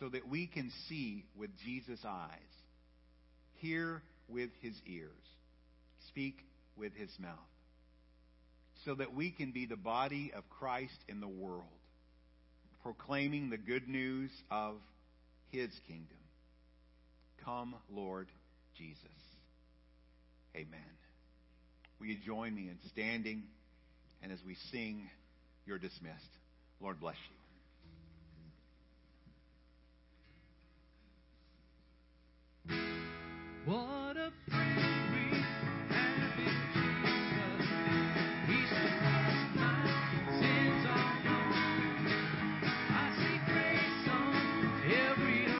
so 0.00 0.08
that 0.08 0.28
we 0.28 0.46
can 0.46 0.70
see 0.88 1.24
with 1.36 1.50
Jesus' 1.64 2.04
eyes, 2.06 2.38
hear 3.56 4.02
with 4.28 4.50
his 4.60 4.74
ears, 4.86 5.10
speak 6.08 6.36
with 6.76 6.92
his 6.94 7.10
mouth, 7.18 7.32
so 8.84 8.94
that 8.94 9.14
we 9.14 9.30
can 9.30 9.50
be 9.50 9.66
the 9.66 9.76
body 9.76 10.32
of 10.36 10.48
Christ 10.50 10.98
in 11.08 11.20
the 11.20 11.28
world, 11.28 11.64
proclaiming 12.82 13.50
the 13.50 13.56
good 13.56 13.88
news 13.88 14.30
of 14.50 14.76
his 15.50 15.70
kingdom. 15.88 16.17
Come, 17.48 17.74
Lord 17.90 18.28
Jesus. 18.76 19.00
Amen. 20.54 20.80
Will 21.98 22.08
you 22.08 22.16
join 22.26 22.54
me 22.54 22.68
in 22.68 22.76
standing? 22.90 23.44
And 24.22 24.30
as 24.30 24.38
we 24.46 24.54
sing, 24.70 25.08
you're 25.64 25.78
dismissed. 25.78 26.12
Lord 26.78 27.00
bless 27.00 27.16
you. 32.66 32.76
What 33.64 34.18
a. 34.18 34.87